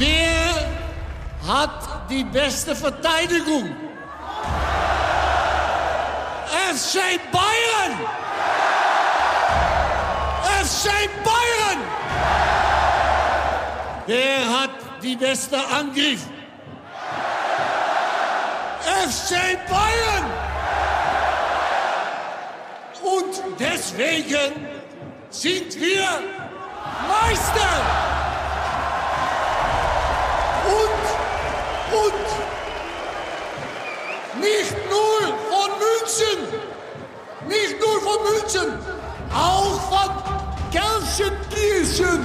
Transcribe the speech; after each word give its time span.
Wer 0.00 0.66
hat 1.46 2.08
die 2.08 2.24
beste 2.24 2.74
Verteidigung? 2.74 3.68
FC 6.72 7.20
Bayern! 7.30 7.98
FC 10.62 10.88
Bayern! 11.22 11.80
Wer 14.06 14.60
hat 14.60 14.70
die 15.02 15.16
beste 15.16 15.58
Angriff? 15.58 16.22
FC 19.06 19.34
Bayern! 19.68 20.26
Und 23.02 23.42
deswegen 23.58 24.66
sind 25.28 25.78
wir 25.78 26.08
Meister! 27.06 28.09
Und, 32.02 32.28
nicht 34.40 34.76
nur 34.88 35.20
von 35.50 35.70
München, 35.84 36.38
nicht 37.46 37.76
nur 37.80 38.00
von 38.00 38.18
München, 38.24 38.68
auch 39.34 39.80
von 39.90 40.10
Gelsenkirchen. 40.70 42.20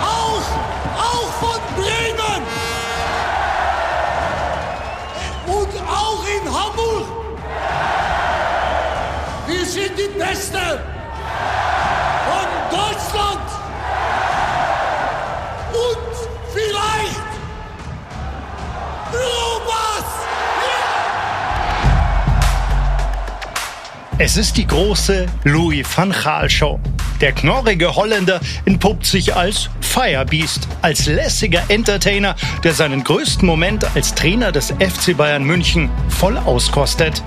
Auch, 0.00 0.46
auch 0.96 1.30
von 1.40 1.60
Bremen. 1.76 2.42
Und 5.46 5.72
auch 5.88 6.24
in 6.24 6.44
Hamburg. 6.54 7.06
Wir 9.46 9.64
sind 9.66 9.98
die 9.98 10.18
Beste 10.18 10.89
Es 24.22 24.36
ist 24.36 24.58
die 24.58 24.66
große 24.66 25.24
Louis 25.44 25.86
van 25.96 26.12
Gaal 26.12 26.50
Show. 26.50 26.78
Der 27.22 27.32
knorrige 27.32 27.96
Holländer 27.96 28.38
entpuppt 28.66 29.06
sich 29.06 29.34
als 29.34 29.70
Firebeast, 29.80 30.68
als 30.82 31.06
lässiger 31.06 31.62
Entertainer, 31.68 32.36
der 32.62 32.74
seinen 32.74 33.02
größten 33.02 33.46
Moment 33.46 33.86
als 33.96 34.14
Trainer 34.14 34.52
des 34.52 34.72
FC 34.72 35.16
Bayern 35.16 35.42
München 35.42 35.88
voll 36.10 36.36
auskostet. 36.36 37.22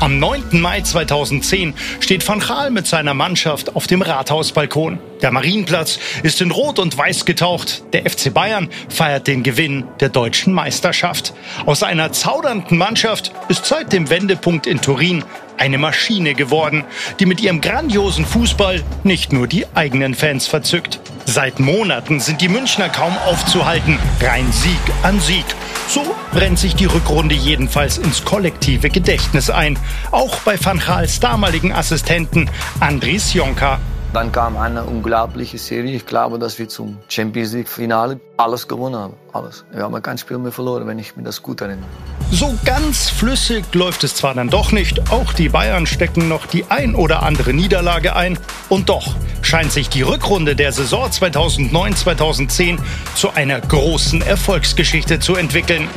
Am 0.00 0.18
9. 0.18 0.62
Mai 0.62 0.80
2010 0.80 1.74
steht 2.00 2.26
Van 2.26 2.40
Gaal 2.40 2.70
mit 2.70 2.86
seiner 2.86 3.12
Mannschaft 3.12 3.76
auf 3.76 3.86
dem 3.86 4.00
Rathausbalkon. 4.00 4.98
Der 5.20 5.30
Marienplatz 5.30 5.98
ist 6.22 6.40
in 6.40 6.50
Rot 6.50 6.78
und 6.78 6.96
Weiß 6.96 7.26
getaucht. 7.26 7.84
Der 7.92 8.10
FC 8.10 8.32
Bayern 8.32 8.70
feiert 8.88 9.26
den 9.26 9.42
Gewinn 9.42 9.84
der 10.00 10.08
deutschen 10.08 10.54
Meisterschaft. 10.54 11.34
Aus 11.66 11.82
einer 11.82 12.12
zaudernden 12.12 12.78
Mannschaft 12.78 13.30
ist 13.50 13.66
seit 13.66 13.92
dem 13.92 14.08
Wendepunkt 14.08 14.66
in 14.66 14.80
Turin 14.80 15.22
eine 15.58 15.76
Maschine 15.76 16.32
geworden, 16.32 16.84
die 17.18 17.26
mit 17.26 17.42
ihrem 17.42 17.60
grandiosen 17.60 18.24
Fußball 18.24 18.82
nicht 19.04 19.34
nur 19.34 19.48
die 19.48 19.66
eigenen 19.74 20.14
Fans 20.14 20.46
verzückt. 20.46 20.98
Seit 21.26 21.60
Monaten 21.60 22.20
sind 22.20 22.40
die 22.40 22.48
Münchner 22.48 22.88
kaum 22.88 23.14
aufzuhalten. 23.18 23.98
Rein 24.22 24.50
Sieg 24.50 24.80
an 25.02 25.20
Sieg. 25.20 25.44
So 25.92 26.04
brennt 26.30 26.56
sich 26.56 26.76
die 26.76 26.84
Rückrunde 26.84 27.34
jedenfalls 27.34 27.98
ins 27.98 28.24
kollektive 28.24 28.90
Gedächtnis 28.90 29.50
ein. 29.50 29.76
Auch 30.12 30.36
bei 30.42 30.56
Van 30.64 30.78
Gaals 30.78 31.18
damaligen 31.18 31.72
Assistenten 31.72 32.48
Andries 32.78 33.34
Jonka. 33.34 33.80
Dann 34.12 34.32
kam 34.32 34.56
eine 34.56 34.82
unglaubliche 34.82 35.56
Serie. 35.56 35.94
Ich 35.94 36.04
glaube, 36.04 36.40
dass 36.40 36.58
wir 36.58 36.68
zum 36.68 36.98
Champions 37.08 37.52
League 37.52 37.68
Finale 37.68 38.18
alles 38.36 38.66
gewonnen 38.66 38.96
haben. 38.96 39.14
Alles. 39.32 39.64
Wir 39.72 39.84
haben 39.84 40.02
kein 40.02 40.18
Spiel 40.18 40.38
mehr 40.38 40.50
verloren, 40.50 40.84
wenn 40.88 40.98
ich 40.98 41.14
mir 41.14 41.22
das 41.22 41.40
gut 41.40 41.60
erinnere. 41.60 41.86
So 42.32 42.52
ganz 42.64 43.08
flüssig 43.08 43.64
läuft 43.72 44.02
es 44.02 44.16
zwar 44.16 44.34
dann 44.34 44.50
doch 44.50 44.72
nicht. 44.72 45.12
Auch 45.12 45.32
die 45.32 45.48
Bayern 45.48 45.86
stecken 45.86 46.26
noch 46.26 46.46
die 46.46 46.64
ein 46.68 46.96
oder 46.96 47.22
andere 47.22 47.52
Niederlage 47.52 48.16
ein. 48.16 48.36
Und 48.68 48.88
doch 48.88 49.14
scheint 49.42 49.70
sich 49.70 49.88
die 49.88 50.02
Rückrunde 50.02 50.56
der 50.56 50.72
Saison 50.72 51.08
2009-2010 51.08 52.78
zu 53.14 53.30
einer 53.34 53.60
großen 53.60 54.22
Erfolgsgeschichte 54.22 55.20
zu 55.20 55.36
entwickeln. 55.36 55.88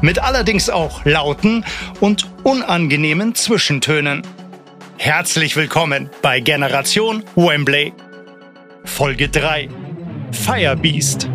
Mit 0.00 0.18
allerdings 0.18 0.68
auch 0.68 1.04
lauten 1.04 1.64
und 2.00 2.28
unangenehmen 2.42 3.36
Zwischentönen. 3.36 4.22
Herzlich 5.04 5.56
willkommen 5.56 6.08
bei 6.22 6.38
Generation 6.38 7.24
Wembley. 7.34 7.92
Folge 8.84 9.28
3. 9.28 9.68
Firebeast. 10.30 11.28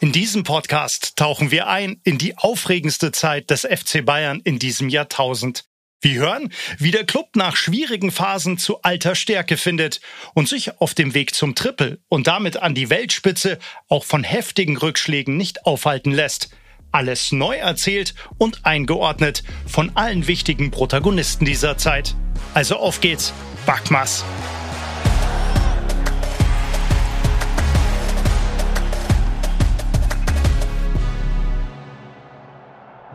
In 0.00 0.12
diesem 0.12 0.44
Podcast 0.44 1.14
tauchen 1.16 1.50
wir 1.50 1.66
ein 1.66 2.00
in 2.04 2.16
die 2.16 2.38
aufregendste 2.38 3.12
Zeit 3.12 3.50
des 3.50 3.68
FC 3.70 4.02
Bayern 4.02 4.40
in 4.40 4.58
diesem 4.58 4.88
Jahrtausend. 4.88 5.68
Wir 6.00 6.20
hören, 6.20 6.52
wie 6.78 6.92
der 6.92 7.04
Club 7.04 7.34
nach 7.34 7.56
schwierigen 7.56 8.12
Phasen 8.12 8.56
zu 8.56 8.82
alter 8.82 9.16
Stärke 9.16 9.56
findet 9.56 10.00
und 10.32 10.48
sich 10.48 10.80
auf 10.80 10.94
dem 10.94 11.12
Weg 11.12 11.34
zum 11.34 11.56
Triple 11.56 11.98
und 12.08 12.28
damit 12.28 12.56
an 12.56 12.74
die 12.74 12.88
Weltspitze 12.88 13.58
auch 13.88 14.04
von 14.04 14.22
heftigen 14.22 14.76
Rückschlägen 14.76 15.36
nicht 15.36 15.66
aufhalten 15.66 16.12
lässt. 16.12 16.50
Alles 16.92 17.32
neu 17.32 17.56
erzählt 17.56 18.14
und 18.38 18.64
eingeordnet 18.64 19.42
von 19.66 19.90
allen 19.96 20.28
wichtigen 20.28 20.70
Protagonisten 20.70 21.44
dieser 21.44 21.76
Zeit. 21.78 22.14
Also 22.54 22.76
auf 22.76 23.00
geht's, 23.00 23.34
Backmas! 23.66 24.24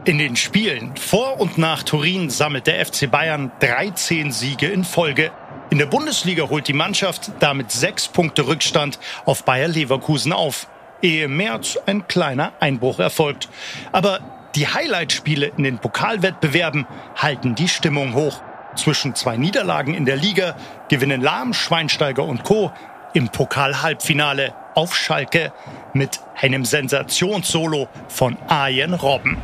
In 0.06 0.18
den 0.18 0.36
Spielen 0.36 0.98
vor 0.98 1.40
und 1.40 1.58
nach 1.58 1.82
Turin 1.82 2.30
sammelt 2.30 2.68
der 2.68 2.86
FC 2.86 3.10
Bayern 3.10 3.54
13 3.62 4.34
Siege 4.34 4.68
in 4.68 4.84
Folge. 4.84 5.32
In 5.70 5.78
der 5.78 5.86
Bundesliga 5.86 6.50
holt 6.50 6.68
die 6.68 6.74
Mannschaft 6.74 7.32
damit 7.40 7.72
sechs 7.72 8.10
Punkte 8.10 8.46
Rückstand 8.46 9.00
auf 9.24 9.46
Bayer 9.46 9.70
Leverkusen 9.70 10.34
auf, 10.34 10.68
ehe 11.02 11.24
im 11.24 11.38
März 11.38 11.78
ein 11.86 12.06
kleiner 12.06 12.52
Einbruch 12.60 13.00
erfolgt. 13.00 13.48
Aber 13.94 14.20
die 14.56 14.68
Highlightspiele 14.68 15.54
in 15.56 15.64
den 15.64 15.80
Pokalwettbewerben 15.80 16.86
halten 17.16 17.56
die 17.56 17.70
Stimmung 17.70 18.14
hoch. 18.14 18.42
Zwischen 18.76 19.16
zwei 19.16 19.38
Niederlagen 19.38 19.94
in 19.94 20.04
der 20.04 20.18
Liga 20.18 20.58
gewinnen 20.90 21.22
Lahm, 21.22 21.54
Schweinsteiger 21.54 22.26
und 22.26 22.44
Co. 22.44 22.74
im 23.14 23.30
Pokal-Halbfinale 23.30 24.54
auf 24.76 24.98
Schalke 24.98 25.54
mit 25.94 26.20
einem 26.36 26.66
Sensationssolo 26.66 27.88
von 28.10 28.38
Arjen 28.50 28.94
Robben. 28.96 29.42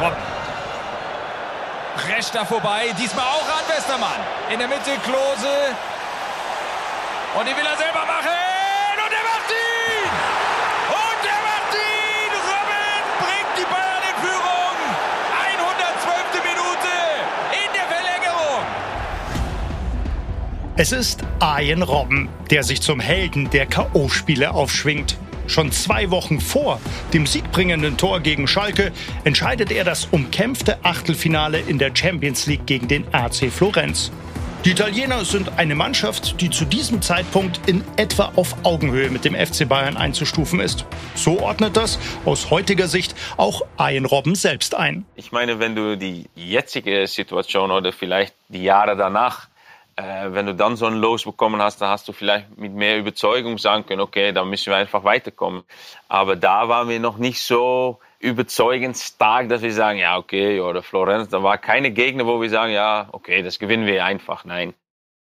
Robben. 0.00 0.22
Prescht 1.96 2.34
da 2.34 2.44
vorbei, 2.44 2.94
diesmal 2.98 3.24
auch 3.24 3.48
an 3.48 3.64
Westermann. 3.66 4.20
In 4.52 4.58
der 4.58 4.68
Mitte 4.68 4.90
Klose. 5.02 5.74
Und 7.38 7.48
die 7.48 7.56
will 7.56 7.64
er 7.64 7.76
selber 7.76 8.04
machen. 8.04 8.36
Und 9.00 9.12
er 9.12 9.24
macht 9.24 9.50
ihn! 9.50 10.10
Und 10.92 11.22
er 11.24 11.40
macht 11.48 11.72
ihn! 11.72 12.32
Robben 12.50 13.04
bringt 13.24 13.52
die 13.56 13.64
Bayern 13.72 14.04
in 14.04 14.16
Führung. 14.20 14.76
112. 15.48 16.44
Minute 16.44 16.92
in 17.52 17.72
der 17.72 17.86
Verlängerung. 17.86 18.64
Es 20.76 20.92
ist 20.92 21.22
Arjen 21.40 21.82
Robben, 21.82 22.28
der 22.50 22.64
sich 22.64 22.82
zum 22.82 23.00
Helden 23.00 23.48
der 23.48 23.64
K.O.-Spiele 23.64 24.48
aufschwingt. 24.48 25.16
Schon 25.46 25.72
zwei 25.72 26.10
Wochen 26.10 26.40
vor 26.40 26.80
dem 27.12 27.26
siegbringenden 27.26 27.96
Tor 27.96 28.20
gegen 28.20 28.48
Schalke 28.48 28.92
entscheidet 29.24 29.70
er 29.70 29.84
das 29.84 30.06
umkämpfte 30.06 30.78
Achtelfinale 30.84 31.58
in 31.58 31.78
der 31.78 31.94
Champions 31.94 32.46
League 32.46 32.66
gegen 32.66 32.88
den 32.88 33.04
RC 33.14 33.50
Florenz. 33.52 34.10
Die 34.66 34.72
Italiener 34.72 35.24
sind 35.24 35.58
eine 35.58 35.76
Mannschaft, 35.76 36.40
die 36.40 36.50
zu 36.50 36.64
diesem 36.64 37.00
Zeitpunkt 37.00 37.60
in 37.68 37.84
etwa 37.96 38.32
auf 38.34 38.56
Augenhöhe 38.64 39.10
mit 39.10 39.24
dem 39.24 39.36
FC 39.36 39.68
Bayern 39.68 39.96
einzustufen 39.96 40.58
ist. 40.58 40.84
So 41.14 41.38
ordnet 41.38 41.76
das 41.76 42.00
aus 42.24 42.50
heutiger 42.50 42.88
Sicht 42.88 43.14
auch 43.36 43.62
Arjen 43.76 44.06
Robben 44.06 44.34
selbst 44.34 44.74
ein. 44.74 45.06
Ich 45.14 45.30
meine, 45.30 45.60
wenn 45.60 45.76
du 45.76 45.96
die 45.96 46.24
jetzige 46.34 47.06
Situation 47.06 47.70
oder 47.70 47.92
vielleicht 47.92 48.34
die 48.48 48.64
Jahre 48.64 48.96
danach 48.96 49.46
äh, 49.96 50.32
wenn 50.32 50.46
du 50.46 50.54
dann 50.54 50.76
so 50.76 50.86
ein 50.86 50.94
Los 50.94 51.24
bekommen 51.24 51.60
hast, 51.60 51.80
dann 51.80 51.88
hast 51.88 52.06
du 52.06 52.12
vielleicht 52.12 52.56
mit 52.56 52.72
mehr 52.72 52.98
Überzeugung 52.98 53.58
sagen 53.58 53.86
können, 53.86 54.02
okay, 54.02 54.32
dann 54.32 54.48
müssen 54.48 54.70
wir 54.70 54.76
einfach 54.76 55.04
weiterkommen. 55.04 55.62
Aber 56.08 56.36
da 56.36 56.68
waren 56.68 56.88
wir 56.88 57.00
noch 57.00 57.16
nicht 57.16 57.40
so 57.40 57.98
überzeugend 58.18 58.96
stark, 58.96 59.48
dass 59.48 59.62
wir 59.62 59.72
sagen, 59.72 59.98
ja, 59.98 60.18
okay, 60.18 60.60
oder 60.60 60.82
Florenz, 60.82 61.28
da 61.28 61.42
war 61.42 61.58
keine 61.58 61.90
Gegner, 61.90 62.26
wo 62.26 62.40
wir 62.40 62.50
sagen, 62.50 62.72
ja, 62.72 63.08
okay, 63.12 63.42
das 63.42 63.58
gewinnen 63.58 63.86
wir 63.86 64.04
einfach. 64.04 64.44
Nein. 64.44 64.74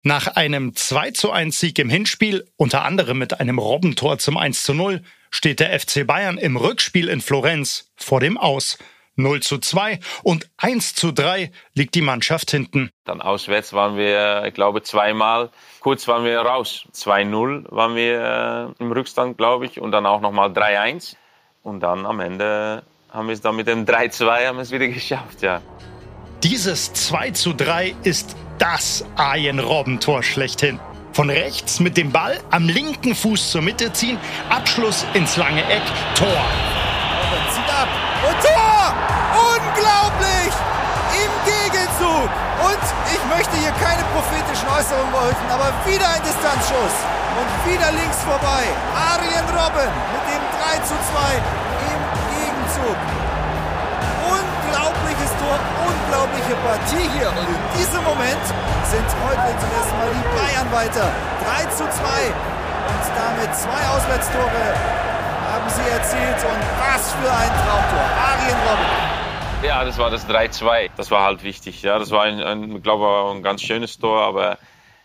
Nach 0.03 0.27
einem 0.27 0.75
2 0.75 1.11
zu 1.11 1.31
1 1.31 1.59
Sieg 1.59 1.77
im 1.77 1.89
Hinspiel, 1.89 2.47
unter 2.55 2.83
anderem 2.83 3.19
mit 3.19 3.39
einem 3.39 3.59
Robbentor 3.59 4.17
zum 4.17 4.37
1 4.37 4.63
zu 4.63 4.73
0, 4.73 5.03
steht 5.29 5.59
der 5.59 5.79
FC 5.79 6.07
Bayern 6.07 6.37
im 6.37 6.57
Rückspiel 6.57 7.07
in 7.07 7.21
Florenz 7.21 7.91
vor 7.95 8.19
dem 8.19 8.37
Aus. 8.37 8.77
0 9.15 9.41
zu 9.41 9.57
2 9.57 9.99
und 10.23 10.49
1 10.57 10.95
zu 10.95 11.11
3 11.11 11.51
liegt 11.73 11.95
die 11.95 12.01
Mannschaft 12.01 12.51
hinten. 12.51 12.89
Dann 13.05 13.21
auswärts 13.21 13.73
waren 13.73 13.97
wir, 13.97 14.45
ich 14.47 14.53
glaube, 14.53 14.83
zweimal. 14.83 15.49
Kurz 15.79 16.07
waren 16.07 16.23
wir 16.23 16.39
raus. 16.39 16.85
2-0 16.93 17.65
waren 17.71 17.95
wir 17.95 18.75
äh, 18.79 18.83
im 18.83 18.91
Rückstand, 18.91 19.37
glaube 19.37 19.65
ich, 19.65 19.79
und 19.79 19.91
dann 19.91 20.05
auch 20.05 20.21
nochmal 20.21 20.49
3-1. 20.49 21.15
Und 21.63 21.81
dann 21.81 22.05
am 22.05 22.19
Ende 22.19 22.83
haben 23.11 23.27
wir 23.27 23.33
es 23.33 23.41
dann 23.41 23.55
mit 23.55 23.67
dem 23.67 23.85
3-2 23.85 24.47
haben 24.47 24.57
wir 24.57 24.63
es 24.63 24.71
wieder 24.71 24.87
geschafft, 24.89 25.41
ja. 25.41 25.61
Dieses 26.43 26.91
2 26.93 27.31
zu 27.31 27.53
3 27.53 27.95
ist 28.03 28.35
das 28.57 29.05
Arjen-Robben-Tor 29.15 30.23
schlechthin. 30.23 30.79
Von 31.13 31.29
rechts 31.29 31.79
mit 31.79 31.97
dem 31.97 32.11
Ball 32.11 32.39
am 32.51 32.69
linken 32.69 33.13
Fuß 33.13 33.51
zur 33.51 33.61
Mitte 33.61 33.91
ziehen, 33.91 34.17
Abschluss 34.49 35.05
ins 35.13 35.35
lange 35.35 35.61
Eck, 35.65 35.83
Tor. 36.15 36.80
Und 42.71 42.87
ich 43.11 43.23
möchte 43.27 43.51
hier 43.59 43.75
keine 43.83 43.99
prophetischen 44.15 44.67
Äußerungen 44.71 45.11
wollen, 45.11 45.35
aber 45.51 45.75
wieder 45.83 46.07
ein 46.07 46.23
Distanzschuss. 46.23 46.95
Und 47.35 47.49
wieder 47.67 47.91
links 47.91 48.23
vorbei. 48.23 48.63
Arjen 48.95 49.47
Robben 49.51 49.91
mit 50.15 50.23
dem 50.31 50.43
3 50.55 50.79
zu 50.87 50.95
2 50.95 51.35
im 51.91 51.99
Gegenzug 52.31 52.99
unglaubliches 54.31 55.31
Tor, 55.35 55.59
unglaubliche 55.83 56.55
Partie 56.63 57.07
hier. 57.11 57.27
Und 57.35 57.43
in 57.43 57.63
diesem 57.75 58.03
Moment 58.07 58.43
sind 58.87 59.07
heute 59.27 59.51
zum 59.59 59.69
ersten 59.75 59.95
Mal 59.99 60.11
die 60.15 60.27
Bayern 60.31 60.69
weiter. 60.71 61.07
3 61.43 61.67
zu 61.75 61.83
2. 61.83 61.91
Und 61.91 63.03
damit 63.15 63.51
zwei 63.55 63.81
Auswärtstore 63.91 64.63
haben 65.51 65.67
sie 65.67 65.87
erzielt. 65.91 66.39
Und 66.39 66.61
was 66.79 67.11
für 67.19 67.31
ein 67.31 67.51
Traumtor. 67.51 68.05
Arjen 68.15 68.59
Robben. 68.63 69.10
Ja, 69.63 69.85
das 69.85 69.99
war 69.99 70.09
das 70.09 70.27
3-2. 70.27 70.89
Das 70.97 71.11
war 71.11 71.21
halt 71.23 71.43
wichtig. 71.43 71.83
Ja, 71.83 71.99
das 71.99 72.09
war 72.09 72.23
ein, 72.23 72.41
ein 72.41 72.81
glaube 72.81 73.05
ich, 73.05 73.37
ein 73.37 73.43
ganz 73.43 73.61
schönes 73.61 73.99
Tor. 73.99 74.21
Aber 74.21 74.57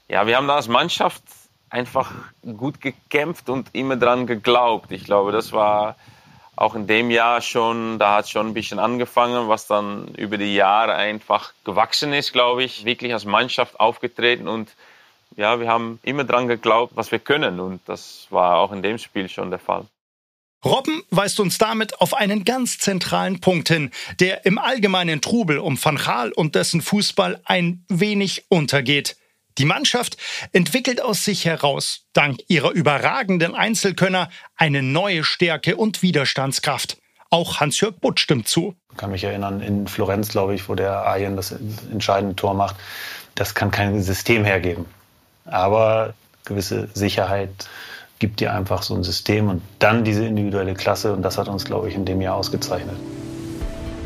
ja, 0.08 0.26
wir 0.26 0.36
haben 0.36 0.48
da 0.48 0.56
als 0.56 0.68
Mannschaft 0.68 1.22
einfach 1.68 2.12
gut 2.42 2.80
gekämpft 2.80 3.50
und 3.50 3.68
immer 3.74 3.96
dran 3.96 4.26
geglaubt. 4.26 4.92
Ich 4.92 5.04
glaube, 5.04 5.30
das 5.30 5.52
war 5.52 5.96
auch 6.56 6.74
in 6.74 6.86
dem 6.86 7.10
Jahr 7.10 7.42
schon, 7.42 7.98
da 7.98 8.14
hat 8.14 8.30
schon 8.30 8.46
ein 8.48 8.54
bisschen 8.54 8.78
angefangen, 8.78 9.48
was 9.48 9.66
dann 9.66 10.08
über 10.14 10.38
die 10.38 10.54
Jahre 10.54 10.94
einfach 10.94 11.52
gewachsen 11.64 12.14
ist, 12.14 12.32
glaube 12.32 12.64
ich, 12.64 12.86
wirklich 12.86 13.12
als 13.12 13.26
Mannschaft 13.26 13.78
aufgetreten 13.78 14.48
und 14.48 14.74
ja, 15.36 15.60
wir 15.60 15.68
haben 15.68 15.98
immer 16.02 16.24
dran 16.24 16.48
geglaubt, 16.48 16.96
was 16.96 17.12
wir 17.12 17.18
können 17.18 17.60
und 17.60 17.86
das 17.86 18.26
war 18.30 18.56
auch 18.56 18.72
in 18.72 18.80
dem 18.80 18.96
Spiel 18.96 19.28
schon 19.28 19.50
der 19.50 19.58
Fall. 19.58 19.84
Robben 20.66 21.04
weist 21.10 21.38
uns 21.38 21.58
damit 21.58 22.00
auf 22.00 22.12
einen 22.12 22.44
ganz 22.44 22.78
zentralen 22.78 23.40
Punkt 23.40 23.68
hin, 23.68 23.92
der 24.18 24.46
im 24.46 24.58
allgemeinen 24.58 25.20
Trubel 25.20 25.58
um 25.58 25.82
Van 25.82 25.94
Gaal 25.94 26.32
und 26.32 26.56
dessen 26.56 26.82
Fußball 26.82 27.40
ein 27.44 27.84
wenig 27.88 28.46
untergeht. 28.48 29.16
Die 29.58 29.64
Mannschaft 29.64 30.16
entwickelt 30.52 31.00
aus 31.00 31.24
sich 31.24 31.44
heraus, 31.44 32.06
dank 32.12 32.40
ihrer 32.48 32.72
überragenden 32.72 33.54
Einzelkönner, 33.54 34.28
eine 34.56 34.82
neue 34.82 35.22
Stärke 35.22 35.76
und 35.76 36.02
Widerstandskraft. 36.02 36.98
Auch 37.30 37.60
Hans-Jörg 37.60 37.94
Butt 38.00 38.18
stimmt 38.18 38.48
zu. 38.48 38.74
Ich 38.90 38.96
kann 38.98 39.12
mich 39.12 39.22
erinnern, 39.22 39.60
in 39.60 39.86
Florenz, 39.86 40.30
glaube 40.30 40.56
ich, 40.56 40.68
wo 40.68 40.74
der 40.74 40.92
Arjen 40.92 41.36
das 41.36 41.54
entscheidende 41.92 42.34
Tor 42.34 42.54
macht. 42.54 42.74
Das 43.36 43.54
kann 43.54 43.70
kein 43.70 44.02
System 44.02 44.44
hergeben. 44.44 44.86
Aber 45.44 46.14
gewisse 46.44 46.88
Sicherheit 46.92 47.68
gibt 48.18 48.40
dir 48.40 48.54
einfach 48.54 48.82
so 48.82 48.94
ein 48.94 49.02
System 49.02 49.48
und 49.48 49.62
dann 49.78 50.04
diese 50.04 50.24
individuelle 50.24 50.74
Klasse. 50.74 51.12
Und 51.12 51.22
das 51.22 51.38
hat 51.38 51.48
uns, 51.48 51.64
glaube 51.64 51.88
ich, 51.88 51.94
in 51.94 52.04
dem 52.04 52.20
Jahr 52.20 52.36
ausgezeichnet. 52.36 52.96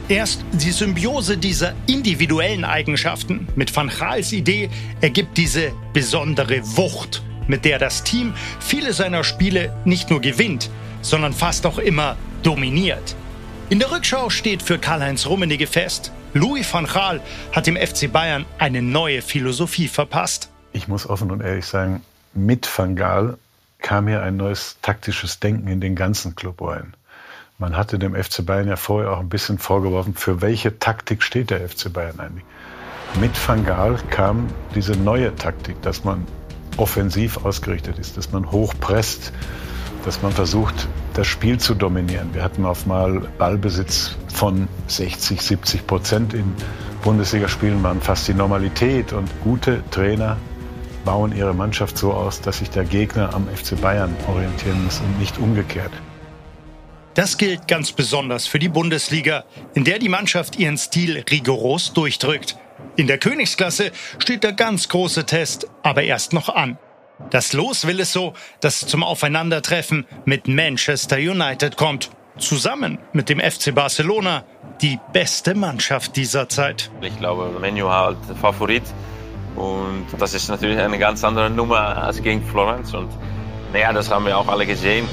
Erst 0.08 0.44
die 0.52 0.72
Symbiose 0.72 1.38
dieser 1.38 1.72
individuellen 1.86 2.64
Eigenschaften 2.64 3.46
mit 3.54 3.74
Van 3.74 3.88
Gaals 3.88 4.32
Idee 4.32 4.68
ergibt 5.00 5.38
diese 5.38 5.70
besondere 5.92 6.60
Wucht, 6.76 7.22
mit 7.46 7.64
der 7.64 7.78
das 7.78 8.02
Team 8.02 8.34
viele 8.58 8.92
seiner 8.92 9.22
Spiele 9.22 9.72
nicht 9.84 10.10
nur 10.10 10.20
gewinnt, 10.20 10.68
sondern 11.00 11.32
fast 11.32 11.64
auch 11.64 11.78
immer 11.78 12.16
dominiert. 12.42 13.14
In 13.68 13.78
der 13.78 13.92
Rückschau 13.92 14.30
steht 14.30 14.64
für 14.64 14.80
Karl-Heinz 14.80 15.26
Rummenigge 15.26 15.68
fest, 15.68 16.10
Louis 16.34 16.66
van 16.72 16.86
Gaal 16.86 17.20
hat 17.52 17.68
dem 17.68 17.76
FC 17.76 18.10
Bayern 18.10 18.46
eine 18.58 18.82
neue 18.82 19.22
Philosophie 19.22 19.86
verpasst. 19.86 20.48
Ich 20.72 20.88
muss 20.88 21.08
offen 21.08 21.30
und 21.30 21.40
ehrlich 21.40 21.66
sagen, 21.66 22.02
mit 22.34 22.68
Van 22.76 22.96
Gaal 22.96 23.38
kam 23.82 24.08
hier 24.08 24.22
ein 24.22 24.36
neues 24.36 24.78
taktisches 24.82 25.40
Denken 25.40 25.68
in 25.68 25.80
den 25.80 25.94
ganzen 25.94 26.34
Club 26.34 26.62
rein. 26.62 26.94
Man 27.58 27.76
hatte 27.76 27.98
dem 27.98 28.14
FC 28.14 28.44
Bayern 28.44 28.68
ja 28.68 28.76
vorher 28.76 29.12
auch 29.12 29.20
ein 29.20 29.28
bisschen 29.28 29.58
vorgeworfen, 29.58 30.14
für 30.14 30.40
welche 30.40 30.78
Taktik 30.78 31.22
steht 31.22 31.50
der 31.50 31.68
FC 31.68 31.92
Bayern 31.92 32.18
eigentlich. 32.18 32.44
Mit 33.20 33.32
Van 33.48 33.64
Gaal 33.66 33.98
kam 34.10 34.48
diese 34.74 34.92
neue 34.92 35.34
Taktik, 35.34 35.82
dass 35.82 36.04
man 36.04 36.26
offensiv 36.76 37.44
ausgerichtet 37.44 37.98
ist, 37.98 38.16
dass 38.16 38.32
man 38.32 38.50
hoch 38.50 38.72
presst, 38.80 39.32
dass 40.04 40.22
man 40.22 40.32
versucht, 40.32 40.88
das 41.14 41.26
Spiel 41.26 41.58
zu 41.58 41.74
dominieren. 41.74 42.32
Wir 42.32 42.42
hatten 42.42 42.64
auf 42.64 42.86
mal 42.86 43.28
Ballbesitz 43.36 44.16
von 44.32 44.68
60, 44.86 45.42
70 45.42 45.86
Prozent 45.86 46.32
in 46.32 46.54
Bundesligaspielen, 47.02 47.82
waren 47.82 48.00
fast 48.00 48.28
die 48.28 48.34
Normalität. 48.34 49.12
Und 49.12 49.28
gute 49.42 49.82
Trainer 49.90 50.38
bauen 51.04 51.36
ihre 51.36 51.54
Mannschaft 51.54 51.96
so 51.98 52.12
aus, 52.12 52.40
dass 52.40 52.58
sich 52.58 52.70
der 52.70 52.84
Gegner 52.84 53.34
am 53.34 53.48
FC 53.48 53.80
Bayern 53.80 54.14
orientieren 54.28 54.84
muss 54.84 55.00
und 55.00 55.18
nicht 55.18 55.38
umgekehrt. 55.38 55.92
Das 57.14 57.38
gilt 57.38 57.66
ganz 57.66 57.92
besonders 57.92 58.46
für 58.46 58.58
die 58.58 58.68
Bundesliga, 58.68 59.44
in 59.74 59.84
der 59.84 59.98
die 59.98 60.08
Mannschaft 60.08 60.58
ihren 60.58 60.78
Stil 60.78 61.24
rigoros 61.30 61.92
durchdrückt. 61.92 62.56
In 62.96 63.08
der 63.08 63.18
Königsklasse 63.18 63.90
steht 64.18 64.44
der 64.44 64.52
ganz 64.52 64.88
große 64.88 65.26
Test 65.26 65.66
aber 65.82 66.04
erst 66.04 66.32
noch 66.32 66.48
an. 66.48 66.78
Das 67.30 67.52
Los 67.52 67.86
will 67.86 68.00
es 68.00 68.12
so, 68.12 68.32
dass 68.60 68.82
es 68.82 68.88
zum 68.88 69.02
Aufeinandertreffen 69.02 70.06
mit 70.24 70.48
Manchester 70.48 71.16
United 71.16 71.76
kommt. 71.76 72.10
Zusammen 72.38 72.98
mit 73.12 73.28
dem 73.28 73.40
FC 73.40 73.74
Barcelona, 73.74 74.44
die 74.80 74.98
beste 75.12 75.54
Mannschaft 75.54 76.16
dieser 76.16 76.48
Zeit. 76.48 76.90
Ich 77.02 77.18
glaube, 77.18 77.58
Menu 77.60 77.88
halt 77.88 78.16
Favorit. 78.40 78.84
Und 79.60 80.06
das 80.18 80.32
ist 80.32 80.48
natürlich 80.48 80.78
eine 80.78 80.98
ganz 80.98 81.22
andere 81.22 81.50
Nummer 81.50 82.02
als 82.02 82.22
gegen 82.22 82.42
Florenz. 82.42 82.94
Und 82.94 83.10
naja, 83.74 83.92
das 83.92 84.10
haben 84.10 84.24
wir 84.24 84.38
auch 84.38 84.48
alle 84.48 84.64
gesehen. 84.64 85.06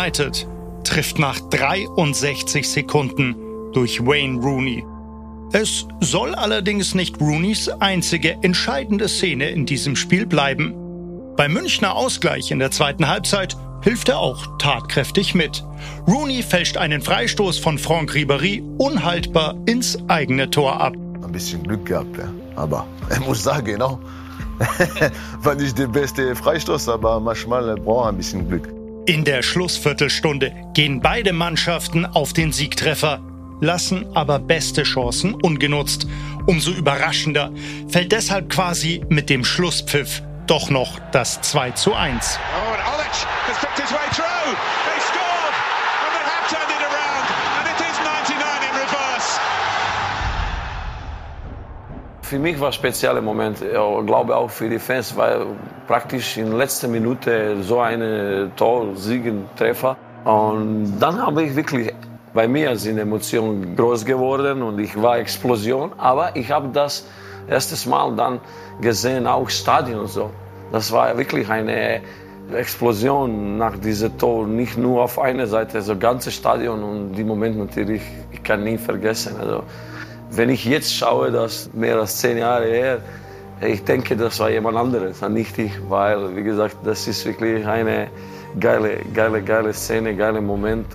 United 0.00 0.48
trifft 0.82 1.18
nach 1.18 1.38
63 1.50 2.66
Sekunden 2.66 3.34
durch 3.74 4.00
Wayne 4.00 4.40
Rooney. 4.40 4.82
Es 5.52 5.86
soll 6.00 6.34
allerdings 6.34 6.94
nicht 6.94 7.20
Rooneys 7.20 7.68
einzige 7.68 8.38
entscheidende 8.42 9.08
Szene 9.08 9.50
in 9.50 9.66
diesem 9.66 9.96
Spiel 9.96 10.24
bleiben. 10.24 10.74
Beim 11.36 11.52
Münchner 11.52 11.94
Ausgleich 11.96 12.50
in 12.50 12.60
der 12.60 12.70
zweiten 12.70 13.08
Halbzeit 13.08 13.58
hilft 13.82 14.08
er 14.08 14.20
auch 14.20 14.56
tatkräftig 14.56 15.34
mit. 15.34 15.62
Rooney 16.08 16.42
fälscht 16.42 16.78
einen 16.78 17.02
Freistoß 17.02 17.58
von 17.58 17.76
Franck 17.76 18.12
Ribéry 18.12 18.62
unhaltbar 18.78 19.54
ins 19.66 19.98
eigene 20.08 20.48
Tor 20.48 20.80
ab. 20.80 20.94
Ein 21.22 21.32
bisschen 21.32 21.62
Glück 21.62 21.84
gehabt, 21.84 22.16
ja. 22.16 22.32
aber 22.56 22.86
ich 23.10 23.20
muss 23.20 23.42
sagen, 23.42 23.66
genau. 23.66 24.00
War 25.42 25.56
nicht 25.56 25.76
der 25.78 25.88
beste 25.88 26.34
Freistoß, 26.34 26.88
aber 26.88 27.20
manchmal 27.20 27.74
braucht 27.76 28.08
ein 28.08 28.16
bisschen 28.16 28.48
Glück. 28.48 28.79
In 29.06 29.24
der 29.24 29.42
Schlussviertelstunde 29.42 30.52
gehen 30.74 31.00
beide 31.00 31.32
Mannschaften 31.32 32.04
auf 32.04 32.32
den 32.32 32.52
Siegtreffer, 32.52 33.20
lassen 33.60 34.06
aber 34.14 34.38
beste 34.38 34.82
Chancen 34.82 35.34
ungenutzt. 35.34 36.06
Umso 36.46 36.70
überraschender 36.70 37.50
fällt 37.88 38.12
deshalb 38.12 38.50
quasi 38.50 39.02
mit 39.08 39.30
dem 39.30 39.44
Schlusspfiff 39.44 40.22
doch 40.46 40.70
noch 40.70 40.98
das 41.12 41.40
2 41.40 41.72
zu 41.72 41.94
1. 41.94 42.38
Oh, 42.38 42.70
Für 52.30 52.38
mich 52.38 52.60
war 52.60 52.68
ein 52.68 52.72
spezieller 52.72 53.20
Moment, 53.20 53.60
ich 53.60 54.06
glaube 54.06 54.36
auch 54.36 54.50
für 54.50 54.68
die 54.68 54.78
Fans, 54.78 55.16
weil 55.16 55.46
praktisch 55.88 56.36
in 56.36 56.52
letzter 56.52 56.86
Minute 56.86 57.60
so 57.60 57.80
eine 57.80 58.52
Tor, 58.54 58.94
Siegen, 58.94 59.46
Treffer. 59.56 59.96
Und 60.24 60.96
dann 61.00 61.20
habe 61.20 61.42
ich 61.42 61.56
wirklich, 61.56 61.92
bei 62.32 62.46
mir 62.46 62.76
sind 62.76 62.98
Emotionen 62.98 63.74
groß 63.74 64.04
geworden 64.04 64.62
und 64.62 64.78
ich 64.78 64.94
war 65.02 65.18
Explosion, 65.18 65.90
aber 65.98 66.36
ich 66.36 66.52
habe 66.52 66.68
das 66.72 67.04
erstes 67.48 67.84
Mal 67.84 68.14
dann 68.14 68.38
gesehen, 68.80 69.26
auch 69.26 69.50
Stadion 69.50 70.06
so. 70.06 70.30
Das 70.70 70.92
war 70.92 71.18
wirklich 71.18 71.48
eine 71.50 72.00
Explosion 72.54 73.58
nach 73.58 73.76
diesem 73.76 74.16
Tor, 74.18 74.46
nicht 74.46 74.78
nur 74.78 75.02
auf 75.02 75.18
einer 75.18 75.48
Seite, 75.48 75.78
das 75.78 75.98
ganze 75.98 76.30
Stadion 76.30 76.80
und 76.84 77.12
die 77.14 77.24
Moment 77.24 77.58
natürlich, 77.58 78.02
ich 78.30 78.40
kann 78.44 78.62
nie 78.62 78.78
vergessen. 78.78 79.34
Also, 79.40 79.64
wenn 80.30 80.48
ich 80.48 80.64
jetzt 80.64 80.94
schaue, 80.94 81.30
das 81.30 81.70
mehr 81.72 81.96
als 81.96 82.18
zehn 82.18 82.38
Jahre 82.38 82.66
her, 82.66 83.02
ich 83.60 83.84
denke, 83.84 84.16
das 84.16 84.38
war 84.38 84.50
jemand 84.50 84.76
anderes, 84.76 85.20
nicht 85.22 85.58
ich, 85.58 85.72
weil, 85.88 86.34
wie 86.34 86.42
gesagt, 86.42 86.76
das 86.84 87.06
ist 87.06 87.26
wirklich 87.26 87.66
eine 87.66 88.08
geile, 88.58 89.00
geile, 89.12 89.42
geile 89.42 89.72
Szene, 89.74 90.16
geiler 90.16 90.40
Moment. 90.40 90.86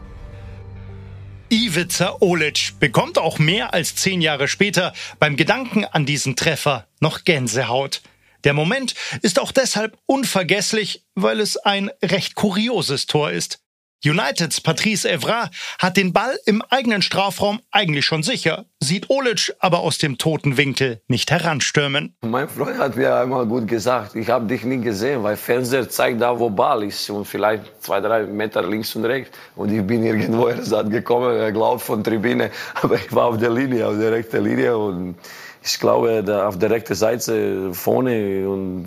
Ivica 1.50 2.16
Olic 2.22 2.80
bekommt 2.80 3.20
auch 3.20 3.38
mehr 3.38 3.74
als 3.74 3.96
zehn 3.96 4.20
Jahre 4.22 4.48
später 4.48 4.94
beim 5.20 5.36
Gedanken 5.36 5.86
an 5.86 6.06
diesen 6.06 6.36
Treffer 6.36 6.88
noch 7.00 7.24
Gänsehaut. 7.24 8.02
Der 8.46 8.54
Moment 8.54 8.96
ist 9.22 9.40
auch 9.40 9.52
deshalb 9.52 9.98
unvergesslich, 10.08 11.06
weil 11.14 11.40
es 11.40 11.58
ein 11.58 11.92
recht 12.04 12.36
kurioses 12.36 13.06
Tor 13.06 13.32
ist. 13.32 13.60
Uniteds 14.04 14.62
Patrice 14.62 15.10
Evra 15.10 15.50
hat 15.80 15.98
den 15.98 16.14
Ball 16.14 16.38
im 16.46 16.62
eigenen 16.70 17.02
Strafraum 17.02 17.60
eigentlich 17.72 18.06
schon 18.06 18.22
sicher, 18.22 18.66
sieht 18.80 19.10
Olic 19.10 19.56
aber 19.60 19.80
aus 19.80 19.98
dem 19.98 20.20
toten 20.20 20.58
Winkel 20.58 21.02
nicht 21.08 21.32
heranstürmen. 21.32 22.16
Mein 22.22 22.48
Freund 22.48 22.78
hat 22.78 22.98
mir 22.98 23.16
einmal 23.16 23.48
gut 23.48 23.68
gesagt, 23.68 24.16
ich 24.16 24.30
habe 24.30 24.46
dich 24.46 24.64
nie 24.64 24.80
gesehen, 24.80 25.24
weil 25.24 25.38
Fernseher 25.38 25.90
zeigt 25.90 26.22
da, 26.22 26.38
wo 26.40 26.52
Ball 26.52 26.84
ist 26.84 27.10
und 27.10 27.26
vielleicht 27.26 27.64
zwei, 27.82 28.00
drei 28.00 28.28
Meter 28.28 28.62
links 28.62 28.96
und 28.96 29.06
rechts. 29.06 29.36
Und 29.56 29.72
ich 29.72 29.82
bin 29.82 30.04
irgendwo 30.04 30.48
er 30.48 30.58
hat 30.58 30.92
gekommen, 30.92 31.36
er 31.36 31.52
glaubt 31.52 31.82
von 31.82 32.04
Tribüne, 32.04 32.52
aber 32.82 32.96
ich 32.96 33.12
war 33.12 33.26
auf 33.26 33.38
der 33.40 33.50
Linie, 33.50 33.88
auf 33.88 33.98
der 33.98 34.12
rechten 34.12 34.44
Linie 34.44 34.78
und 34.78 35.16
ich 35.64 35.80
glaube, 35.80 36.24
da 36.24 36.48
auf 36.48 36.60
der 36.60 36.70
rechten 36.70 36.94
Seite 36.94 37.74
vorne 37.74 38.48
und 38.48 38.86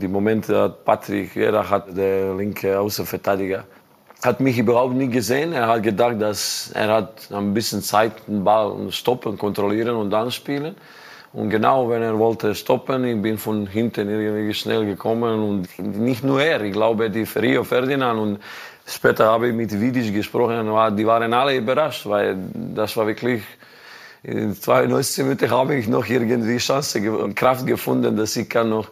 die 0.00 0.08
Momente 0.08 0.60
hat 0.60 0.84
Patrick 0.84 1.34
Gerach 1.34 1.70
hat 1.70 1.96
der 1.96 2.34
linke 2.34 2.80
Außenverteidiger 2.80 3.64
hat 4.22 4.40
mich 4.40 4.58
überhaupt 4.58 4.94
nie 4.94 5.08
gesehen. 5.08 5.52
Er 5.52 5.68
hat 5.68 5.82
gedacht, 5.82 6.20
dass 6.20 6.70
er 6.74 6.88
hat 6.88 7.28
ein 7.30 7.54
bisschen 7.54 7.82
Zeit, 7.82 8.12
den 8.26 8.44
Ball 8.44 8.90
stoppen, 8.90 9.36
kontrollieren 9.36 9.96
und 9.96 10.10
dann 10.10 10.30
spielen. 10.30 10.74
Und 11.32 11.50
genau, 11.50 11.88
wenn 11.90 12.02
er 12.02 12.18
wollte 12.18 12.54
stoppen, 12.54 13.04
ich 13.04 13.20
bin 13.20 13.36
von 13.36 13.66
hinten 13.66 14.08
irgendwie 14.08 14.54
schnell 14.54 14.86
gekommen 14.86 15.42
und 15.42 15.78
nicht 15.78 16.24
nur 16.24 16.40
er, 16.40 16.62
ich 16.62 16.72
glaube, 16.72 17.10
die 17.10 17.24
Rio 17.24 17.62
Ferdinand 17.62 18.18
und 18.18 18.38
später 18.86 19.26
habe 19.26 19.48
ich 19.48 19.54
mit 19.54 19.78
Vidic 19.78 20.14
gesprochen, 20.14 20.66
die 20.96 21.06
waren 21.06 21.32
alle 21.34 21.56
überrascht, 21.56 22.06
weil 22.06 22.38
das 22.74 22.96
war 22.96 23.06
wirklich 23.06 23.42
in 24.22 24.54
92 24.54 25.24
Minuten 25.24 25.50
habe 25.50 25.76
ich 25.76 25.88
noch 25.88 26.06
irgendwie 26.08 26.56
Chance 26.56 27.00
und 27.12 27.36
Kraft 27.36 27.66
gefunden, 27.66 28.16
dass 28.16 28.34
ich 28.36 28.48
kann 28.48 28.70
noch 28.70 28.88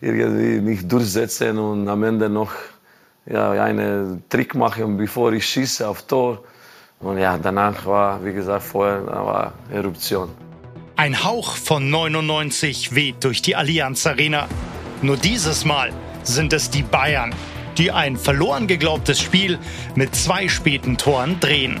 irgendwie 0.00 0.60
mich 0.60 0.88
durchsetzen 0.88 1.58
und 1.58 1.88
am 1.88 2.02
Ende 2.02 2.28
noch 2.28 2.50
ja, 3.26 3.52
einen 3.52 4.24
Trick 4.28 4.54
machen, 4.54 4.96
bevor 4.96 5.32
ich 5.32 5.46
schieße 5.46 5.86
auf 5.88 6.02
Tor. 6.02 6.44
Und 7.00 7.18
ja, 7.18 7.38
danach 7.38 7.86
war, 7.86 8.24
wie 8.24 8.32
gesagt, 8.32 8.62
vorher 8.62 9.06
war 9.06 9.52
Eruption. 9.70 10.30
Ein 10.96 11.24
Hauch 11.24 11.56
von 11.56 11.90
99 11.90 12.94
weht 12.94 13.24
durch 13.24 13.42
die 13.42 13.56
Allianz 13.56 14.06
Arena. 14.06 14.46
Nur 15.02 15.16
dieses 15.16 15.64
Mal 15.64 15.90
sind 16.22 16.52
es 16.52 16.70
die 16.70 16.82
Bayern, 16.82 17.34
die 17.76 17.90
ein 17.90 18.16
verloren 18.16 18.66
geglaubtes 18.66 19.20
Spiel 19.20 19.58
mit 19.96 20.14
zwei 20.14 20.48
späten 20.48 20.96
Toren 20.96 21.40
drehen. 21.40 21.80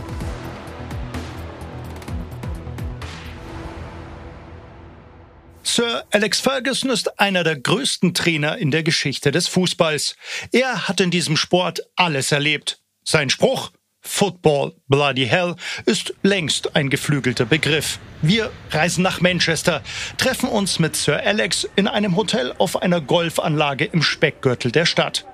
Sir 5.74 6.04
Alex 6.12 6.38
Ferguson 6.38 6.88
ist 6.90 7.18
einer 7.18 7.42
der 7.42 7.56
größten 7.56 8.14
Trainer 8.14 8.58
in 8.58 8.70
der 8.70 8.84
Geschichte 8.84 9.32
des 9.32 9.48
Fußballs. 9.48 10.14
Er 10.52 10.86
hat 10.86 11.00
in 11.00 11.10
diesem 11.10 11.36
Sport 11.36 11.80
alles 11.96 12.30
erlebt. 12.30 12.78
Sein 13.02 13.28
Spruch 13.28 13.72
Football 14.00 14.76
Bloody 14.86 15.26
Hell 15.26 15.56
ist 15.84 16.14
längst 16.22 16.76
ein 16.76 16.90
geflügelter 16.90 17.44
Begriff. 17.44 17.98
Wir 18.22 18.52
reisen 18.70 19.02
nach 19.02 19.20
Manchester, 19.20 19.82
treffen 20.16 20.48
uns 20.48 20.78
mit 20.78 20.94
Sir 20.94 21.20
Alex 21.26 21.68
in 21.74 21.88
einem 21.88 22.14
Hotel 22.14 22.54
auf 22.58 22.80
einer 22.80 23.00
Golfanlage 23.00 23.86
im 23.86 24.00
Speckgürtel 24.00 24.70
der 24.70 24.86
Stadt. 24.86 25.26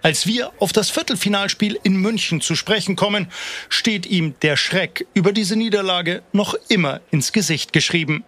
Als 0.00 0.26
wir 0.26 0.50
auf 0.60 0.72
das 0.72 0.88
Viertelfinalspiel 0.88 1.78
in 1.82 1.96
München 1.96 2.40
zu 2.40 2.56
sprechen 2.56 2.96
kommen, 2.96 3.30
steht 3.68 4.06
ihm 4.06 4.34
der 4.40 4.56
Schreck 4.56 5.06
über 5.12 5.32
diese 5.32 5.56
Niederlage 5.56 6.22
noch 6.32 6.54
immer 6.70 7.02
ins 7.10 7.32
Gesicht 7.32 7.74
geschrieben. 7.74 8.24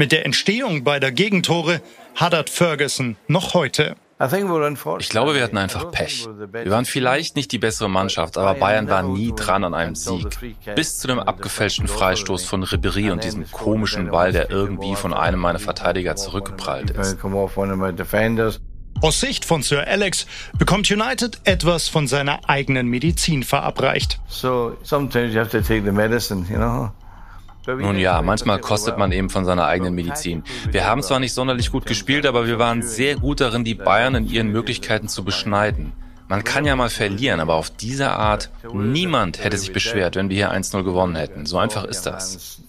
Mit 0.00 0.12
der 0.12 0.24
Entstehung 0.24 0.82
beider 0.82 1.12
Gegentore 1.12 1.82
hadert 2.14 2.48
Ferguson 2.48 3.16
noch 3.28 3.52
heute. 3.52 3.96
Ich 4.98 5.08
glaube, 5.10 5.34
wir 5.34 5.42
hatten 5.42 5.58
einfach 5.58 5.90
Pech. 5.90 6.26
Wir 6.26 6.70
waren 6.70 6.86
vielleicht 6.86 7.36
nicht 7.36 7.52
die 7.52 7.58
bessere 7.58 7.90
Mannschaft, 7.90 8.38
aber 8.38 8.54
Bayern 8.54 8.88
war 8.88 9.02
nie 9.02 9.34
dran 9.36 9.62
an 9.62 9.74
einem 9.74 9.94
Sieg. 9.94 10.26
Bis 10.74 11.00
zu 11.00 11.06
dem 11.06 11.18
abgefälschten 11.18 11.86
Freistoß 11.86 12.46
von 12.46 12.64
Ribéry 12.64 13.12
und 13.12 13.24
diesem 13.24 13.50
komischen 13.50 14.10
Ball, 14.10 14.32
der 14.32 14.48
irgendwie 14.48 14.96
von 14.96 15.12
einem 15.12 15.38
meiner 15.38 15.58
Verteidiger 15.58 16.16
zurückgeprallt 16.16 16.92
ist. 16.92 17.18
Aus 19.02 19.20
Sicht 19.20 19.44
von 19.44 19.62
Sir 19.62 19.86
Alex 19.86 20.26
bekommt 20.56 20.90
United 20.90 21.42
etwas 21.44 21.88
von 21.88 22.06
seiner 22.06 22.48
eigenen 22.48 22.88
Medizin 22.88 23.42
verabreicht. 23.42 24.18
So 24.28 24.78
sometimes 24.82 25.34
you 25.34 25.40
have 25.40 25.50
to 25.50 25.60
take 25.60 25.84
the 25.84 25.92
medicine, 25.92 26.46
you 26.48 26.56
know. 26.56 26.90
Nun 27.66 27.98
ja, 27.98 28.22
manchmal 28.22 28.58
kostet 28.58 28.96
man 28.96 29.12
eben 29.12 29.30
von 29.30 29.44
seiner 29.44 29.66
eigenen 29.66 29.94
Medizin. 29.94 30.42
Wir 30.70 30.86
haben 30.86 31.02
zwar 31.02 31.20
nicht 31.20 31.34
sonderlich 31.34 31.70
gut 31.70 31.86
gespielt, 31.86 32.26
aber 32.26 32.46
wir 32.46 32.58
waren 32.58 32.82
sehr 32.82 33.16
gut 33.16 33.40
darin, 33.40 33.64
die 33.64 33.74
Bayern 33.74 34.14
in 34.14 34.26
ihren 34.26 34.48
Möglichkeiten 34.48 35.08
zu 35.08 35.24
beschneiden. 35.24 35.92
Man 36.28 36.44
kann 36.44 36.64
ja 36.64 36.76
mal 36.76 36.90
verlieren, 36.90 37.40
aber 37.40 37.54
auf 37.54 37.70
diese 37.70 38.10
Art, 38.12 38.50
niemand 38.72 39.42
hätte 39.42 39.58
sich 39.58 39.72
beschwert, 39.72 40.14
wenn 40.14 40.30
wir 40.30 40.36
hier 40.36 40.52
1-0 40.52 40.84
gewonnen 40.84 41.16
hätten. 41.16 41.44
So 41.44 41.58
einfach 41.58 41.84
ist 41.84 42.06
das. 42.06 42.62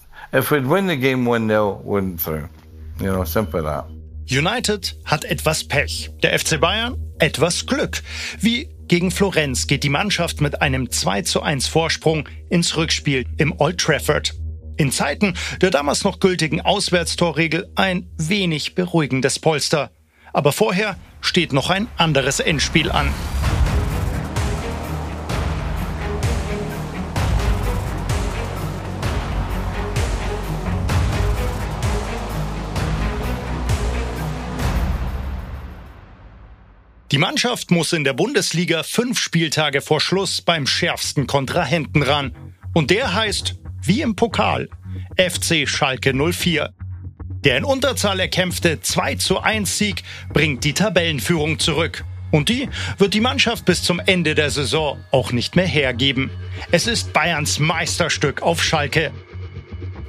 United 4.30 4.96
hat 5.04 5.24
etwas 5.24 5.64
Pech. 5.64 6.10
Der 6.22 6.38
FC 6.38 6.60
Bayern 6.60 6.96
etwas 7.18 7.66
Glück. 7.66 8.02
Wie 8.40 8.68
gegen 8.88 9.10
Florenz 9.10 9.66
geht 9.66 9.84
die 9.84 9.88
Mannschaft 9.88 10.40
mit 10.40 10.60
einem 10.60 10.90
2 10.90 11.22
zu 11.22 11.42
1 11.42 11.68
Vorsprung 11.68 12.28
ins 12.50 12.76
Rückspiel 12.76 13.26
im 13.36 13.54
Old 13.58 13.78
Trafford. 13.78 14.34
In 14.76 14.90
Zeiten 14.90 15.34
der 15.60 15.70
damals 15.70 16.04
noch 16.04 16.20
gültigen 16.20 16.60
Auswärtstorregel 16.60 17.70
ein 17.74 18.08
wenig 18.16 18.74
beruhigendes 18.74 19.38
Polster. 19.38 19.90
Aber 20.32 20.52
vorher 20.52 20.96
steht 21.20 21.52
noch 21.52 21.70
ein 21.70 21.88
anderes 21.96 22.40
Endspiel 22.40 22.90
an. 22.90 23.12
Die 37.12 37.18
Mannschaft 37.18 37.70
muss 37.70 37.92
in 37.92 38.04
der 38.04 38.14
Bundesliga 38.14 38.82
fünf 38.82 39.18
Spieltage 39.20 39.82
vor 39.82 40.00
Schluss 40.00 40.40
beim 40.40 40.66
schärfsten 40.66 41.26
Kontrahenten 41.26 42.02
ran. 42.02 42.34
Und 42.72 42.90
der 42.90 43.12
heißt 43.12 43.56
wie 43.84 44.02
im 44.02 44.16
Pokal, 44.16 44.68
FC 45.16 45.68
Schalke 45.68 46.12
04. 46.14 46.72
Der 47.44 47.58
in 47.58 47.64
Unterzahl 47.64 48.20
erkämpfte 48.20 48.80
2 48.80 49.16
zu 49.16 49.40
1 49.40 49.78
Sieg 49.78 50.02
bringt 50.32 50.64
die 50.64 50.74
Tabellenführung 50.74 51.58
zurück. 51.58 52.04
Und 52.30 52.48
die 52.48 52.68
wird 52.98 53.14
die 53.14 53.20
Mannschaft 53.20 53.64
bis 53.64 53.82
zum 53.82 54.00
Ende 54.00 54.34
der 54.34 54.50
Saison 54.50 54.98
auch 55.10 55.32
nicht 55.32 55.56
mehr 55.56 55.66
hergeben. 55.66 56.30
Es 56.70 56.86
ist 56.86 57.12
Bayerns 57.12 57.58
Meisterstück 57.58 58.42
auf 58.42 58.62
Schalke. 58.62 59.10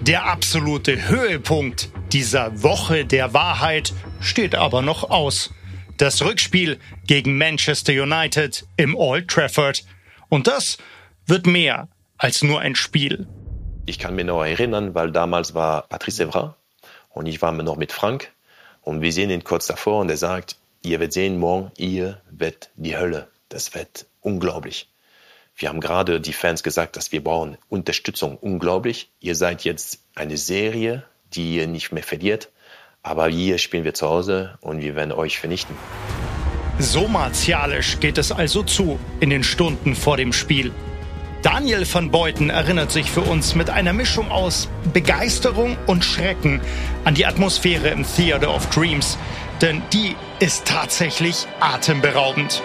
Der 0.01 0.25
absolute 0.25 1.09
Höhepunkt 1.09 1.89
dieser 2.11 2.61
Woche 2.61 3.05
der 3.05 3.33
Wahrheit 3.33 3.93
steht 4.21 4.55
aber 4.55 4.81
noch 4.81 5.09
aus. 5.09 5.53
Das 5.97 6.23
Rückspiel 6.23 6.79
gegen 7.07 7.37
Manchester 7.37 7.93
United 7.93 8.65
im 8.77 8.95
Old 8.95 9.27
Trafford. 9.27 9.83
Und 10.29 10.47
das 10.47 10.77
wird 11.25 11.47
mehr 11.47 11.89
als 12.17 12.43
nur 12.43 12.61
ein 12.61 12.75
Spiel. 12.75 13.27
Ich 13.85 13.99
kann 13.99 14.15
mich 14.15 14.25
noch 14.25 14.43
erinnern, 14.43 14.95
weil 14.95 15.11
damals 15.11 15.55
war 15.55 15.81
Patrice 15.83 16.23
Evra 16.23 16.55
und 17.09 17.25
ich 17.25 17.41
war 17.41 17.51
noch 17.51 17.75
mit 17.75 17.91
Frank 17.91 18.31
und 18.81 19.01
wir 19.01 19.11
sehen 19.11 19.29
ihn 19.29 19.43
kurz 19.43 19.67
davor 19.67 19.99
und 19.99 20.09
er 20.09 20.15
sagt, 20.15 20.55
ihr 20.83 20.99
werdet 21.01 21.13
sehen, 21.13 21.37
morgen, 21.37 21.71
ihr 21.77 22.21
werdet 22.29 22.69
die 22.75 22.95
Hölle. 22.95 23.27
Das 23.49 23.75
wird 23.75 24.05
unglaublich. 24.21 24.89
Wir 25.55 25.67
haben 25.67 25.81
gerade 25.81 26.21
die 26.21 26.31
Fans 26.31 26.63
gesagt, 26.63 26.95
dass 26.95 27.11
wir 27.11 27.23
brauchen 27.23 27.57
Unterstützung. 27.67 28.37
Unglaublich. 28.37 29.11
Ihr 29.19 29.35
seid 29.35 29.65
jetzt 29.65 29.99
eine 30.15 30.37
Serie, 30.37 31.03
die 31.33 31.57
ihr 31.57 31.67
nicht 31.67 31.91
mehr 31.91 32.03
verliert. 32.03 32.49
Aber 33.03 33.27
hier 33.27 33.57
spielen 33.57 33.83
wir 33.83 33.93
zu 33.93 34.07
Hause 34.07 34.57
und 34.61 34.81
wir 34.81 34.95
werden 34.95 35.11
euch 35.11 35.39
vernichten. 35.39 35.75
So 36.79 37.07
martialisch 37.07 37.99
geht 37.99 38.17
es 38.17 38.31
also 38.31 38.63
zu 38.63 38.97
in 39.19 39.29
den 39.29 39.43
Stunden 39.43 39.93
vor 39.93 40.17
dem 40.17 40.31
Spiel. 40.31 40.71
Daniel 41.43 41.85
van 41.85 42.09
Beuten 42.09 42.49
erinnert 42.49 42.93
sich 42.93 43.11
für 43.11 43.19
uns 43.19 43.53
mit 43.53 43.69
einer 43.69 43.91
Mischung 43.91 44.31
aus 44.31 44.69
Begeisterung 44.93 45.75
und 45.87 46.05
Schrecken 46.05 46.61
an 47.03 47.15
die 47.15 47.25
Atmosphäre 47.25 47.89
im 47.89 48.05
Theater 48.05 48.55
of 48.55 48.69
Dreams, 48.69 49.17
denn 49.61 49.81
die 49.91 50.15
ist 50.39 50.63
tatsächlich 50.65 51.45
atemberaubend. 51.59 52.63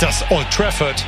Das 0.00 0.24
Old 0.30 0.50
Trafford 0.50 1.04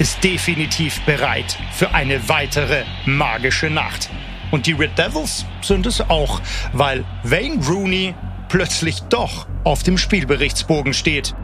ist 0.00 0.24
definitiv 0.24 1.00
bereit 1.02 1.56
für 1.70 1.94
eine 1.94 2.28
weitere 2.28 2.82
magische 3.06 3.70
Nacht. 3.70 4.10
Und 4.50 4.66
die 4.66 4.72
Red 4.72 4.98
Devils 4.98 5.46
sind 5.60 5.86
es 5.86 6.00
auch, 6.00 6.40
weil 6.72 7.04
Wayne 7.22 7.64
Rooney 7.64 8.16
plötzlich 8.48 8.98
doch 9.02 9.46
auf 9.62 9.84
dem 9.84 9.96
Spielberichtsbogen 9.96 10.92
steht. 10.92 11.36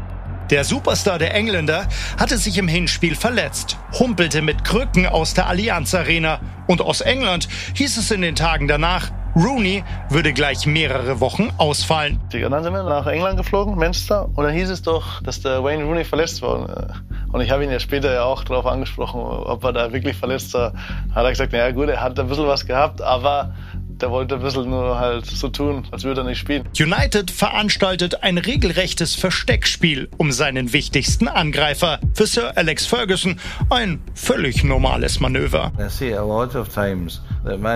Der 0.50 0.64
Superstar 0.64 1.20
der 1.20 1.36
Engländer 1.36 1.86
hatte 2.18 2.36
sich 2.36 2.58
im 2.58 2.66
Hinspiel 2.66 3.14
verletzt, 3.14 3.78
humpelte 3.96 4.42
mit 4.42 4.64
Krücken 4.64 5.06
aus 5.06 5.34
der 5.34 5.46
Allianz 5.46 5.94
Arena 5.94 6.40
und 6.66 6.80
aus 6.80 7.00
England 7.00 7.48
hieß 7.74 7.96
es 7.96 8.10
in 8.10 8.22
den 8.22 8.34
Tagen 8.34 8.66
danach, 8.66 9.12
Rooney 9.38 9.84
würde 10.10 10.32
gleich 10.32 10.66
mehrere 10.66 11.20
Wochen 11.20 11.50
ausfallen. 11.58 12.20
Und 12.34 12.50
dann 12.50 12.64
sind 12.64 12.72
wir 12.72 12.82
nach 12.82 13.06
England 13.06 13.36
geflogen, 13.36 13.76
Manchester, 13.76 14.28
und 14.34 14.44
dann 14.44 14.52
hieß 14.52 14.68
es 14.68 14.82
doch, 14.82 15.22
dass 15.22 15.40
der 15.40 15.62
Wayne 15.62 15.84
Rooney 15.84 16.04
verletzt 16.04 16.42
war. 16.42 16.88
Und 17.30 17.40
ich 17.40 17.50
habe 17.50 17.62
ihn 17.62 17.70
ja 17.70 17.78
später 17.78 18.12
ja 18.12 18.24
auch 18.24 18.42
darauf 18.42 18.66
angesprochen, 18.66 19.20
ob 19.20 19.62
er 19.62 19.72
da 19.72 19.92
wirklich 19.92 20.16
verletzt 20.16 20.54
war. 20.54 20.72
Hat 21.14 21.24
er 21.24 21.30
gesagt, 21.30 21.52
naja 21.52 21.70
gut, 21.70 21.88
er 21.88 22.00
hat 22.00 22.18
ein 22.18 22.26
bisschen 22.26 22.48
was 22.48 22.66
gehabt, 22.66 23.00
aber 23.00 23.54
der 24.00 24.10
wollte 24.10 24.36
ein 24.36 24.42
bisschen 24.42 24.70
nur 24.70 24.98
halt 24.98 25.26
so 25.26 25.48
tun, 25.48 25.86
als 25.90 26.04
würde 26.04 26.22
er 26.22 26.24
nicht 26.24 26.38
spielen. 26.38 26.64
United 26.78 27.30
veranstaltet 27.30 28.22
ein 28.22 28.38
regelrechtes 28.38 29.14
Versteckspiel 29.14 30.08
um 30.16 30.32
seinen 30.32 30.72
wichtigsten 30.72 31.28
Angreifer. 31.28 32.00
Für 32.14 32.26
Sir 32.26 32.52
Alex 32.56 32.86
Ferguson 32.86 33.38
ein 33.70 34.00
völlig 34.14 34.64
normales 34.64 35.20
Manöver. 35.20 35.72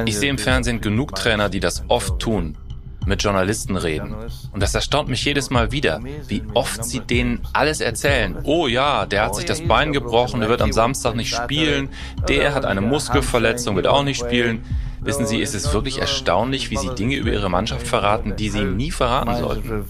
Ich 0.06 0.16
sehe 0.16 0.30
im 0.30 0.38
Fernsehen 0.38 0.80
genug 0.80 1.14
Trainer, 1.14 1.48
die 1.48 1.60
das 1.60 1.84
oft 1.88 2.18
tun 2.18 2.56
mit 3.06 3.22
Journalisten 3.22 3.76
reden. 3.76 4.14
Und 4.52 4.62
das 4.62 4.74
erstaunt 4.74 5.08
mich 5.08 5.24
jedes 5.24 5.50
Mal 5.50 5.72
wieder, 5.72 6.00
wie 6.28 6.42
oft 6.54 6.84
sie 6.84 7.00
denen 7.00 7.40
alles 7.52 7.80
erzählen. 7.80 8.36
Oh 8.44 8.66
ja, 8.66 9.06
der 9.06 9.24
hat 9.24 9.34
sich 9.34 9.44
das 9.44 9.60
Bein 9.62 9.92
gebrochen, 9.92 10.40
der 10.40 10.48
wird 10.48 10.62
am 10.62 10.72
Samstag 10.72 11.14
nicht 11.14 11.34
spielen, 11.34 11.88
der 12.28 12.54
hat 12.54 12.64
eine 12.64 12.80
Muskelverletzung, 12.80 13.76
wird 13.76 13.86
auch 13.86 14.04
nicht 14.04 14.18
spielen. 14.18 14.64
Wissen 15.00 15.26
Sie, 15.26 15.40
ist 15.40 15.54
es 15.54 15.72
wirklich 15.72 15.98
erstaunlich, 15.98 16.70
wie 16.70 16.76
Sie 16.76 16.94
Dinge 16.94 17.16
über 17.16 17.32
Ihre 17.32 17.50
Mannschaft 17.50 17.88
verraten, 17.88 18.36
die 18.36 18.50
Sie 18.50 18.62
nie 18.62 18.92
verraten 18.92 19.36
sollten. 19.36 19.84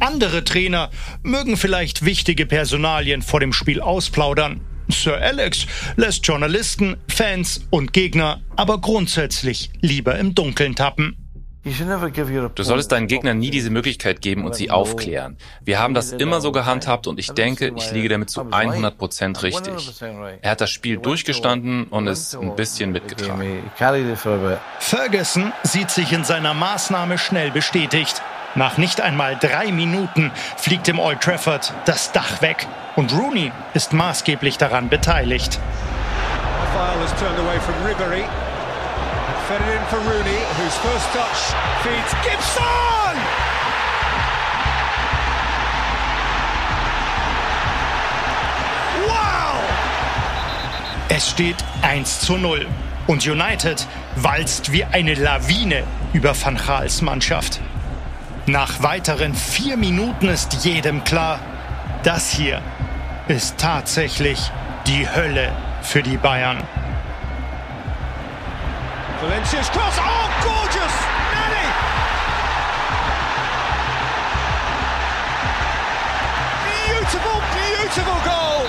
Andere 0.00 0.44
Trainer 0.44 0.90
mögen 1.22 1.56
vielleicht 1.56 2.04
wichtige 2.04 2.46
Personalien 2.46 3.22
vor 3.22 3.40
dem 3.40 3.52
Spiel 3.52 3.80
ausplaudern. 3.80 4.60
Sir 4.88 5.16
Alex 5.16 5.66
lässt 5.96 6.26
Journalisten, 6.26 6.96
Fans 7.08 7.66
und 7.70 7.92
Gegner 7.92 8.40
aber 8.56 8.80
grundsätzlich 8.80 9.70
lieber 9.80 10.18
im 10.18 10.34
Dunkeln 10.34 10.74
tappen. 10.74 11.16
Du 11.64 12.62
solltest 12.62 12.92
deinen 12.92 13.06
Gegnern 13.06 13.38
nie 13.38 13.50
diese 13.50 13.70
Möglichkeit 13.70 14.20
geben 14.20 14.44
und 14.44 14.54
sie 14.54 14.70
aufklären. 14.70 15.38
Wir 15.64 15.78
haben 15.78 15.94
das 15.94 16.12
immer 16.12 16.42
so 16.42 16.52
gehandhabt 16.52 17.06
und 17.06 17.18
ich 17.18 17.30
denke, 17.30 17.72
ich 17.74 17.90
liege 17.90 18.10
damit 18.10 18.28
zu 18.28 18.42
100 18.50 18.98
Prozent 18.98 19.42
richtig. 19.42 19.72
Er 20.42 20.50
hat 20.50 20.60
das 20.60 20.70
Spiel 20.70 20.98
durchgestanden 20.98 21.84
und 21.84 22.06
ist 22.06 22.34
ein 22.34 22.54
bisschen 22.54 22.92
mitgetragen. 22.92 23.70
Ferguson 24.78 25.52
sieht 25.62 25.90
sich 25.90 26.12
in 26.12 26.24
seiner 26.24 26.52
Maßnahme 26.52 27.16
schnell 27.16 27.50
bestätigt. 27.50 28.20
Nach 28.56 28.78
nicht 28.78 29.00
einmal 29.00 29.36
drei 29.36 29.72
Minuten 29.72 30.30
fliegt 30.56 30.88
im 30.88 31.00
Old 31.00 31.20
Trafford 31.20 31.72
das 31.86 32.12
Dach 32.12 32.40
weg 32.40 32.68
und 32.94 33.12
Rooney 33.12 33.50
ist 33.74 33.92
maßgeblich 33.92 34.58
daran 34.58 34.88
beteiligt. 34.88 35.58
Es 51.08 51.30
steht 51.30 51.56
1 51.82 52.20
zu 52.20 52.36
0 52.36 52.66
und 53.06 53.26
United 53.26 53.86
walzt 54.16 54.72
wie 54.72 54.84
eine 54.84 55.14
Lawine 55.14 55.82
über 56.12 56.34
Van 56.40 56.56
Gaals 56.56 57.02
Mannschaft. 57.02 57.60
Nach 58.46 58.82
weiteren 58.82 59.34
vier 59.34 59.78
Minuten 59.78 60.28
ist 60.28 60.64
jedem 60.64 61.02
klar, 61.02 61.40
das 62.02 62.30
hier 62.30 62.60
ist 63.26 63.56
tatsächlich 63.56 64.38
die 64.86 65.08
Hölle 65.08 65.50
für 65.80 66.02
die 66.02 66.18
Bayern. 66.18 66.58
Valencia's 69.22 69.70
cross. 69.70 69.94
Oh, 69.96 70.28
gorgeous! 70.42 70.92
Nani! 71.32 71.66
Beautiful, 76.68 77.40
beautiful 77.54 78.20
goal! 78.24 78.68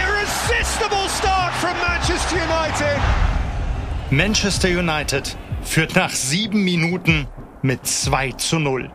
Irresistible 0.00 1.08
start 1.10 1.52
from 1.56 1.76
Manchester 1.86 2.36
United. 2.36 2.98
Manchester 4.10 4.68
United 4.68 5.36
führt 5.62 5.94
nach 5.94 6.10
sieben 6.10 6.64
Minuten 6.64 7.26
mit 7.62 7.86
2 7.86 8.32
zu 8.32 8.58
0. 8.58 8.90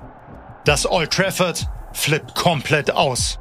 Das 0.66 0.90
Old 0.90 1.12
Trafford 1.12 1.68
flippt 1.94 2.36
komplett 2.36 2.92
aus. 2.92 3.40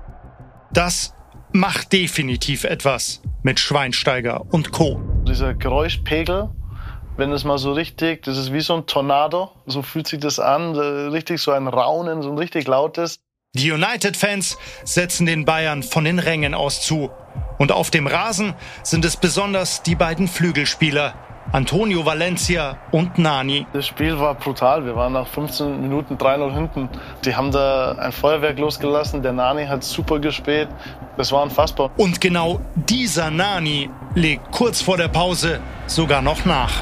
Das 0.73 1.15
macht 1.53 1.93
definitiv 1.93 2.65
etwas 2.65 3.23
mit 3.43 3.61
Schweinsteiger 3.61 4.45
und 4.53 4.73
Co. 4.73 5.01
Dieser 5.27 5.55
Geräuschpegel 5.55 6.51
wenn 7.17 7.33
es 7.33 7.45
mal 7.45 7.59
so 7.59 7.73
richtig, 7.73 8.23
das 8.25 8.37
ist 8.37 8.53
wie 8.53 8.61
so 8.61 8.75
ein 8.75 8.87
Tornado, 8.87 9.53
so 9.67 9.83
fühlt 9.83 10.09
sich 10.09 10.21
das 10.21 10.39
an, 10.41 10.75
richtig 10.75 11.41
so 11.41 11.53
ein 11.53 11.69
Raunen, 11.69 12.23
so 12.23 12.31
ein 12.31 12.39
richtig 12.39 12.67
lautes. 12.67 13.21
Die 13.55 13.71
United-Fans 13.71 14.59
setzen 14.83 15.27
den 15.27 15.45
Bayern 15.45 15.85
von 15.85 16.05
den 16.05 16.19
Rängen 16.19 16.55
aus 16.55 16.83
zu. 16.83 17.11
Und 17.59 17.71
auf 17.71 17.91
dem 17.93 18.09
Rasen 18.09 18.55
sind 18.83 19.05
es 19.05 19.17
besonders 19.17 19.85
die 19.85 19.95
beiden 19.95 20.27
Flügelspieler, 20.27 21.15
Antonio 21.53 22.05
Valencia 22.05 22.77
und 22.91 23.19
Nani. 23.19 23.67
Das 23.73 23.87
Spiel 23.87 24.19
war 24.19 24.35
brutal. 24.35 24.85
Wir 24.85 24.97
waren 24.97 25.13
nach 25.13 25.27
15 25.27 25.81
Minuten 25.81 26.17
3-0 26.17 26.53
hinten. 26.53 26.89
Die 27.25 27.35
haben 27.37 27.53
da 27.53 27.93
ein 27.93 28.13
Feuerwerk 28.13 28.59
losgelassen. 28.59 29.23
Der 29.23 29.33
Nani 29.33 29.67
hat 29.67 29.85
super 29.85 30.19
gespielt. 30.19 30.69
Das 31.17 31.31
war 31.31 31.43
unfassbar. 31.43 31.91
Und 31.97 32.21
genau 32.21 32.61
dieser 32.75 33.31
Nani 33.31 33.89
legt 34.15 34.51
kurz 34.51 34.83
vor 34.83 34.97
der 34.97 35.09
Pause 35.09 35.61
sogar 35.87 36.23
noch 36.23 36.45
nach. 36.45 36.73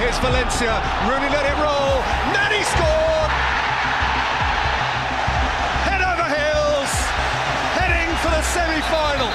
Here's 0.00 0.20
Valencia. 0.22 0.82
Rooney 1.06 1.28
let 1.30 1.42
it 1.46 1.56
roll. 1.58 2.02
Nani 2.32 2.62
scored. 2.64 3.30
Head 5.86 6.02
over 6.02 6.28
heels. 6.28 6.92
Heading 7.78 8.10
for 8.22 8.30
the 8.30 8.42
semi-final. 8.42 9.30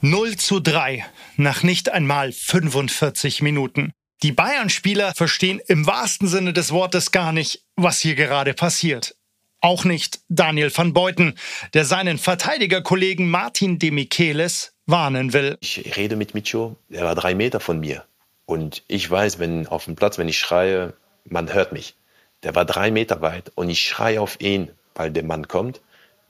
0 0.00 0.36
zu 0.36 0.58
3 0.60 1.04
nach 1.42 1.62
nicht 1.62 1.90
einmal 1.90 2.32
45 2.32 3.42
Minuten. 3.42 3.92
Die 4.22 4.32
Bayern-Spieler 4.32 5.14
verstehen 5.14 5.60
im 5.66 5.86
wahrsten 5.86 6.28
Sinne 6.28 6.52
des 6.52 6.70
Wortes 6.70 7.10
gar 7.10 7.32
nicht, 7.32 7.64
was 7.76 8.00
hier 8.00 8.14
gerade 8.14 8.54
passiert. 8.54 9.16
Auch 9.60 9.84
nicht 9.84 10.20
Daniel 10.28 10.76
van 10.76 10.92
Beuten, 10.92 11.34
der 11.74 11.84
seinen 11.84 12.18
Verteidigerkollegen 12.18 13.28
Martin 13.28 13.78
de 13.78 13.90
Michelis 13.90 14.74
warnen 14.86 15.32
will. 15.32 15.56
Ich 15.60 15.96
rede 15.96 16.16
mit 16.16 16.34
Micho, 16.34 16.76
er 16.90 17.04
war 17.04 17.14
drei 17.14 17.34
Meter 17.34 17.60
von 17.60 17.80
mir. 17.80 18.04
Und 18.46 18.82
ich 18.88 19.10
weiß, 19.10 19.38
wenn 19.38 19.66
auf 19.66 19.84
dem 19.84 19.96
Platz, 19.96 20.18
wenn 20.18 20.28
ich 20.28 20.38
schreie, 20.38 20.94
man 21.24 21.52
hört 21.52 21.72
mich. 21.72 21.94
Der 22.42 22.54
war 22.54 22.64
drei 22.64 22.90
Meter 22.90 23.20
weit 23.22 23.52
und 23.54 23.70
ich 23.70 23.80
schreie 23.80 24.20
auf 24.20 24.40
ihn, 24.40 24.70
weil 24.94 25.10
der 25.10 25.24
Mann 25.24 25.48
kommt. 25.48 25.80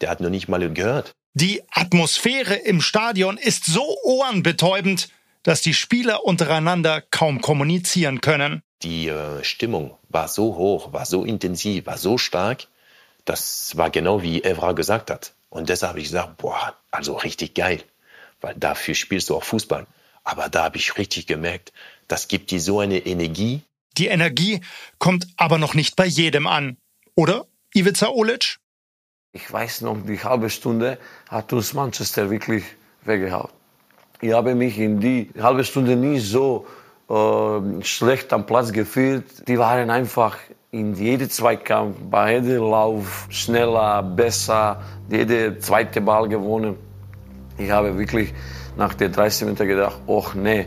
Der 0.01 0.11
hat 0.11 0.20
noch 0.20 0.31
nicht 0.31 0.48
mal 0.48 0.70
gehört. 0.72 1.14
Die 1.35 1.62
Atmosphäre 1.71 2.55
im 2.55 2.83
Stadion 2.83 3.38
ist 3.38 3.64
so 3.64 3.97
ohrenbetäubend, 4.05 5.09
dass 5.42 5.62
die 5.62 5.73
Spieler 5.73 6.25
untereinander 6.25 7.01
kaum 7.01 7.40
kommunizieren 7.40 8.21
können. 8.21 8.62
Die 8.83 9.09
äh, 9.09 9.42
Stimmung 9.42 9.97
war 10.11 10.29
so 10.29 10.57
hoch, 10.57 10.92
war 10.92 11.07
so 11.07 11.25
intensiv, 11.25 11.87
war 11.87 11.97
so 11.97 12.18
stark. 12.18 12.66
Das 13.25 13.77
war 13.77 13.90
genau 13.90 14.23
wie 14.23 14.45
Evra 14.45 14.73
gesagt 14.73 15.11
hat. 15.11 15.33
Und 15.49 15.68
deshalb 15.68 15.90
habe 15.90 16.01
ich 16.01 16.07
gesagt, 16.09 16.37
boah, 16.37 16.77
also 16.90 17.14
richtig 17.14 17.55
geil, 17.55 17.83
weil 18.40 18.55
dafür 18.55 18.95
spielst 18.95 19.31
du 19.31 19.37
auch 19.37 19.45
Fußball. 19.45 19.87
Aber 20.25 20.51
da 20.51 20.64
habe 20.64 20.77
ich 20.77 20.99
richtig 20.99 21.27
gemerkt, 21.27 21.73
das 22.09 22.29
gibt 22.29 22.51
dir 22.51 22.61
so 22.61 22.81
eine 22.81 22.99
Energie. 22.99 23.62
Die 23.97 24.07
Energie 24.07 24.61
kommt 24.99 25.27
aber 25.37 25.59
noch 25.59 25.75
nicht 25.75 25.97
bei 25.97 26.07
jedem 26.07 26.47
an. 26.47 26.77
Oder, 27.14 27.47
Ivica 27.75 28.09
Olic? 28.09 28.59
Ich 29.35 29.51
weiß 29.51 29.81
noch, 29.81 29.97
die 30.07 30.23
halbe 30.23 30.51
Stunde 30.51 30.99
hat 31.31 31.55
uns 31.55 31.73
Manchester 31.73 32.29
wirklich 32.29 32.64
weggehauen. 33.03 33.49
Ich 34.21 34.31
habe 34.31 34.55
mich 34.55 34.79
in 34.79 35.01
die 35.01 35.31
halbe 35.40 35.64
Stunde 35.64 35.97
nie 35.97 36.18
so 36.18 36.66
äh, 37.09 37.83
schlecht 37.83 38.31
am 38.35 38.45
Platz 38.45 38.71
gefühlt. 38.73 39.49
Die 39.49 39.59
waren 39.59 39.88
einfach 39.88 40.37
in 40.71 40.95
jedem 40.95 41.31
Zweikampf, 41.31 41.97
bei 42.11 42.35
jedem 42.35 42.64
Lauf 42.64 43.27
schneller, 43.31 44.03
besser, 44.03 44.83
jede 45.09 45.59
zweite 45.59 46.03
Ball 46.03 46.29
gewonnen. 46.29 46.77
Ich 47.57 47.71
habe 47.71 47.97
wirklich 47.97 48.35
nach 48.77 48.92
den 48.92 49.12
30 49.12 49.47
Minuten 49.47 49.66
gedacht, 49.66 49.97
oh 50.07 50.27
nee, 50.35 50.66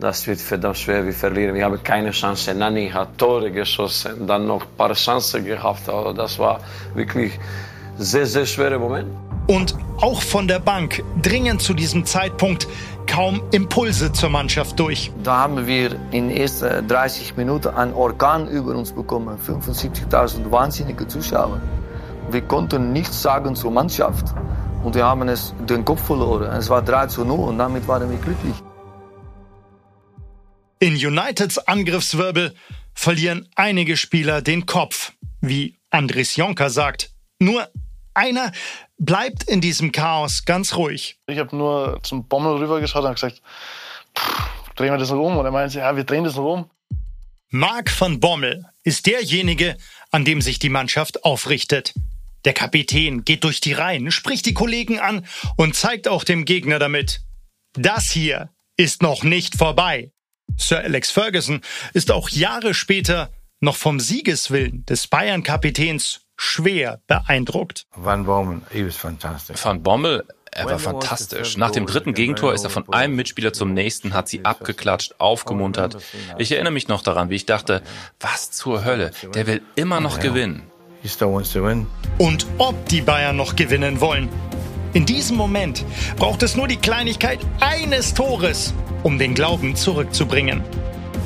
das 0.00 0.26
wird 0.26 0.40
verdammt 0.40 0.78
schwer, 0.78 1.04
wir 1.04 1.12
verlieren. 1.12 1.54
Wir 1.54 1.66
haben 1.66 1.80
keine 1.84 2.10
Chance. 2.10 2.52
Nani 2.52 2.88
hat 2.88 3.16
Tore 3.16 3.52
geschossen, 3.52 4.26
dann 4.26 4.48
noch 4.48 4.62
ein 4.62 4.76
paar 4.76 4.92
Chancen 4.94 5.44
gehabt. 5.44 5.88
Also 5.88 6.12
das 6.12 6.36
war 6.40 6.58
wirklich 6.94 7.38
sehr, 7.98 8.26
sehr 8.26 8.46
schwerer 8.46 8.78
Moment. 8.78 9.08
Und 9.46 9.74
auch 10.00 10.22
von 10.22 10.46
der 10.48 10.60
Bank 10.60 11.02
dringen 11.20 11.58
zu 11.58 11.74
diesem 11.74 12.06
Zeitpunkt 12.06 12.68
kaum 13.06 13.42
Impulse 13.50 14.12
zur 14.12 14.30
Mannschaft 14.30 14.78
durch. 14.78 15.10
Da 15.22 15.38
haben 15.38 15.66
wir 15.66 15.92
in 16.12 16.28
den 16.28 16.36
ersten 16.36 16.86
30 16.86 17.36
Minuten 17.36 17.68
einen 17.68 17.92
Orkan 17.92 18.48
über 18.48 18.74
uns 18.74 18.92
bekommen. 18.92 19.36
75.000 19.38 20.50
wahnsinnige 20.50 21.06
Zuschauer. 21.08 21.60
Wir 22.30 22.42
konnten 22.42 22.92
nichts 22.92 23.20
sagen 23.20 23.54
zur 23.54 23.70
Mannschaft. 23.70 24.26
Und 24.84 24.94
wir 24.94 25.04
haben 25.04 25.28
es 25.28 25.54
den 25.68 25.84
Kopf 25.84 26.04
verloren. 26.06 26.50
Es 26.56 26.68
war 26.68 26.82
3 26.82 27.06
zu 27.06 27.24
0 27.24 27.38
und 27.38 27.58
damit 27.58 27.86
waren 27.86 28.10
wir 28.10 28.18
glücklich. 28.18 28.54
In 30.80 30.94
Uniteds 30.94 31.58
Angriffswirbel 31.58 32.54
verlieren 32.92 33.48
einige 33.54 33.96
Spieler 33.96 34.42
den 34.42 34.66
Kopf, 34.66 35.12
wie 35.40 35.78
Andres 35.90 36.34
Jonker 36.34 36.70
sagt. 36.70 37.10
Nur 37.38 37.68
einer 38.14 38.52
bleibt 38.98 39.44
in 39.44 39.60
diesem 39.60 39.92
Chaos 39.92 40.44
ganz 40.44 40.76
ruhig. 40.76 41.18
Ich 41.26 41.38
habe 41.38 41.56
nur 41.56 42.00
zum 42.02 42.28
Bommel 42.28 42.56
rübergeschaut 42.56 43.04
und 43.04 43.14
gesagt, 43.14 43.42
drehen 44.76 44.92
wir 44.92 44.98
das 44.98 45.10
noch 45.10 45.20
um? 45.20 45.36
Und 45.36 45.44
er 45.44 45.50
meinte, 45.50 45.78
ja, 45.78 45.96
wir 45.96 46.04
drehen 46.04 46.24
das 46.24 46.36
noch 46.36 46.52
um. 46.52 46.70
Marc 47.50 48.00
van 48.00 48.18
Bommel 48.18 48.64
ist 48.82 49.06
derjenige, 49.06 49.76
an 50.10 50.24
dem 50.24 50.40
sich 50.40 50.58
die 50.58 50.70
Mannschaft 50.70 51.24
aufrichtet. 51.24 51.92
Der 52.44 52.54
Kapitän 52.54 53.24
geht 53.24 53.44
durch 53.44 53.60
die 53.60 53.72
Reihen, 53.72 54.10
spricht 54.10 54.46
die 54.46 54.54
Kollegen 54.54 54.98
an 54.98 55.26
und 55.56 55.76
zeigt 55.76 56.08
auch 56.08 56.24
dem 56.24 56.44
Gegner 56.44 56.78
damit. 56.78 57.20
Das 57.74 58.10
hier 58.10 58.50
ist 58.76 59.02
noch 59.02 59.22
nicht 59.22 59.56
vorbei. 59.56 60.12
Sir 60.56 60.78
Alex 60.78 61.10
Ferguson 61.10 61.60
ist 61.92 62.10
auch 62.10 62.28
Jahre 62.30 62.74
später 62.74 63.30
noch 63.60 63.76
vom 63.76 64.00
Siegeswillen 64.00 64.84
des 64.86 65.06
Bayern-Kapitäns 65.06 66.21
schwer 66.42 67.00
beeindruckt. 67.06 67.86
Van 67.94 68.24
Bommel, 68.24 68.62
Van 69.62 69.82
Bommel, 69.82 70.24
er 70.50 70.66
war 70.66 70.78
fantastisch. 70.78 71.56
Nach 71.56 71.70
dem 71.70 71.86
dritten 71.86 72.14
Gegentor 72.14 72.52
ist 72.52 72.64
er 72.64 72.70
von 72.70 72.92
einem 72.92 73.14
Mitspieler 73.14 73.52
zum 73.52 73.72
nächsten, 73.72 74.12
hat 74.12 74.28
sie 74.28 74.44
abgeklatscht, 74.44 75.14
aufgemuntert. 75.18 75.96
Ich 76.38 76.52
erinnere 76.52 76.72
mich 76.72 76.88
noch 76.88 77.02
daran, 77.02 77.30
wie 77.30 77.36
ich 77.36 77.46
dachte, 77.46 77.80
was 78.20 78.50
zur 78.50 78.84
Hölle, 78.84 79.12
der 79.34 79.46
will 79.46 79.62
immer 79.76 80.00
noch 80.00 80.18
gewinnen. 80.18 80.64
Und 82.18 82.46
ob 82.58 82.88
die 82.88 83.00
Bayern 83.00 83.36
noch 83.36 83.56
gewinnen 83.56 84.00
wollen. 84.00 84.28
In 84.92 85.06
diesem 85.06 85.36
Moment 85.36 85.84
braucht 86.16 86.42
es 86.42 86.54
nur 86.54 86.68
die 86.68 86.76
Kleinigkeit 86.76 87.38
eines 87.60 88.12
Tores, 88.12 88.74
um 89.02 89.18
den 89.18 89.34
Glauben 89.34 89.74
zurückzubringen. 89.74 90.62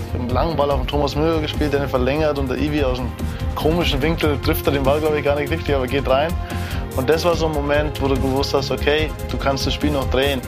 Ich 0.06 0.12
habe 0.12 0.22
einen 0.22 0.30
langen 0.30 0.56
Ball 0.56 0.70
auf 0.70 0.80
den 0.80 0.86
Thomas 0.86 1.16
Müller 1.16 1.40
gespielt, 1.40 1.72
der 1.72 1.82
ihn 1.82 1.88
verlängert 1.88 2.38
und 2.38 2.48
der 2.48 2.58
Ivi 2.58 2.82
aus 2.84 2.98
einem 2.98 3.10
komischen 3.54 4.00
Winkel 4.00 4.38
trifft 4.40 4.66
er 4.66 4.72
den 4.72 4.82
Ball, 4.82 5.00
glaube 5.00 5.18
ich, 5.18 5.24
gar 5.24 5.38
nicht 5.38 5.50
richtig, 5.50 5.74
aber 5.74 5.86
geht 5.86 6.08
rein. 6.08 6.32
Und 6.96 7.08
das 7.10 7.24
war 7.24 7.34
so 7.34 7.46
ein 7.46 7.52
Moment, 7.52 8.00
wo 8.00 8.08
du 8.08 8.14
gewusst 8.14 8.54
hast, 8.54 8.70
okay, 8.70 9.10
du 9.30 9.36
kannst 9.36 9.66
das 9.66 9.74
Spiel 9.74 9.90
noch 9.90 10.08
drehen. 10.10 10.40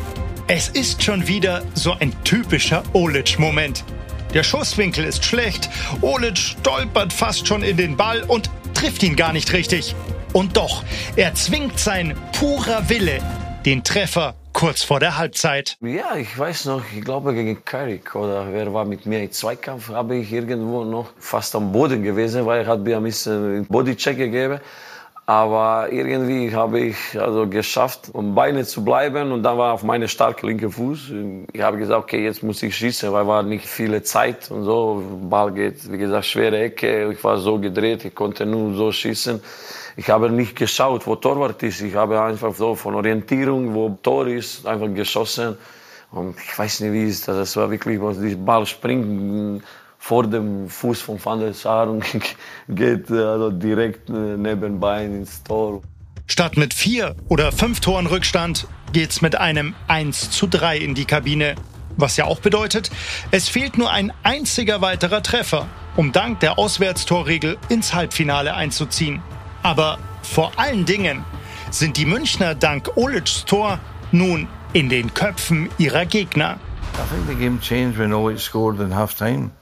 Es 0.47 0.69
ist 0.69 1.03
schon 1.03 1.27
wieder 1.27 1.63
so 1.75 1.95
ein 1.99 2.13
typischer 2.25 2.83
Olic-Moment. 2.93 3.85
Der 4.33 4.43
Schusswinkel 4.43 5.05
ist 5.05 5.25
schlecht, 5.25 5.69
Olic 6.01 6.39
stolpert 6.39 7.13
fast 7.13 7.47
schon 7.47 7.63
in 7.63 7.77
den 7.77 7.97
Ball 7.97 8.23
und 8.29 8.51
trifft 8.75 9.03
ihn 9.03 9.17
gar 9.17 9.33
nicht 9.33 9.53
richtig. 9.53 9.95
Und 10.33 10.57
doch, 10.57 10.85
er 11.17 11.35
zwingt 11.35 11.79
sein 11.79 12.15
purer 12.33 12.89
Wille 12.89 13.19
den 13.65 13.83
Treffer 13.83 14.35
kurz 14.59 14.83
vor 14.83 14.99
der 14.99 15.17
Halbzeit. 15.17 15.77
Ja, 15.83 16.17
ich 16.17 16.37
weiß 16.37 16.65
noch, 16.65 16.83
ich 16.93 17.05
glaube 17.05 17.33
gegen 17.33 17.65
Carrick 17.65 18.17
oder 18.17 18.53
wer 18.53 18.75
war 18.75 18.85
mit 18.85 19.07
mir 19.07 19.23
im 19.23 19.31
Zweikampf, 19.31 19.89
habe 19.91 20.17
ich 20.17 20.33
irgendwo 20.33 20.83
noch 20.83 21.11
fast 21.21 21.55
am 21.55 21.71
Boden 21.71 22.03
gewesen, 22.03 22.45
weil 22.45 22.63
er 22.63 22.67
hat 22.67 22.81
mir 22.81 22.97
ein 22.97 23.05
bisschen 23.05 23.65
Bodycheck 23.67 24.17
gegeben. 24.17 24.59
Aber 25.27 25.93
irgendwie 25.93 26.53
habe 26.53 26.81
ich 26.81 26.97
also 27.21 27.47
geschafft, 27.47 28.09
um 28.13 28.35
Beine 28.35 28.65
zu 28.65 28.83
bleiben 28.83 29.31
und 29.31 29.45
dann 29.45 29.59
war 29.59 29.75
auf 29.75 29.85
meine 29.85 30.09
starke 30.09 30.45
linke 30.45 30.69
Fuß. 30.71 31.13
Ich 31.53 31.61
habe 31.61 31.79
gesagt, 31.79 32.03
okay, 32.03 32.25
jetzt 32.25 32.43
muss 32.43 32.61
ich 32.61 32.75
schießen, 32.75 33.13
weil 33.13 33.29
war 33.29 33.45
nicht 33.45 33.65
viele 33.65 34.03
Zeit 34.03 34.51
und 34.51 34.65
so. 34.65 35.05
Ball 35.31 35.53
geht, 35.53 35.89
wie 35.93 35.99
gesagt, 35.99 36.27
schwere 36.27 36.59
Ecke. 36.59 37.13
Ich 37.13 37.23
war 37.23 37.37
so 37.37 37.61
gedreht, 37.61 38.05
ich 38.05 38.15
konnte 38.15 38.45
nur 38.45 38.75
so 38.75 38.91
schießen. 38.91 39.41
Ich 39.99 40.09
habe 40.11 40.31
nicht 40.31 40.55
geschaut, 40.55 41.09
wo 41.09 41.17
Torwart 41.17 41.61
ist. 41.65 41.81
Ich 41.81 41.97
habe 41.97 42.23
einfach 42.23 42.55
so 42.55 42.77
von 42.77 42.95
Orientierung, 42.95 43.75
wo 43.75 43.99
Tor 44.01 44.29
ist, 44.29 44.65
einfach 44.65 44.95
geschossen. 44.95 45.57
Und 46.13 46.37
ich 46.39 46.57
weiß 46.57 46.81
nicht, 46.81 46.93
wie 46.93 47.03
es 47.03 47.19
ist. 47.19 47.27
Das 47.27 47.57
war 47.57 47.69
wirklich, 47.69 48.01
was 48.01 48.21
der 48.21 48.37
Ball 48.37 48.65
springt 48.65 49.65
vor 49.99 50.25
dem 50.25 50.69
Fuß 50.69 51.01
von 51.01 51.19
Van 51.23 51.41
der 51.41 51.53
Sar 51.53 51.91
und 51.91 52.05
geht 52.69 53.11
also 53.11 53.51
direkt 53.51 54.09
nebenbei 54.09 55.05
ins 55.05 55.43
Tor. 55.43 55.83
Statt 56.29 56.57
mit 56.57 56.75
vier 56.75 57.17
oder 57.29 57.51
fünf 57.51 57.81
Toren 57.81 58.07
Rückstand 58.07 58.69
geht's 58.93 59.21
mit 59.21 59.35
einem 59.35 59.75
1 59.89 60.31
zu 60.31 60.47
3 60.47 60.79
in 60.79 60.95
die 60.95 61.07
Kabine. 61.07 61.57
Was 61.97 62.17
ja 62.17 62.27
auch 62.27 62.39
bedeutet, 62.39 62.93
es 63.33 63.49
fehlt 63.49 63.77
nur 63.77 63.91
ein 63.91 64.13
einziger 64.23 64.81
weiterer 64.81 65.25
Treffer, 65.25 65.67
um 65.97 66.13
dank 66.13 66.39
der 66.39 66.57
Auswärtstorregel 66.57 67.59
ins 67.69 67.95
Halbfinale 67.95 68.55
einzuziehen. 68.55 69.21
Aber 69.63 69.99
vor 70.23 70.53
allen 70.57 70.85
Dingen 70.85 71.25
sind 71.71 71.97
die 71.97 72.07
Münchner 72.07 72.55
dank 72.55 72.97
Olitschs 72.97 73.45
Tor 73.45 73.79
nun 74.13 74.49
in 74.73 74.89
den 74.89 75.13
Köpfen 75.15 75.69
ihrer 75.79 76.07
Gegner. 76.07 76.59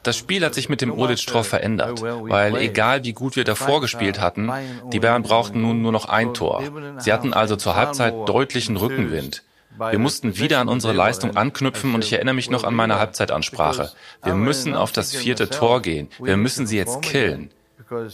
Das 0.02 0.16
Spiel 0.16 0.44
hat 0.44 0.54
sich 0.54 0.68
mit 0.68 0.80
dem 0.80 0.92
Olic-Tor 0.92 1.44
verändert, 1.44 2.00
weil 2.02 2.56
egal 2.56 3.04
wie 3.04 3.12
gut 3.12 3.36
wir 3.36 3.44
davor 3.44 3.80
gespielt 3.80 4.20
hatten, 4.20 4.50
die 4.92 5.00
Bayern 5.00 5.22
brauchten 5.22 5.60
nun 5.60 5.82
nur 5.82 5.92
noch 5.92 6.08
ein 6.08 6.32
Tor. 6.32 6.62
Sie 6.98 7.12
hatten 7.12 7.34
also 7.34 7.56
zur 7.56 7.76
Halbzeit 7.76 8.14
deutlichen 8.26 8.76
Rückenwind. 8.76 9.42
Wir 9.78 9.98
mussten 9.98 10.38
wieder 10.38 10.60
an 10.60 10.68
unsere 10.68 10.94
Leistung 10.94 11.36
anknüpfen 11.36 11.94
und 11.94 12.02
ich 12.02 12.12
erinnere 12.14 12.34
mich 12.34 12.48
noch 12.48 12.64
an 12.64 12.74
meine 12.74 12.98
Halbzeitansprache. 12.98 13.92
Wir 14.22 14.34
müssen 14.34 14.74
auf 14.74 14.92
das 14.92 15.14
vierte 15.14 15.50
Tor 15.50 15.82
gehen. 15.82 16.08
Wir 16.18 16.38
müssen 16.38 16.66
sie 16.66 16.78
jetzt 16.78 17.02
killen. 17.02 17.50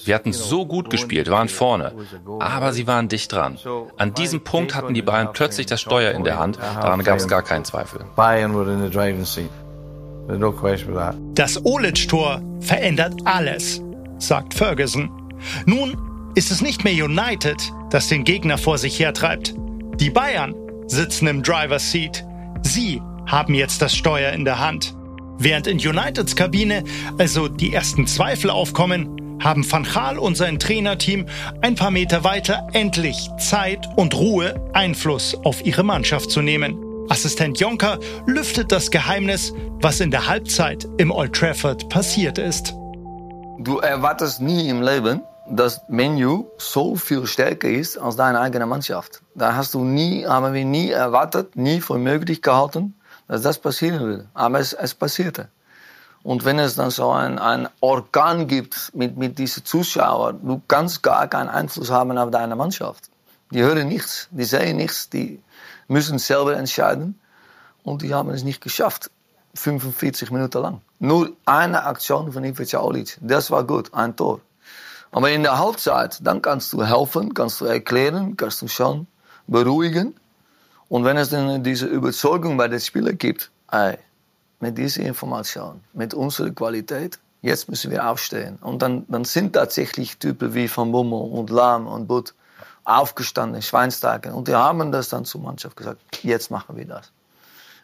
Wir 0.04 0.14
hatten 0.14 0.32
so 0.32 0.66
gut 0.66 0.90
gespielt, 0.90 1.30
waren 1.30 1.48
vorne, 1.48 1.92
aber 2.40 2.72
sie 2.72 2.86
waren 2.86 3.08
dicht 3.08 3.32
dran. 3.32 3.58
An 3.96 4.12
diesem 4.12 4.42
Punkt 4.42 4.74
hatten 4.74 4.92
die 4.92 5.02
Bayern 5.02 5.32
plötzlich 5.32 5.66
das 5.66 5.80
Steuer 5.80 6.12
in 6.12 6.24
der 6.24 6.38
Hand, 6.38 6.58
daran 6.58 7.02
gab 7.04 7.18
es 7.18 7.28
gar 7.28 7.42
keinen 7.42 7.64
Zweifel. 7.64 8.04
Das 11.34 11.64
Olic-Tor 11.64 12.42
verändert 12.60 13.14
alles, 13.24 13.82
sagt 14.18 14.54
Ferguson. 14.54 15.10
Nun 15.66 15.96
ist 16.34 16.50
es 16.50 16.60
nicht 16.60 16.84
mehr 16.84 17.04
United, 17.04 17.72
das 17.90 18.08
den 18.08 18.24
Gegner 18.24 18.58
vor 18.58 18.78
sich 18.78 18.98
hertreibt. 18.98 19.54
Die 19.96 20.10
Bayern 20.10 20.54
sitzen 20.86 21.26
im 21.26 21.42
Driver's 21.42 21.90
Seat. 21.90 22.24
Sie 22.62 23.02
haben 23.26 23.54
jetzt 23.54 23.82
das 23.82 23.94
Steuer 23.94 24.32
in 24.32 24.44
der 24.44 24.58
Hand. 24.58 24.94
Während 25.38 25.66
in 25.66 25.78
Uniteds 25.78 26.36
Kabine 26.36 26.84
also 27.18 27.48
die 27.48 27.72
ersten 27.72 28.06
Zweifel 28.06 28.50
aufkommen, 28.50 29.21
haben 29.40 29.70
Van 29.70 29.84
Gaal 29.84 30.18
und 30.18 30.36
sein 30.36 30.58
Trainerteam 30.58 31.26
ein 31.60 31.74
paar 31.74 31.90
Meter 31.90 32.24
weiter 32.24 32.66
endlich 32.72 33.30
Zeit 33.38 33.88
und 33.96 34.14
Ruhe, 34.14 34.54
Einfluss 34.72 35.36
auf 35.44 35.64
ihre 35.64 35.82
Mannschaft 35.82 36.30
zu 36.30 36.42
nehmen. 36.42 36.76
Assistent 37.08 37.60
Jonker 37.60 37.98
lüftet 38.26 38.72
das 38.72 38.90
Geheimnis, 38.90 39.52
was 39.80 40.00
in 40.00 40.10
der 40.10 40.28
Halbzeit 40.28 40.88
im 40.98 41.10
Old 41.10 41.34
Trafford 41.34 41.88
passiert 41.88 42.38
ist. 42.38 42.74
Du 43.58 43.78
erwartest 43.78 44.40
nie 44.40 44.68
im 44.68 44.82
Leben, 44.82 45.22
dass 45.48 45.82
Menu 45.88 46.46
so 46.58 46.96
viel 46.96 47.26
stärker 47.26 47.68
ist 47.68 47.98
als 47.98 48.16
deine 48.16 48.40
eigene 48.40 48.66
Mannschaft. 48.66 49.22
Da 49.34 49.54
hast 49.54 49.74
du 49.74 49.84
nie, 49.84 50.24
haben 50.26 50.54
wir 50.54 50.64
nie 50.64 50.90
erwartet, 50.90 51.56
nie 51.56 51.80
für 51.80 51.98
möglich 51.98 52.42
gehalten, 52.42 52.94
dass 53.28 53.42
das 53.42 53.58
passieren 53.58 54.00
würde. 54.00 54.28
Aber 54.34 54.60
es, 54.60 54.72
es 54.72 54.94
passierte. 54.94 55.48
Und 56.24 56.44
wenn 56.44 56.58
es 56.58 56.76
dann 56.76 56.90
so 56.90 57.10
ein, 57.10 57.38
ein 57.38 57.68
Organ 57.80 58.46
gibt 58.46 58.94
mit, 58.94 59.16
mit 59.16 59.38
diesen 59.38 59.64
Zuschauern, 59.64 60.40
du 60.42 60.62
kannst 60.68 61.02
gar 61.02 61.26
keinen 61.26 61.48
Einfluss 61.48 61.90
haben 61.90 62.16
auf 62.16 62.30
deine 62.30 62.54
Mannschaft. 62.54 63.10
Die 63.50 63.62
hören 63.62 63.88
nichts, 63.88 64.28
die 64.30 64.44
sehen 64.44 64.76
nichts, 64.76 65.10
die 65.10 65.42
müssen 65.88 66.18
selber 66.18 66.56
entscheiden. 66.56 67.18
Und 67.82 68.02
die 68.02 68.14
haben 68.14 68.30
es 68.30 68.44
nicht 68.44 68.60
geschafft, 68.60 69.10
45 69.54 70.30
Minuten 70.30 70.62
lang. 70.62 70.80
Nur 71.00 71.32
eine 71.44 71.84
Aktion 71.84 72.32
von 72.32 72.44
Ivica 72.44 72.80
Olic, 72.80 73.18
das 73.20 73.50
war 73.50 73.64
gut, 73.64 73.92
ein 73.92 74.14
Tor. 74.16 74.40
Aber 75.10 75.30
in 75.30 75.42
der 75.42 75.58
Halbzeit, 75.58 76.20
dann 76.22 76.40
kannst 76.40 76.72
du 76.72 76.84
helfen, 76.84 77.34
kannst 77.34 77.60
du 77.60 77.66
erklären, 77.66 78.36
kannst 78.36 78.62
du 78.62 78.68
schon 78.68 79.06
beruhigen. 79.46 80.14
Und 80.88 81.04
wenn 81.04 81.16
es 81.16 81.28
dann 81.28 81.62
diese 81.62 81.86
Überzeugung 81.86 82.56
bei 82.56 82.68
den 82.68 82.80
Spielern 82.80 83.18
gibt, 83.18 83.50
ey, 83.70 83.98
mit 84.62 84.78
dieser 84.78 85.02
Information, 85.02 85.82
mit 85.92 86.14
unserer 86.14 86.50
Qualität, 86.50 87.18
jetzt 87.42 87.68
müssen 87.68 87.90
wir 87.90 88.08
aufstehen. 88.08 88.58
Und 88.60 88.80
dann, 88.80 89.04
dann 89.08 89.24
sind 89.24 89.54
tatsächlich 89.54 90.18
Typen 90.18 90.54
wie 90.54 90.70
Van 90.74 90.92
Bommel 90.92 91.20
und 91.32 91.50
Lahm 91.50 91.88
und 91.88 92.06
Butt 92.06 92.32
aufgestanden, 92.84 93.60
Schweinsteiger. 93.60 94.32
Und 94.34 94.46
die 94.46 94.54
haben 94.54 94.92
das 94.92 95.08
dann 95.08 95.24
zur 95.24 95.40
Mannschaft 95.40 95.76
gesagt, 95.76 96.00
jetzt 96.22 96.52
machen 96.52 96.76
wir 96.76 96.84
das. 96.84 97.10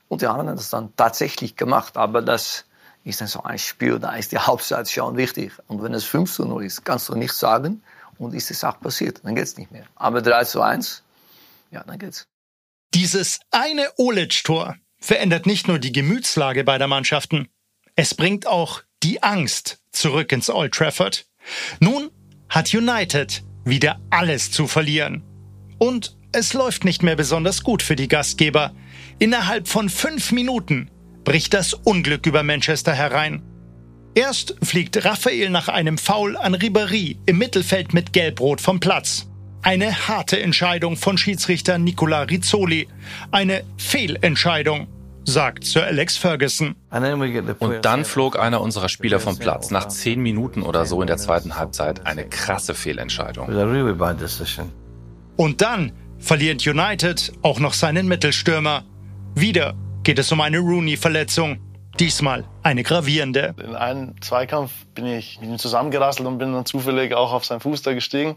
Und 0.07 0.23
die 0.23 0.29
haben 0.29 0.47
das 0.47 0.71
dann 0.71 0.95
tatsächlich 0.97 1.57
gemacht. 1.57 1.97
Aber 1.97 2.23
das 2.23 2.65
ist 3.03 3.21
dann 3.21 3.29
so 3.29 3.43
ein 3.43 3.59
Spiel, 3.59 3.99
da 3.99 4.15
ist 4.15 4.31
die 4.31 4.39
Hauptzeit 4.39 4.89
schon 4.89 5.17
wichtig. 5.17 5.53
Und 5.67 5.83
wenn 5.83 5.95
es 5.95 6.05
5 6.05 6.33
zu 6.33 6.45
0 6.45 6.65
ist, 6.65 6.85
kannst 6.85 7.09
du 7.09 7.17
nichts 7.17 7.41
sagen 7.41 7.83
und 8.19 8.35
ist 8.35 8.53
es 8.53 8.63
auch 8.63 8.79
passiert. 8.79 9.21
Dann 9.25 9.35
geht's 9.35 9.57
nicht 9.57 9.73
mehr. 9.73 9.87
Aber 9.97 10.23
3 10.23 10.45
zu 10.45 10.63
1, 10.63 11.03
ja, 11.73 11.83
dann 11.83 11.99
geht's. 11.99 12.29
Dieses 12.95 13.41
eine 13.51 13.89
Olic-Tor 13.99 14.77
verändert 14.99 15.47
nicht 15.47 15.69
nur 15.69 15.79
die 15.79 15.93
Gemütslage 15.93 16.65
beider 16.65 16.87
Mannschaften, 16.87 17.49
es 17.97 18.15
bringt 18.15 18.47
auch 18.47 18.83
die 19.03 19.23
Angst 19.23 19.81
zurück 19.91 20.31
ins 20.33 20.51
Old 20.51 20.73
Trafford. 20.73 21.27
Nun 21.81 22.11
hat 22.49 22.73
United 22.73 23.43
wieder 23.65 24.01
alles 24.11 24.51
zu 24.51 24.67
verlieren. 24.67 25.23
Und 25.79 26.17
es 26.33 26.53
läuft 26.53 26.85
nicht 26.85 27.03
mehr 27.03 27.17
besonders 27.17 27.63
gut 27.63 27.83
für 27.83 27.97
die 27.97 28.09
Gastgeber. 28.09 28.75
Innerhalb 29.19 29.69
von 29.69 29.89
fünf 29.89 30.33
Minuten 30.33 30.91
bricht 31.25 31.55
das 31.55 31.75
Unglück 31.75 32.27
über 32.27 32.43
Manchester 32.43 32.95
herein. 32.95 33.43
Erst 34.15 34.57
fliegt 34.63 35.05
Raphael 35.05 35.51
nach 35.51 35.69
einem 35.69 35.99
Foul 35.99 36.37
an 36.37 36.55
Ribéry 36.55 37.19
im 37.27 37.39
Mittelfeld 37.39 37.95
mit 37.95 38.13
Gelbrot 38.13 38.61
vom 38.61 38.81
Platz. 38.81 39.29
Eine 39.63 40.09
harte 40.09 40.41
Entscheidung 40.41 40.97
von 40.97 41.19
Schiedsrichter 41.19 41.79
Nicola 41.79 42.23
Rizzoli. 42.23 42.89
Eine 43.31 43.65
Fehlentscheidung, 43.77 44.87
sagt 45.25 45.65
Sir 45.65 45.85
Alex 45.85 46.17
Ferguson. 46.17 46.75
Und 47.59 47.85
dann 47.85 48.05
flog 48.05 48.39
einer 48.39 48.61
unserer 48.61 48.89
Spieler 48.89 49.21
vom 49.21 49.37
Platz. 49.39 49.71
Nach 49.71 49.89
zehn 49.89 50.21
Minuten 50.21 50.63
oder 50.63 50.87
so 50.87 51.01
in 51.01 51.07
der 51.07 51.19
zweiten 51.19 51.57
Halbzeit. 51.57 52.07
Eine 52.07 52.25
krasse 52.29 52.75
Fehlentscheidung. 52.75 53.49
Und 55.37 55.61
dann 55.61 55.93
verliert 56.19 56.67
United 56.67 57.33
auch 57.43 57.61
noch 57.61 57.75
seinen 57.75 58.09
Mittelstürmer. 58.09 58.85
Wieder 59.35 59.75
geht 60.03 60.19
es 60.19 60.33
um 60.33 60.41
eine 60.41 60.59
Rooney-Verletzung. 60.59 61.59
Diesmal 61.99 62.45
eine 62.63 62.85
gravierende. 62.85 63.55
In 63.63 63.75
einem 63.75 64.21
Zweikampf 64.21 64.71
bin 64.95 65.05
ich 65.07 65.41
mit 65.41 65.51
ihm 65.51 65.59
zusammengerasselt 65.59 66.29
und 66.29 66.39
bin 66.39 66.53
dann 66.53 66.65
zufällig 66.65 67.13
auch 67.13 67.33
auf 67.33 67.45
seinen 67.45 67.61
Fuß 67.61 67.83
da 67.83 67.93
gestiegen. 67.93 68.37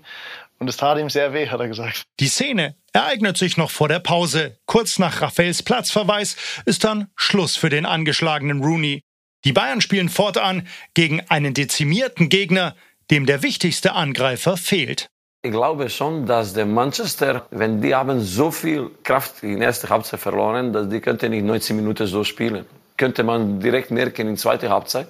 Und 0.61 0.67
es 0.67 0.77
tat 0.77 0.99
ihm 0.99 1.09
sehr 1.09 1.33
weh, 1.33 1.47
hat 1.47 1.59
er 1.59 1.67
gesagt. 1.67 2.03
Die 2.19 2.27
Szene 2.27 2.75
ereignet 2.93 3.35
sich 3.35 3.57
noch 3.57 3.71
vor 3.71 3.87
der 3.87 3.97
Pause. 3.97 4.59
Kurz 4.67 4.99
nach 4.99 5.19
Raphaels 5.19 5.63
Platzverweis 5.63 6.35
ist 6.67 6.83
dann 6.83 7.07
Schluss 7.15 7.55
für 7.55 7.69
den 7.69 7.87
angeschlagenen 7.87 8.63
Rooney. 8.63 9.01
Die 9.43 9.53
Bayern 9.53 9.81
spielen 9.81 10.07
fortan 10.07 10.67
gegen 10.93 11.19
einen 11.29 11.55
dezimierten 11.55 12.29
Gegner, 12.29 12.75
dem 13.09 13.25
der 13.25 13.41
wichtigste 13.41 13.93
Angreifer 13.93 14.55
fehlt. 14.55 15.07
Ich 15.41 15.49
glaube 15.49 15.89
schon, 15.89 16.27
dass 16.27 16.53
der 16.53 16.67
Manchester, 16.67 17.47
wenn 17.49 17.81
die 17.81 17.95
haben 17.95 18.21
so 18.21 18.51
viel 18.51 18.91
Kraft 19.01 19.41
in 19.41 19.57
der 19.57 19.69
ersten 19.69 19.89
Halbzeit 19.89 20.19
verloren, 20.19 20.73
dass 20.73 20.87
die 20.89 20.99
könnten 20.99 21.31
nicht 21.31 21.43
90 21.43 21.75
Minuten 21.75 22.05
so 22.05 22.23
spielen. 22.23 22.67
Könnte 22.97 23.23
man 23.23 23.59
direkt 23.59 23.89
merken 23.89 24.21
in 24.27 24.35
der 24.35 24.37
zweiten 24.37 24.69
Halbzeit 24.69 25.07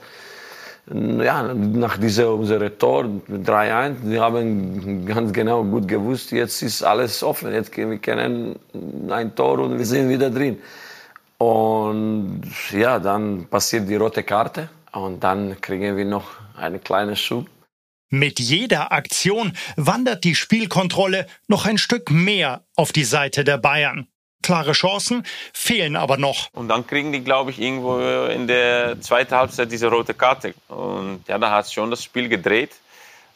ja, 0.88 1.54
nach 1.54 1.98
dieser 1.98 2.34
unserem 2.34 2.78
Tor 2.78 3.06
3-1, 3.30 3.96
die 4.04 4.20
haben 4.20 5.06
ganz 5.06 5.32
genau 5.32 5.64
gut 5.64 5.88
gewusst, 5.88 6.32
jetzt 6.32 6.62
ist 6.62 6.84
alles 6.84 7.24
offen, 7.24 7.54
jetzt 7.54 7.76
wir 7.76 7.98
können 8.00 8.58
ein 9.10 9.36
Tor 9.36 9.60
und 9.60 9.78
wir 9.78 9.86
sind 9.86 10.10
wieder 10.10 10.30
drin. 10.30 10.58
Und 11.38 12.42
ja, 12.72 13.00
dann 13.00 13.46
passiert 13.46 13.88
die 13.88 13.96
rote 13.96 14.24
Karte 14.24 14.70
und 14.92 15.24
dann 15.24 15.60
kriegen 15.62 15.98
wir 15.98 16.06
noch 16.06 16.32
einen 16.58 16.84
kleinen 16.84 17.16
Schub. 17.16 17.48
Mit 18.10 18.40
jeder 18.40 18.92
Aktion 18.92 19.54
wandert 19.78 20.26
die 20.26 20.36
Spielkontrolle 20.36 21.28
noch 21.48 21.66
ein 21.66 21.78
Stück 21.78 22.12
mehr 22.12 22.66
auf 22.76 22.92
die 22.92 23.06
Seite 23.06 23.46
der 23.46 23.58
Bayern. 23.58 24.08
Klare 24.42 24.74
Chancen 24.74 25.24
fehlen 25.54 25.96
aber 25.96 26.18
noch. 26.18 26.50
Und 26.54 26.68
dann 26.68 26.86
kriegen 26.86 27.12
die, 27.12 27.24
glaube 27.24 27.52
ich, 27.52 27.60
irgendwo 27.60 28.00
in 28.28 28.48
der 28.48 29.00
zweiten 29.02 29.36
Halbzeit 29.36 29.72
diese 29.72 29.88
rote 29.88 30.14
Karte. 30.14 30.54
Und 30.68 31.24
ja, 31.28 31.38
da 31.38 31.52
hat 31.52 31.72
schon 31.72 31.90
das 31.90 32.04
Spiel 32.04 32.30
gedreht. 32.30 32.72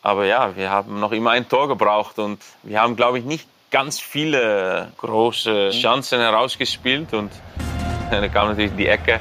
Aber 0.01 0.25
ja, 0.25 0.55
wir 0.55 0.69
haben 0.69 0.99
noch 0.99 1.11
immer 1.11 1.31
ein 1.31 1.49
Tor 1.49 1.67
gebraucht 1.67 2.19
und 2.19 2.39
wir 2.61 2.79
haben, 2.79 2.95
glaube 2.95 3.17
ich, 3.19 3.25
nicht 3.25 3.47
ganz 3.71 3.99
viele 3.99 4.91
große 4.97 5.71
Chancen 5.71 6.19
herausgespielt. 6.19 7.13
Und 7.13 7.31
dann 8.11 8.31
kam 8.31 8.49
natürlich 8.49 8.75
die 8.77 8.87
Ecke. 8.87 9.19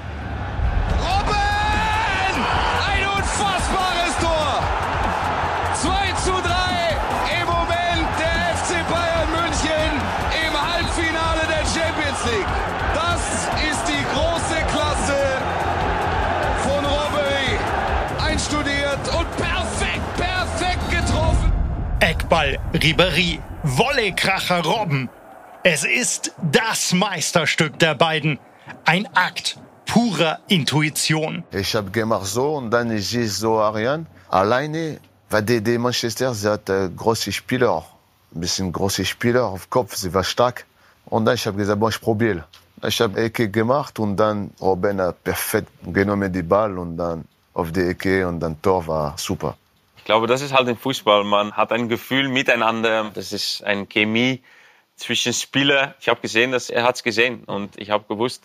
Eckball 22.34 22.58
Ribery, 22.82 23.38
Volleykracher 23.62 24.64
Robben. 24.64 25.08
Es 25.62 25.84
ist 25.84 26.32
das 26.42 26.92
Meisterstück 26.92 27.78
der 27.78 27.94
beiden. 27.94 28.40
Ein 28.84 29.06
Akt 29.14 29.60
purer 29.86 30.40
Intuition. 30.48 31.44
Ich 31.52 31.76
habe 31.76 31.92
gemacht 31.92 32.26
so 32.26 32.56
und 32.56 32.72
dann 32.72 32.90
ich 32.90 33.32
so 33.32 33.60
Ariane 33.60 34.06
alleine, 34.30 34.98
weil 35.30 35.42
die, 35.42 35.62
die 35.62 35.78
Manchester, 35.78 36.34
sie 36.34 36.50
hat 36.50 36.68
äh, 36.68 36.90
große 36.96 37.30
Spieler, 37.30 37.84
ein 38.34 38.40
bisschen 38.40 38.72
große 38.72 39.04
Spieler 39.04 39.44
auf 39.44 39.70
Kopf, 39.70 39.94
sie 39.94 40.12
war 40.12 40.24
stark. 40.24 40.66
Und 41.04 41.26
dann 41.26 41.36
ich 41.36 41.46
habe 41.46 41.56
gesagt, 41.56 41.78
bon, 41.78 41.90
ich 41.90 42.00
probiere. 42.00 42.42
Ich 42.82 43.00
habe 43.00 43.22
Ecke 43.22 43.48
gemacht 43.48 44.00
und 44.00 44.16
dann 44.16 44.50
Robben 44.60 45.00
hat 45.00 45.22
perfekt 45.22 45.70
genommen 45.86 46.32
die 46.32 46.42
Ball 46.42 46.76
und 46.76 46.96
dann 46.96 47.26
auf 47.52 47.70
die 47.70 47.82
Ecke 47.90 48.26
und 48.26 48.40
dann 48.40 48.60
Tor 48.60 48.84
war 48.88 49.14
super. 49.16 49.54
Ich 50.04 50.06
glaube, 50.06 50.26
das 50.26 50.42
ist 50.42 50.52
halt 50.52 50.68
im 50.68 50.76
Fußball. 50.76 51.24
Man 51.24 51.54
hat 51.54 51.72
ein 51.72 51.88
Gefühl 51.88 52.28
miteinander. 52.28 53.10
Das 53.14 53.32
ist 53.32 53.64
eine 53.64 53.86
Chemie 53.86 54.42
zwischen 54.96 55.32
Spielern. 55.32 55.94
Ich 55.98 56.10
habe 56.10 56.20
gesehen, 56.20 56.52
dass 56.52 56.68
er 56.68 56.86
es 56.90 57.02
gesehen 57.02 57.44
und 57.44 57.80
ich 57.80 57.88
habe 57.88 58.04
gewusst, 58.06 58.42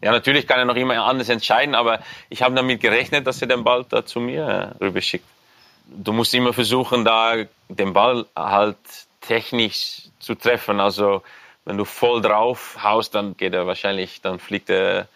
ja, 0.00 0.10
natürlich 0.10 0.46
kann 0.46 0.58
er 0.58 0.64
noch 0.64 0.74
immer 0.74 1.04
anders 1.04 1.28
entscheiden, 1.28 1.74
aber 1.74 2.00
ich 2.30 2.40
habe 2.40 2.54
damit 2.54 2.80
gerechnet, 2.80 3.26
dass 3.26 3.42
er 3.42 3.48
den 3.48 3.62
Ball 3.62 3.84
da 3.86 4.06
zu 4.06 4.20
mir 4.20 4.74
rüberschickt. 4.80 5.26
Du 5.84 6.14
musst 6.14 6.32
immer 6.32 6.54
versuchen, 6.54 7.04
da 7.04 7.44
den 7.68 7.92
Ball 7.92 8.24
halt 8.34 8.78
technisch 9.20 10.04
zu 10.18 10.34
treffen. 10.34 10.80
Also 10.80 11.22
wenn 11.66 11.76
du 11.76 11.84
voll 11.84 12.22
drauf 12.22 12.78
haust, 12.82 13.14
dann 13.14 13.36
geht 13.36 13.52
er 13.52 13.66
wahrscheinlich, 13.66 14.22
dann 14.22 14.38
fliegt 14.38 14.70
er 14.70 15.08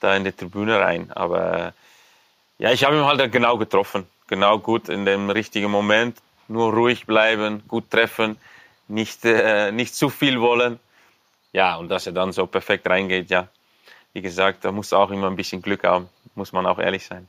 da 0.00 0.16
in 0.16 0.24
die 0.24 0.32
Tribüne 0.32 0.80
rein. 0.80 1.12
Aber 1.12 1.72
ja, 2.58 2.72
ich 2.72 2.82
habe 2.82 2.96
ihn 2.96 3.04
halt 3.04 3.30
genau 3.30 3.58
getroffen 3.58 4.08
genau 4.26 4.58
gut 4.58 4.88
in 4.88 5.04
dem 5.04 5.30
richtigen 5.30 5.70
Moment. 5.70 6.18
Nur 6.48 6.72
ruhig 6.72 7.06
bleiben, 7.06 7.62
gut 7.66 7.90
treffen, 7.90 8.36
nicht, 8.88 9.24
äh, 9.24 9.72
nicht 9.72 9.94
zu 9.94 10.08
viel 10.08 10.40
wollen. 10.40 10.78
Ja, 11.52 11.76
und 11.76 11.88
dass 11.88 12.06
er 12.06 12.12
dann 12.12 12.32
so 12.32 12.46
perfekt 12.46 12.88
reingeht, 12.88 13.30
ja. 13.30 13.48
Wie 14.12 14.22
gesagt, 14.22 14.64
da 14.64 14.72
muss 14.72 14.92
auch 14.92 15.10
immer 15.10 15.26
ein 15.26 15.36
bisschen 15.36 15.60
Glück 15.60 15.84
haben, 15.84 16.08
muss 16.34 16.52
man 16.52 16.66
auch 16.66 16.78
ehrlich 16.78 17.04
sein. 17.06 17.28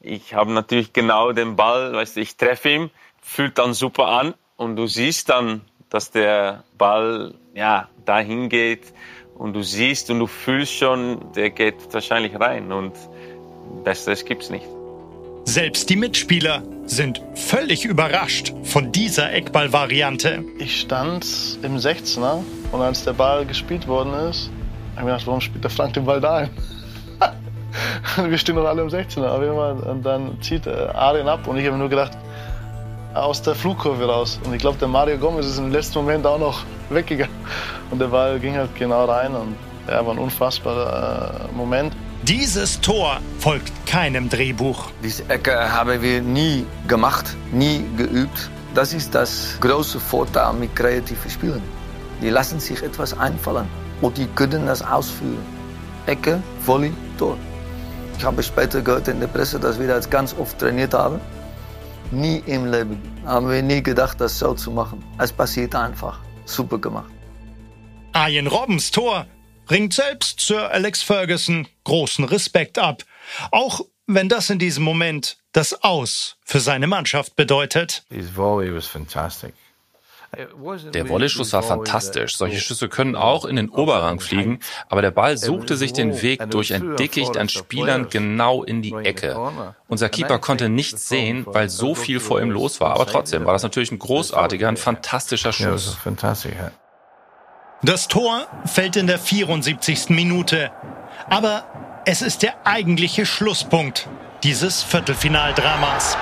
Ich 0.00 0.34
habe 0.34 0.52
natürlich 0.52 0.92
genau 0.92 1.32
den 1.32 1.56
Ball, 1.56 1.92
weißt 1.92 2.16
du, 2.16 2.20
ich 2.20 2.36
treffe 2.36 2.70
ihn, 2.70 2.90
fühlt 3.22 3.58
dann 3.58 3.74
super 3.74 4.08
an 4.08 4.34
und 4.56 4.76
du 4.76 4.86
siehst 4.86 5.30
dann, 5.30 5.62
dass 5.90 6.10
der 6.10 6.62
Ball 6.76 7.34
ja 7.54 7.88
dahin 8.04 8.48
geht 8.48 8.92
und 9.34 9.54
du 9.54 9.62
siehst 9.62 10.10
und 10.10 10.18
du 10.18 10.26
fühlst 10.26 10.74
schon, 10.74 11.32
der 11.32 11.50
geht 11.50 11.92
wahrscheinlich 11.92 12.38
rein 12.38 12.70
und 12.72 12.92
Besseres 13.82 14.24
gibt's 14.24 14.50
nicht. 14.50 14.66
Selbst 15.44 15.90
die 15.90 15.96
Mitspieler 15.96 16.62
sind 16.86 17.20
völlig 17.34 17.84
überrascht 17.84 18.54
von 18.64 18.92
dieser 18.92 19.32
Eckball-Variante. 19.32 20.42
Ich 20.58 20.80
stand 20.80 21.26
im 21.62 21.76
16er 21.76 22.42
und 22.72 22.80
als 22.80 23.04
der 23.04 23.12
Ball 23.12 23.44
gespielt 23.44 23.86
worden 23.86 24.14
ist, 24.28 24.50
Ich 24.92 24.98
habe 24.98 25.10
gedacht, 25.10 25.26
warum 25.26 25.40
spielt 25.40 25.62
der 25.62 25.70
Frank 25.70 25.92
den 25.94 26.06
Ball 26.06 26.20
da 26.20 26.36
ein? 26.36 26.50
wir 28.30 28.38
stehen 28.38 28.56
doch 28.56 28.64
alle 28.64 28.82
im 28.82 28.88
16er. 28.88 29.82
Und 29.82 30.02
dann 30.02 30.40
zieht 30.40 30.66
äh, 30.66 30.70
Arjen 30.94 31.28
ab 31.28 31.46
und 31.46 31.58
ich 31.58 31.66
habe 31.66 31.76
nur 31.76 31.90
gedacht, 31.90 32.12
aus 33.12 33.42
der 33.42 33.54
Flugkurve 33.54 34.06
raus. 34.06 34.40
Und 34.44 34.54
ich 34.54 34.60
glaube, 34.60 34.78
der 34.78 34.88
Mario 34.88 35.18
Gomez 35.18 35.46
ist 35.46 35.58
im 35.58 35.70
letzten 35.70 35.98
Moment 35.98 36.26
auch 36.26 36.38
noch 36.38 36.64
weggegangen. 36.88 37.34
Und 37.90 38.00
der 38.00 38.08
Ball 38.08 38.40
ging 38.40 38.56
halt 38.56 38.74
genau 38.76 39.04
rein 39.04 39.34
und 39.34 39.54
ja, 39.88 40.04
war 40.04 40.14
ein 40.14 40.18
unfassbarer 40.18 41.48
äh, 41.50 41.56
Moment. 41.56 41.94
Dieses 42.28 42.80
Tor 42.80 43.20
folgt 43.38 43.70
keinem 43.86 44.30
Drehbuch. 44.30 44.90
Diese 45.02 45.28
Ecke 45.28 45.70
haben 45.70 46.00
wir 46.00 46.22
nie 46.22 46.64
gemacht, 46.88 47.36
nie 47.52 47.84
geübt. 47.98 48.50
Das 48.74 48.94
ist 48.94 49.14
das 49.14 49.58
große 49.60 50.00
Vorteil 50.00 50.54
mit 50.54 50.74
kreativen 50.74 51.30
Spielen. 51.30 51.62
Die 52.22 52.30
lassen 52.30 52.60
sich 52.60 52.82
etwas 52.82 53.12
einfallen 53.18 53.66
und 54.00 54.16
die 54.16 54.26
können 54.36 54.64
das 54.64 54.80
ausführen. 54.80 55.44
Ecke, 56.06 56.42
Volley, 56.64 56.94
Tor. 57.18 57.36
Ich 58.16 58.24
habe 58.24 58.42
später 58.42 58.80
gehört 58.80 59.08
in 59.08 59.20
der 59.20 59.26
Presse, 59.26 59.60
dass 59.60 59.78
wir 59.78 59.88
das 59.88 60.08
ganz 60.08 60.34
oft 60.38 60.58
trainiert 60.58 60.94
haben. 60.94 61.20
Nie 62.10 62.42
im 62.46 62.64
Leben 62.64 63.02
haben 63.26 63.50
wir 63.50 63.60
nie 63.60 63.82
gedacht, 63.82 64.18
das 64.18 64.38
so 64.38 64.54
zu 64.54 64.70
machen. 64.70 65.04
Es 65.18 65.30
passiert 65.30 65.74
einfach. 65.74 66.20
Super 66.46 66.78
gemacht. 66.78 67.12
Arjen 68.12 68.46
Robbens 68.46 68.90
Tor 68.90 69.26
bringt 69.66 69.94
selbst 69.94 70.40
Sir 70.40 70.70
Alex 70.70 71.02
Ferguson 71.02 71.68
großen 71.84 72.24
Respekt 72.24 72.78
ab. 72.78 73.02
Auch 73.50 73.80
wenn 74.06 74.28
das 74.28 74.50
in 74.50 74.58
diesem 74.58 74.84
Moment 74.84 75.38
das 75.52 75.82
Aus 75.82 76.36
für 76.44 76.60
seine 76.60 76.86
Mannschaft 76.86 77.36
bedeutet. 77.36 78.04
Der 80.92 81.08
Volley-Schuss 81.08 81.52
war 81.52 81.62
fantastisch. 81.62 82.36
Solche 82.36 82.58
Schüsse 82.58 82.88
können 82.88 83.14
auch 83.14 83.44
in 83.44 83.54
den 83.54 83.68
Oberrang 83.68 84.18
fliegen, 84.18 84.58
aber 84.88 85.00
der 85.00 85.12
Ball 85.12 85.38
suchte 85.38 85.76
sich 85.76 85.92
den 85.92 86.22
Weg 86.22 86.50
durch 86.50 86.74
ein 86.74 86.96
Dickicht 86.96 87.36
an 87.36 87.48
Spielern 87.48 88.08
genau 88.10 88.64
in 88.64 88.82
die 88.82 88.92
Ecke. 88.92 89.74
Unser 89.86 90.08
Keeper 90.08 90.40
konnte 90.40 90.68
nichts 90.68 91.08
sehen, 91.08 91.46
weil 91.46 91.68
so 91.68 91.94
viel 91.94 92.18
vor 92.18 92.40
ihm 92.40 92.50
los 92.50 92.80
war, 92.80 92.94
aber 92.94 93.06
trotzdem 93.06 93.44
war 93.44 93.52
das 93.52 93.62
natürlich 93.62 93.92
ein 93.92 93.98
großartiger, 94.00 94.68
ein 94.68 94.76
fantastischer 94.76 95.52
Schuss. 95.52 95.96
Das 97.84 98.08
Tor 98.08 98.46
fällt 98.64 98.96
in 98.96 99.06
der 99.06 99.18
74. 99.18 100.08
Minute, 100.08 100.70
aber 101.28 101.64
es 102.06 102.22
ist 102.22 102.42
der 102.42 102.54
eigentliche 102.64 103.26
Schlusspunkt 103.26 104.08
dieses 104.42 104.82
Viertelfinaldramas. 104.82 106.16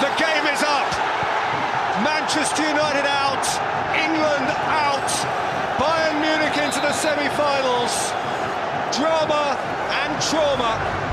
The 0.00 0.06
game 0.16 0.46
is 0.50 0.62
up. 0.62 0.88
Manchester 2.02 2.62
United 2.62 3.04
out, 3.04 3.44
England 3.92 4.48
out, 4.72 5.10
Bayern 5.78 6.20
Munich 6.20 6.56
into 6.64 6.80
the 6.80 6.94
semi-finals. 6.94 8.14
Drama 8.96 9.58
and 10.06 10.18
trauma. 10.22 11.07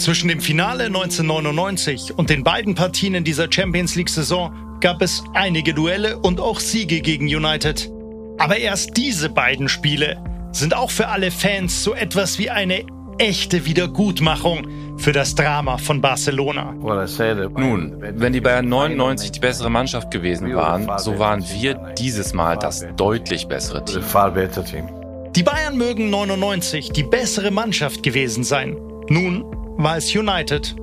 Zwischen 0.00 0.28
dem 0.28 0.40
Finale 0.40 0.84
1999 0.84 2.16
und 2.16 2.30
den 2.30 2.42
beiden 2.42 2.74
Partien 2.74 3.12
in 3.12 3.22
dieser 3.22 3.52
Champions 3.52 3.96
League-Saison 3.96 4.78
gab 4.80 5.02
es 5.02 5.22
einige 5.34 5.74
Duelle 5.74 6.16
und 6.16 6.40
auch 6.40 6.58
Siege 6.58 7.02
gegen 7.02 7.26
United. 7.26 7.90
Aber 8.38 8.56
erst 8.56 8.96
diese 8.96 9.28
beiden 9.28 9.68
Spiele 9.68 10.16
sind 10.52 10.74
auch 10.74 10.90
für 10.90 11.08
alle 11.08 11.30
Fans 11.30 11.84
so 11.84 11.94
etwas 11.94 12.38
wie 12.38 12.48
eine 12.48 12.86
echte 13.18 13.66
Wiedergutmachung 13.66 14.96
für 14.96 15.12
das 15.12 15.34
Drama 15.34 15.76
von 15.76 16.00
Barcelona. 16.00 16.72
Nun, 16.72 17.96
wenn 18.00 18.32
die 18.32 18.40
Bayern 18.40 18.70
99 18.70 19.32
die 19.32 19.40
bessere 19.40 19.68
Mannschaft 19.68 20.10
gewesen 20.10 20.54
waren, 20.54 20.88
so 20.96 21.18
waren 21.18 21.44
wir 21.46 21.74
dieses 21.98 22.32
Mal 22.32 22.56
das 22.56 22.86
deutlich 22.96 23.48
bessere 23.48 23.84
Team. 23.84 24.88
Die 25.36 25.42
Bayern 25.42 25.76
mögen 25.76 26.08
99 26.08 26.90
die 26.92 27.02
bessere 27.02 27.50
Mannschaft 27.50 28.02
gewesen 28.02 28.44
sein. 28.44 28.78
Nun 29.10 29.59
war 29.82 29.96
es 29.96 30.14
United, 30.14 30.76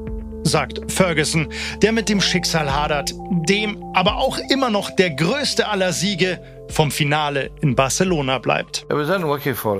sagt 0.43 0.91
Ferguson, 0.91 1.49
der 1.81 1.91
mit 1.91 2.09
dem 2.09 2.19
Schicksal 2.19 2.73
hadert, 2.73 3.11
dem 3.47 3.83
aber 3.93 4.17
auch 4.17 4.39
immer 4.49 4.71
noch 4.71 4.89
der 4.89 5.11
größte 5.11 5.67
aller 5.67 5.93
Siege 5.93 6.41
vom 6.69 6.89
Finale 6.89 7.51
in 7.61 7.75
Barcelona 7.75 8.39
bleibt. 8.39 8.87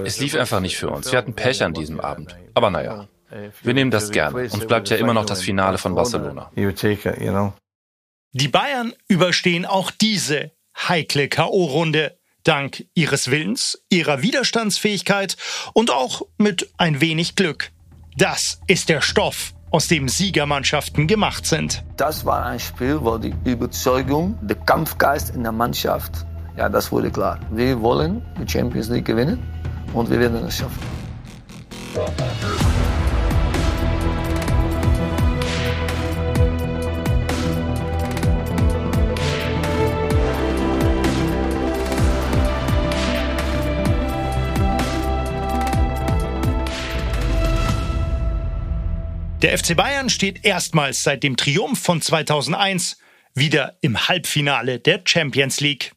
Es 0.05 0.19
lief 0.19 0.35
einfach 0.35 0.59
nicht 0.59 0.77
für 0.77 0.89
uns. 0.89 1.11
Wir 1.11 1.17
hatten 1.17 1.33
Pech 1.33 1.63
an 1.63 1.73
diesem 1.73 1.99
Abend. 1.99 2.35
Aber 2.53 2.69
naja, 2.69 3.07
wir 3.63 3.73
nehmen 3.73 3.91
das 3.91 4.11
gern. 4.11 4.35
Uns 4.35 4.67
bleibt 4.67 4.89
ja 4.89 4.97
immer 4.97 5.13
noch 5.15 5.25
das 5.25 5.41
Finale 5.41 5.79
von 5.79 5.95
Barcelona. 5.95 6.51
Die 8.33 8.47
Bayern 8.47 8.93
überstehen 9.07 9.65
auch 9.65 9.89
diese 9.89 10.51
heikle 10.77 11.27
K.O.-Runde 11.27 12.11
dank 12.43 12.85
ihres 12.93 13.31
Willens, 13.31 13.83
ihrer 13.89 14.21
Widerstandsfähigkeit 14.21 15.37
und 15.73 15.89
auch 15.89 16.21
mit 16.37 16.69
ein 16.77 17.01
wenig 17.01 17.35
Glück. 17.35 17.71
Das 18.17 18.59
ist 18.65 18.89
der 18.89 19.01
Stoff, 19.01 19.53
aus 19.69 19.89
dem 19.89 20.09
Siegermannschaften 20.09 21.05
gemacht 21.05 21.45
sind. 21.45 21.83
Das 21.97 22.25
war 22.25 22.47
ein 22.47 22.59
Spiel, 22.59 22.97
wo 22.99 23.15
die 23.19 23.35
Überzeugung, 23.45 24.35
der 24.41 24.55
Kampfgeist 24.55 25.35
in 25.35 25.43
der 25.43 25.51
Mannschaft, 25.51 26.25
ja, 26.57 26.67
das 26.67 26.91
wurde 26.91 27.11
klar. 27.11 27.39
Wir 27.51 27.79
wollen 27.79 28.25
die 28.41 28.51
Champions 28.51 28.89
League 28.89 29.05
gewinnen 29.05 29.37
und 29.93 30.09
wir 30.09 30.19
werden 30.19 30.43
es 30.47 30.57
schaffen. 30.57 30.79
Der 49.47 49.57
FC 49.57 49.77
Bayern 49.77 50.09
steht 50.09 50.43
erstmals 50.43 51.03
seit 51.03 51.23
dem 51.23 51.37
Triumph 51.37 51.79
von 51.79 52.01
2001 52.01 52.97
wieder 53.33 53.77
im 53.79 54.09
Halbfinale 54.09 54.77
der 54.77 55.03
Champions 55.05 55.61
League. 55.61 55.93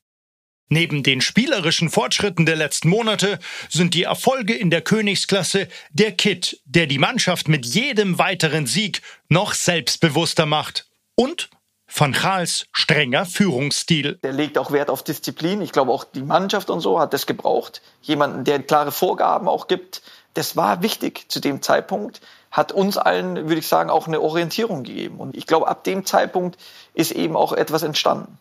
Neben 0.69 1.03
den 1.03 1.21
spielerischen 1.21 1.91
Fortschritten 1.91 2.47
der 2.47 2.55
letzten 2.55 2.89
Monate 2.89 3.41
sind 3.69 3.95
die 3.95 4.05
Erfolge 4.05 4.55
in 4.55 4.71
der 4.71 4.83
Königsklasse 4.83 5.67
der 5.91 6.13
Kit, 6.13 6.61
der 6.65 6.87
die 6.87 7.01
Mannschaft 7.01 7.49
mit 7.49 7.67
jedem 7.67 8.21
weiteren 8.21 8.69
Sieg 8.69 9.03
noch 9.29 9.53
selbstbewusster 9.53 10.47
macht. 10.47 10.87
Und 11.17 11.51
Van 11.93 12.13
Gaals 12.13 12.69
strenger 12.71 13.27
Führungsstil. 13.27 14.21
Der 14.23 14.33
legt 14.33 14.59
auch 14.59 14.71
Wert 14.71 14.91
auf 14.91 15.03
Disziplin. 15.03 15.61
Ich 15.61 15.73
glaube 15.73 15.91
auch 15.91 16.05
die 16.05 16.23
Mannschaft 16.23 16.71
und 16.71 16.79
so 16.79 17.01
hat 17.01 17.13
das 17.13 17.27
gebraucht. 17.27 17.83
Jemanden, 18.01 18.45
der 18.45 18.63
klare 18.63 18.93
Vorgaben 18.93 19.49
auch 19.49 19.67
gibt. 19.67 20.03
Das 20.35 20.57
war 20.57 20.85
wichtig 20.85 21.25
zu 21.29 21.41
dem 21.41 21.63
Zeitpunkt 21.63 22.21
hat 22.51 22.73
uns 22.73 22.97
allen, 22.97 23.37
würde 23.37 23.59
ich 23.59 23.69
sagen, 23.69 23.91
auch 23.91 24.07
eine 24.09 24.21
Orientierung 24.21 24.83
gegeben. 24.83 25.19
Und 25.19 25.37
ich 25.37 25.47
glaube, 25.47 25.69
ab 25.69 25.85
dem 25.85 26.05
Zeitpunkt 26.05 26.59
ist 26.95 27.13
eben 27.13 27.37
auch 27.37 27.53
etwas 27.53 27.83
entstanden. 27.83 28.39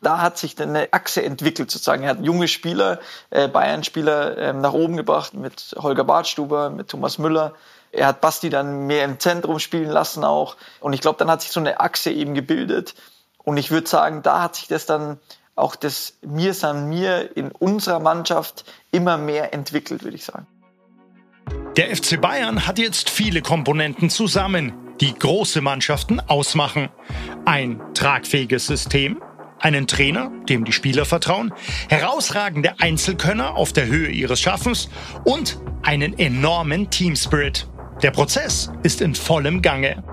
Da 0.00 0.20
hat 0.20 0.36
sich 0.36 0.60
eine 0.60 0.92
Achse 0.92 1.22
entwickelt 1.22 1.70
sozusagen. 1.70 2.02
Er 2.02 2.10
hat 2.10 2.20
junge 2.20 2.48
Spieler, 2.48 2.98
äh, 3.30 3.46
Bayern-Spieler 3.46 4.36
ähm, 4.36 4.60
nach 4.60 4.72
oben 4.72 4.96
gebracht 4.96 5.34
mit 5.34 5.76
Holger 5.78 6.02
Bartstuber, 6.02 6.70
mit 6.70 6.88
Thomas 6.88 7.18
Müller. 7.18 7.54
Er 7.92 8.08
hat 8.08 8.20
Basti 8.20 8.50
dann 8.50 8.88
mehr 8.88 9.04
im 9.04 9.20
Zentrum 9.20 9.60
spielen 9.60 9.90
lassen 9.90 10.24
auch. 10.24 10.56
Und 10.80 10.92
ich 10.92 11.00
glaube, 11.00 11.18
dann 11.18 11.30
hat 11.30 11.42
sich 11.42 11.52
so 11.52 11.60
eine 11.60 11.78
Achse 11.78 12.10
eben 12.10 12.34
gebildet. 12.34 12.94
Und 13.44 13.58
ich 13.58 13.70
würde 13.70 13.88
sagen, 13.88 14.22
da 14.22 14.42
hat 14.42 14.56
sich 14.56 14.66
das 14.66 14.86
dann 14.86 15.20
auch 15.54 15.76
das 15.76 16.14
Mir 16.22 16.54
san 16.54 16.88
mir 16.88 17.36
in 17.36 17.52
unserer 17.52 18.00
Mannschaft 18.00 18.64
immer 18.90 19.18
mehr 19.18 19.52
entwickelt, 19.54 20.02
würde 20.02 20.16
ich 20.16 20.24
sagen. 20.24 20.46
Der 21.76 21.94
FC 21.94 22.20
Bayern 22.20 22.66
hat 22.66 22.78
jetzt 22.78 23.08
viele 23.08 23.40
Komponenten 23.40 24.10
zusammen, 24.10 24.72
die 25.00 25.14
große 25.14 25.62
Mannschaften 25.62 26.20
ausmachen. 26.20 26.90
Ein 27.46 27.80
tragfähiges 27.94 28.66
System, 28.66 29.22
einen 29.58 29.86
Trainer, 29.86 30.30
dem 30.48 30.64
die 30.64 30.72
Spieler 30.72 31.04
vertrauen, 31.04 31.52
herausragende 31.88 32.78
Einzelkönner 32.78 33.56
auf 33.56 33.72
der 33.72 33.86
Höhe 33.86 34.10
ihres 34.10 34.40
Schaffens 34.40 34.90
und 35.24 35.58
einen 35.82 36.18
enormen 36.18 36.90
Teamspirit. 36.90 37.68
Der 38.02 38.10
Prozess 38.10 38.70
ist 38.82 39.00
in 39.00 39.14
vollem 39.14 39.62
Gange. 39.62 40.04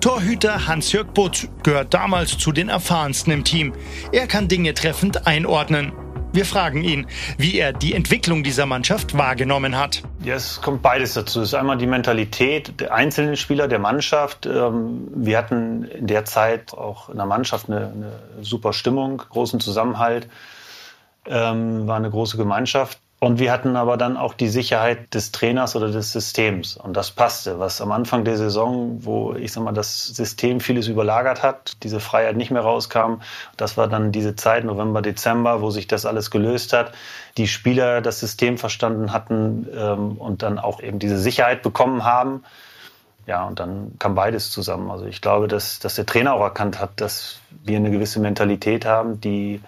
Torhüter 0.00 0.66
Hans-Jörg 0.66 1.08
Butt 1.08 1.48
gehört 1.62 1.92
damals 1.92 2.38
zu 2.38 2.52
den 2.52 2.68
erfahrensten 2.68 3.32
im 3.32 3.44
Team. 3.44 3.72
Er 4.12 4.26
kann 4.26 4.46
Dinge 4.46 4.72
treffend 4.72 5.26
einordnen. 5.26 5.92
Wir 6.32 6.44
fragen 6.44 6.82
ihn, 6.82 7.06
wie 7.38 7.58
er 7.58 7.72
die 7.72 7.94
Entwicklung 7.94 8.42
dieser 8.42 8.66
Mannschaft 8.66 9.16
wahrgenommen 9.16 9.78
hat. 9.78 10.02
Ja, 10.22 10.34
es 10.34 10.60
kommt 10.60 10.82
beides 10.82 11.14
dazu. 11.14 11.40
Es 11.40 11.48
ist 11.48 11.54
einmal 11.54 11.78
die 11.78 11.86
Mentalität 11.86 12.80
der 12.80 12.92
einzelnen 12.92 13.36
Spieler, 13.36 13.68
der 13.68 13.78
Mannschaft. 13.78 14.44
Ähm, 14.44 15.08
wir 15.14 15.38
hatten 15.38 15.84
in 15.84 16.06
der 16.06 16.24
Zeit 16.24 16.74
auch 16.74 17.08
in 17.08 17.16
der 17.16 17.26
Mannschaft 17.26 17.70
eine, 17.70 17.86
eine 17.86 18.12
super 18.42 18.72
Stimmung, 18.72 19.18
großen 19.18 19.60
Zusammenhalt, 19.60 20.28
ähm, 21.26 21.86
war 21.86 21.96
eine 21.96 22.10
große 22.10 22.36
Gemeinschaft. 22.36 22.98
Und 23.18 23.38
wir 23.38 23.50
hatten 23.50 23.76
aber 23.76 23.96
dann 23.96 24.18
auch 24.18 24.34
die 24.34 24.48
Sicherheit 24.48 25.14
des 25.14 25.32
Trainers 25.32 25.74
oder 25.74 25.90
des 25.90 26.12
Systems. 26.12 26.76
Und 26.76 26.94
das 26.98 27.10
passte. 27.10 27.58
Was 27.58 27.80
am 27.80 27.90
Anfang 27.90 28.24
der 28.24 28.36
Saison, 28.36 28.98
wo 29.06 29.34
ich 29.34 29.52
sag 29.52 29.64
mal, 29.64 29.72
das 29.72 30.08
System 30.08 30.60
vieles 30.60 30.86
überlagert 30.86 31.42
hat, 31.42 31.82
diese 31.82 31.98
Freiheit 31.98 32.36
nicht 32.36 32.50
mehr 32.50 32.60
rauskam, 32.60 33.22
das 33.56 33.78
war 33.78 33.88
dann 33.88 34.12
diese 34.12 34.36
Zeit, 34.36 34.64
November, 34.64 35.00
Dezember, 35.00 35.62
wo 35.62 35.70
sich 35.70 35.86
das 35.86 36.04
alles 36.04 36.30
gelöst 36.30 36.74
hat. 36.74 36.92
Die 37.38 37.48
Spieler 37.48 38.02
das 38.02 38.20
System 38.20 38.58
verstanden 38.58 39.12
hatten 39.12 39.66
ähm, 39.74 40.18
und 40.18 40.42
dann 40.42 40.58
auch 40.58 40.82
eben 40.82 40.98
diese 40.98 41.18
Sicherheit 41.18 41.62
bekommen 41.62 42.04
haben. 42.04 42.44
Ja, 43.26 43.44
und 43.44 43.58
dann 43.58 43.92
kam 43.98 44.14
beides 44.14 44.50
zusammen. 44.50 44.90
Also 44.90 45.06
ich 45.06 45.22
glaube, 45.22 45.48
dass, 45.48 45.78
dass 45.78 45.94
der 45.94 46.04
Trainer 46.04 46.34
auch 46.34 46.42
erkannt 46.42 46.78
hat, 46.80 47.00
dass 47.00 47.40
wir 47.64 47.78
eine 47.78 47.90
gewisse 47.90 48.20
Mentalität 48.20 48.84
haben, 48.84 49.22
die 49.22 49.62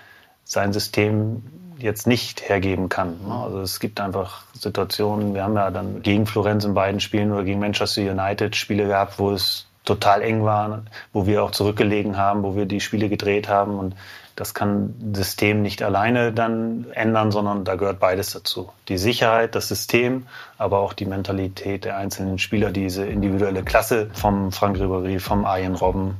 sein 0.44 0.74
System 0.74 1.42
jetzt 1.78 2.06
nicht 2.06 2.48
hergeben 2.48 2.88
kann. 2.88 3.18
Ne? 3.26 3.34
Also 3.34 3.60
es 3.60 3.80
gibt 3.80 4.00
einfach 4.00 4.42
Situationen, 4.54 5.34
wir 5.34 5.44
haben 5.44 5.54
ja 5.54 5.70
dann 5.70 6.02
gegen 6.02 6.26
Florenz 6.26 6.64
in 6.64 6.74
beiden 6.74 7.00
Spielen 7.00 7.32
oder 7.32 7.44
gegen 7.44 7.60
Manchester 7.60 8.02
United 8.02 8.56
Spiele 8.56 8.86
gehabt, 8.86 9.18
wo 9.18 9.30
es 9.30 9.66
total 9.84 10.22
eng 10.22 10.44
war, 10.44 10.82
wo 11.12 11.26
wir 11.26 11.42
auch 11.42 11.50
zurückgelegen 11.50 12.16
haben, 12.16 12.42
wo 12.42 12.54
wir 12.56 12.66
die 12.66 12.80
Spiele 12.80 13.08
gedreht 13.08 13.48
haben 13.48 13.78
und 13.78 13.94
das 14.36 14.54
kann 14.54 14.94
das 15.00 15.26
System 15.26 15.62
nicht 15.62 15.82
alleine 15.82 16.32
dann 16.32 16.86
ändern, 16.92 17.32
sondern 17.32 17.64
da 17.64 17.74
gehört 17.74 17.98
beides 17.98 18.32
dazu. 18.32 18.70
Die 18.88 18.96
Sicherheit, 18.96 19.56
das 19.56 19.66
System, 19.66 20.28
aber 20.58 20.78
auch 20.78 20.92
die 20.92 21.06
Mentalität 21.06 21.84
der 21.84 21.96
einzelnen 21.96 22.38
Spieler, 22.38 22.70
diese 22.70 23.04
individuelle 23.04 23.64
Klasse 23.64 24.10
vom 24.12 24.52
Frank 24.52 24.76
Ribéry, 24.76 25.18
vom 25.18 25.44
Arjen 25.44 25.74
Robben. 25.74 26.18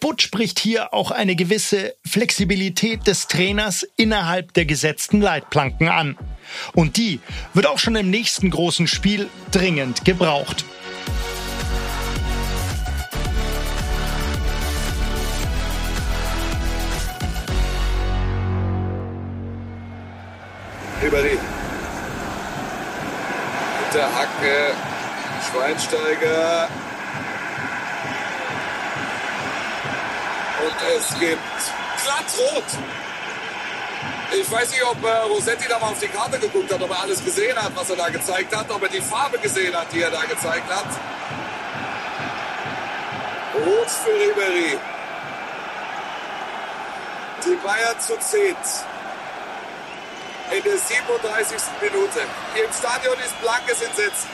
Butt 0.00 0.22
spricht 0.22 0.60
hier 0.60 0.94
auch 0.94 1.10
eine 1.10 1.34
gewisse 1.34 1.94
Flexibilität 2.06 3.06
des 3.06 3.26
Trainers 3.26 3.86
innerhalb 3.96 4.52
der 4.52 4.64
gesetzten 4.64 5.20
Leitplanken 5.20 5.88
an. 5.88 6.16
Und 6.72 6.96
die 6.96 7.20
wird 7.52 7.66
auch 7.66 7.78
schon 7.78 7.96
im 7.96 8.08
nächsten 8.08 8.50
großen 8.50 8.86
Spiel 8.86 9.28
dringend 9.50 10.04
gebraucht. 10.04 10.64
Ribéry. 21.02 21.38
Hinter 23.84 24.14
Hacke, 24.14 24.74
Schweinsteiger, 25.50 26.68
Und 30.64 30.74
es 30.96 31.18
gibt 31.20 31.38
glatt 32.04 32.26
rot. 32.38 32.64
Ich 34.32 34.50
weiß 34.50 34.70
nicht, 34.70 34.84
ob 34.84 35.02
äh, 35.04 35.08
Rossetti 35.08 35.66
da 35.68 35.78
mal 35.78 35.88
auf 35.88 36.00
die 36.00 36.08
Karte 36.08 36.38
geguckt 36.38 36.72
hat, 36.72 36.82
ob 36.82 36.90
er 36.90 37.00
alles 37.02 37.24
gesehen 37.24 37.56
hat, 37.56 37.72
was 37.74 37.88
er 37.90 37.96
da 37.96 38.08
gezeigt 38.08 38.54
hat, 38.54 38.70
ob 38.70 38.82
er 38.82 38.88
die 38.88 39.00
Farbe 39.00 39.38
gesehen 39.38 39.74
hat, 39.74 39.86
die 39.92 40.02
er 40.02 40.10
da 40.10 40.22
gezeigt 40.22 40.68
hat. 40.68 40.86
Rot 43.54 43.90
für 43.90 44.10
Ribery. 44.10 44.78
Die 47.44 47.56
Bayern 47.64 48.00
zu 48.00 48.18
10. 48.18 48.54
In 50.50 50.62
der 50.62 50.78
37. 50.78 51.56
Minute. 51.80 52.20
Im 52.54 52.72
Stadion 52.72 53.18
ist 53.18 53.40
blankes 53.40 53.80
Entsetzen. 53.80 54.28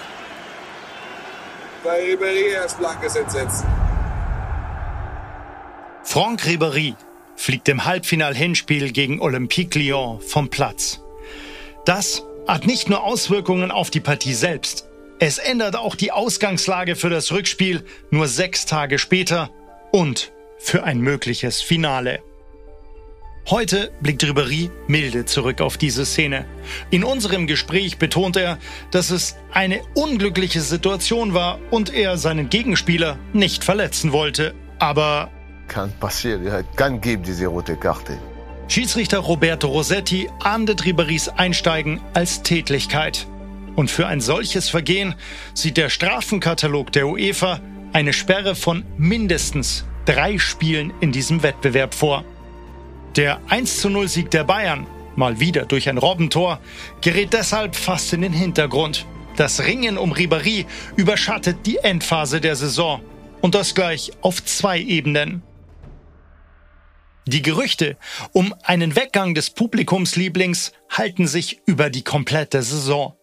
Bei 1.85 2.01
Ribery 2.01 2.51
erst 2.53 2.79
blankes 2.79 3.15
Entsetzen. 3.15 3.74
Franck 6.15 6.47
Ribéry 6.47 6.95
fliegt 7.35 7.69
im 7.69 7.87
Halbfinal-Hinspiel 7.87 8.93
gegen 8.93 9.21
Olympique 9.21 9.77
Lyon 9.77 10.21
vom 10.21 10.49
Platz. 10.49 11.01
Das 11.87 12.23
hat 12.47 12.69
nicht 12.69 12.89
nur 12.89 13.03
Auswirkungen 13.03 13.73
auf 13.73 13.91
die 13.91 13.99
Partie 13.99 14.35
selbst. 14.35 14.89
Es 15.19 15.39
ändert 15.39 15.75
auch 15.75 15.97
die 15.97 16.13
Ausgangslage 16.13 16.95
für 16.95 17.11
das 17.11 17.33
Rückspiel 17.33 17.85
nur 18.13 18.29
sechs 18.29 18.65
Tage 18.65 19.01
später 19.01 19.51
und 19.91 20.31
für 20.57 20.85
ein 20.85 21.01
mögliches 21.01 21.61
Finale. 21.61 22.23
Heute 23.51 23.91
blickt 24.01 24.23
Ribéry 24.23 24.71
milde 24.87 25.25
zurück 25.25 25.61
auf 25.61 25.79
diese 25.79 26.07
Szene. 26.07 26.45
In 26.93 27.03
unserem 27.03 27.49
Gespräch 27.49 27.99
betont 27.99 28.37
er, 28.37 28.61
dass 28.93 29.11
es 29.11 29.35
eine 29.53 29.83
unglückliche 29.97 30.61
Situation 30.61 31.35
war 31.35 31.59
und 31.73 31.93
er 31.93 32.19
seinen 32.19 32.51
Gegenspieler 32.51 33.19
nicht 33.33 33.65
verletzen 33.65 34.13
wollte. 34.13 34.55
Aber 34.79 35.33
kann 35.69 35.93
passieren, 35.99 36.45
ja, 36.45 36.63
kann 36.77 37.01
geben 37.01 37.23
diese 37.23 37.47
rote 37.47 37.77
Karte. 37.77 38.19
Schiedsrichter 38.69 39.19
Roberto 39.19 39.69
Rossetti 39.69 40.31
ahndet 40.41 40.85
Riberis 40.85 41.29
Einsteigen 41.29 42.01
als 42.15 42.43
Tätlichkeit. 42.43 43.27
Und 43.77 43.91
für 43.91 44.07
ein 44.07 44.21
solches 44.21 44.69
Vergehen 44.69 45.15
sieht 45.53 45.77
der 45.77 45.91
Strafenkatalog 45.91 46.93
der 46.93 47.07
UEFA 47.09 47.61
eine 47.93 48.13
Sperre 48.13 48.55
von 48.55 48.85
mindestens 48.97 49.85
drei 50.07 50.39
Spielen 50.39 50.93
in 51.01 51.13
diesem 51.13 51.43
Wettbewerb 51.43 51.95
vor. 51.95 52.25
Der 53.17 53.41
1 53.49 53.81
zu 53.81 53.91
0 53.91 54.09
Sieg 54.09 54.31
der 54.31 54.45
Bayern, 54.45 54.87
mal 55.15 55.39
wieder 55.41 55.67
durch 55.67 55.89
ein 55.89 55.99
Robbentor, 55.99 56.59
gerät 57.01 57.33
deshalb 57.33 57.77
fast 57.77 58.13
in 58.13 58.23
den 58.23 58.33
Hintergrund. 58.33 59.07
Das 59.37 59.65
Ringen 59.65 59.99
um 59.99 60.13
Ribéry 60.13 60.67
überschattet 60.97 61.67
die 61.67 61.79
Endphase 61.79 62.41
der 62.41 62.57
Saison. 62.57 63.01
Und 63.41 63.55
das 63.55 63.75
gleich 63.75 64.13
auf 64.21 64.45
zwei 64.45 64.81
Ebenen. 64.81 65.43
Die 67.27 67.41
Gerüchte 67.41 67.97
um 68.33 68.55
einen 68.63 68.97
Weggang 68.97 69.35
des 69.35 69.49
Publikumslieblings 69.49 70.73
halten 70.91 71.27
sich 71.27 71.61
über 71.65 71.89
die 71.89 72.05
komplette 72.05 72.63
Saison. 72.63 73.15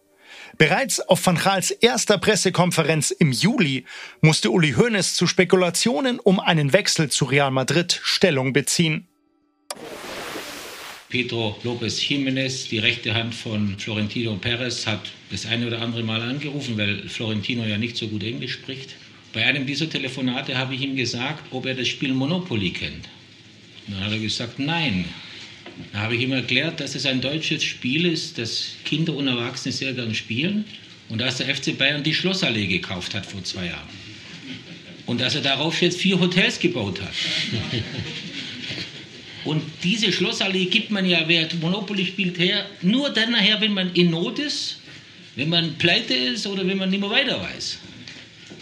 Bereits 0.58 1.00
auf 1.00 1.24
Van 1.24 1.38
Gaals 1.38 1.70
erster 1.70 2.18
Pressekonferenz 2.18 3.12
im 3.12 3.30
Juli 3.30 3.84
musste 4.20 4.50
Uli 4.50 4.72
Hoeneß 4.72 5.14
zu 5.14 5.28
Spekulationen 5.28 6.18
um 6.18 6.40
einen 6.40 6.72
Wechsel 6.72 7.10
zu 7.10 7.26
Real 7.26 7.52
Madrid 7.52 8.00
Stellung 8.02 8.52
beziehen. 8.52 9.06
Pedro 11.08 11.56
López 11.62 12.00
Jiménez, 12.00 12.68
die 12.70 12.78
rechte 12.78 13.14
Hand 13.14 13.34
von 13.34 13.78
Florentino 13.78 14.34
Perez, 14.36 14.86
hat 14.86 15.12
das 15.30 15.46
eine 15.46 15.68
oder 15.68 15.80
andere 15.80 16.02
Mal 16.02 16.22
angerufen, 16.22 16.76
weil 16.76 17.08
Florentino 17.08 17.64
ja 17.64 17.78
nicht 17.78 17.96
so 17.96 18.08
gut 18.08 18.24
Englisch 18.24 18.54
spricht. 18.54 18.96
Bei 19.32 19.44
einem 19.44 19.64
dieser 19.64 19.88
Telefonate 19.88 20.58
habe 20.58 20.74
ich 20.74 20.80
ihm 20.80 20.96
gesagt, 20.96 21.44
ob 21.52 21.66
er 21.66 21.74
das 21.74 21.88
Spiel 21.88 22.14
Monopoly 22.14 22.70
kennt. 22.70 23.08
Dann 23.88 24.00
hat 24.00 24.12
er 24.12 24.18
gesagt, 24.18 24.58
nein. 24.58 25.04
Da 25.92 26.00
habe 26.00 26.16
ich 26.16 26.22
ihm 26.22 26.32
erklärt, 26.32 26.80
dass 26.80 26.94
es 26.94 27.06
ein 27.06 27.20
deutsches 27.20 27.64
Spiel 27.64 28.06
ist, 28.06 28.38
das 28.38 28.72
Kinder 28.84 29.14
und 29.14 29.28
Erwachsene 29.28 29.72
sehr 29.72 29.92
gern 29.92 30.14
spielen 30.14 30.64
und 31.08 31.20
dass 31.20 31.38
der 31.38 31.54
FC 31.54 31.76
Bayern 31.76 32.02
die 32.02 32.14
Schlossallee 32.14 32.66
gekauft 32.66 33.14
hat 33.14 33.26
vor 33.26 33.42
zwei 33.44 33.66
Jahren. 33.66 33.88
Und 35.06 35.20
dass 35.20 35.34
er 35.34 35.40
darauf 35.40 35.80
jetzt 35.82 35.98
vier 35.98 36.18
Hotels 36.18 36.58
gebaut 36.58 37.00
hat. 37.00 37.12
Und 39.44 39.62
diese 39.82 40.12
Schlossallee 40.12 40.66
gibt 40.66 40.90
man 40.90 41.04
ja, 41.04 41.24
wer 41.26 41.48
Monopoly 41.60 42.06
spielt, 42.06 42.38
her, 42.38 42.64
nur 42.80 43.10
dann 43.10 43.32
nachher, 43.32 43.60
wenn 43.60 43.74
man 43.74 43.92
in 43.94 44.10
Not 44.10 44.38
ist, 44.38 44.78
wenn 45.34 45.48
man 45.48 45.74
pleite 45.78 46.14
ist 46.14 46.46
oder 46.46 46.66
wenn 46.66 46.78
man 46.78 46.90
nicht 46.90 47.00
mehr 47.00 47.10
weiter 47.10 47.40
weiß. 47.40 47.78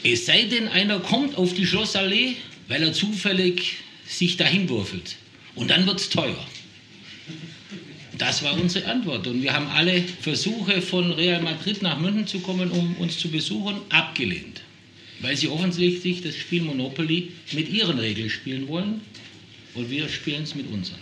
Es 0.02 0.24
sei 0.24 0.44
denn, 0.44 0.68
einer 0.68 0.98
kommt 1.00 1.36
auf 1.36 1.52
die 1.52 1.66
Schlossallee, 1.66 2.36
weil 2.68 2.82
er 2.82 2.92
zufällig 2.92 3.76
sich 4.10 4.36
dahin 4.36 4.68
würfelt. 4.68 5.16
Und 5.54 5.70
dann 5.70 5.86
wird 5.86 6.00
es 6.00 6.10
teuer. 6.10 6.46
Das 8.18 8.42
war 8.42 8.54
unsere 8.54 8.86
Antwort. 8.86 9.26
Und 9.26 9.42
wir 9.42 9.54
haben 9.54 9.68
alle 9.68 10.02
Versuche 10.02 10.82
von 10.82 11.12
Real 11.12 11.40
Madrid 11.40 11.80
nach 11.80 11.98
München 11.98 12.26
zu 12.26 12.40
kommen, 12.40 12.70
um 12.70 12.96
uns 12.96 13.18
zu 13.18 13.30
besuchen, 13.30 13.80
abgelehnt. 13.88 14.62
Weil 15.20 15.36
sie 15.36 15.48
offensichtlich 15.48 16.22
das 16.22 16.36
Spiel 16.36 16.62
Monopoly 16.62 17.32
mit 17.52 17.68
ihren 17.68 17.98
Regeln 17.98 18.30
spielen 18.30 18.68
wollen 18.68 19.00
und 19.74 19.90
wir 19.90 20.08
spielen 20.08 20.42
es 20.42 20.54
mit 20.54 20.70
unseren. 20.70 20.98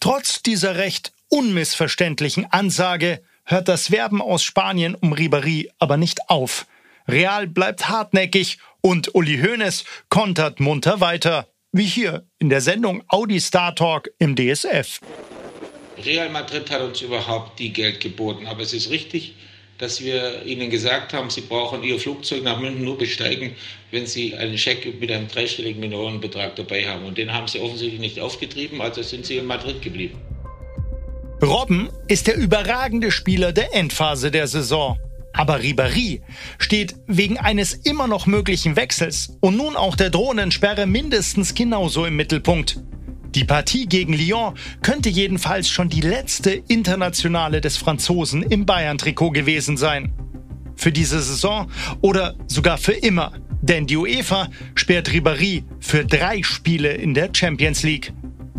Trotz 0.00 0.42
dieser 0.42 0.76
recht 0.76 1.12
unmissverständlichen 1.28 2.46
Ansage 2.46 3.22
hört 3.44 3.68
das 3.68 3.90
Werben 3.90 4.20
aus 4.20 4.42
Spanien 4.42 4.94
um 4.94 5.12
Ribéry 5.12 5.68
aber 5.78 5.96
nicht 5.96 6.28
auf. 6.28 6.66
Real 7.06 7.46
bleibt 7.46 7.88
hartnäckig 7.88 8.58
und 8.80 9.14
Uli 9.14 9.38
Hoeneß 9.38 9.84
kontert 10.08 10.60
munter 10.60 11.00
weiter 11.00 11.51
wie 11.72 11.84
hier 11.84 12.26
in 12.38 12.50
der 12.50 12.60
Sendung 12.60 13.02
Audi 13.08 13.40
Star 13.40 13.74
Talk 13.74 14.10
im 14.18 14.36
DSF. 14.36 15.00
Real 16.04 16.28
Madrid 16.28 16.70
hat 16.70 16.82
uns 16.82 17.00
überhaupt 17.00 17.58
die 17.58 17.72
Geld 17.72 18.00
geboten, 18.00 18.46
aber 18.46 18.60
es 18.60 18.74
ist 18.74 18.90
richtig, 18.90 19.34
dass 19.78 20.02
wir 20.02 20.44
ihnen 20.44 20.70
gesagt 20.70 21.14
haben, 21.14 21.30
sie 21.30 21.40
brauchen 21.40 21.82
ihr 21.82 21.98
Flugzeug 21.98 22.42
nach 22.42 22.60
München 22.60 22.84
nur 22.84 22.98
besteigen, 22.98 23.54
wenn 23.90 24.06
sie 24.06 24.34
einen 24.36 24.58
Scheck 24.58 25.00
mit 25.00 25.10
einem 25.10 25.28
dreistelligen 25.28 25.80
Millionenbetrag 25.80 26.54
dabei 26.56 26.86
haben. 26.86 27.06
Und 27.06 27.16
den 27.18 27.32
haben 27.32 27.48
sie 27.48 27.58
offensichtlich 27.58 28.00
nicht 28.00 28.20
aufgetrieben, 28.20 28.80
also 28.80 29.02
sind 29.02 29.24
sie 29.24 29.38
in 29.38 29.46
Madrid 29.46 29.80
geblieben. 29.80 30.20
Robben 31.42 31.88
ist 32.06 32.26
der 32.26 32.36
überragende 32.36 33.10
Spieler 33.10 33.52
der 33.52 33.74
Endphase 33.74 34.30
der 34.30 34.46
Saison. 34.46 34.98
Aber 35.32 35.60
Ribéry 35.60 36.20
steht 36.58 36.96
wegen 37.06 37.38
eines 37.38 37.72
immer 37.72 38.06
noch 38.06 38.26
möglichen 38.26 38.76
Wechsels 38.76 39.36
und 39.40 39.56
nun 39.56 39.76
auch 39.76 39.96
der 39.96 40.10
drohenden 40.10 40.50
Sperre 40.50 40.86
mindestens 40.86 41.54
genauso 41.54 42.04
im 42.04 42.16
Mittelpunkt. 42.16 42.80
Die 43.34 43.44
Partie 43.44 43.86
gegen 43.86 44.12
Lyon 44.12 44.54
könnte 44.82 45.08
jedenfalls 45.08 45.70
schon 45.70 45.88
die 45.88 46.02
letzte 46.02 46.50
internationale 46.50 47.62
des 47.62 47.78
Franzosen 47.78 48.42
im 48.42 48.66
Bayern-Trikot 48.66 49.30
gewesen 49.30 49.78
sein. 49.78 50.12
Für 50.76 50.92
diese 50.92 51.20
Saison 51.22 51.70
oder 52.02 52.34
sogar 52.46 52.76
für 52.76 52.92
immer. 52.92 53.32
Denn 53.62 53.86
die 53.86 53.96
UEFA 53.96 54.48
sperrt 54.74 55.08
Ribéry 55.08 55.62
für 55.80 56.04
drei 56.04 56.42
Spiele 56.42 56.92
in 56.92 57.14
der 57.14 57.30
Champions 57.32 57.82
League. 57.84 58.12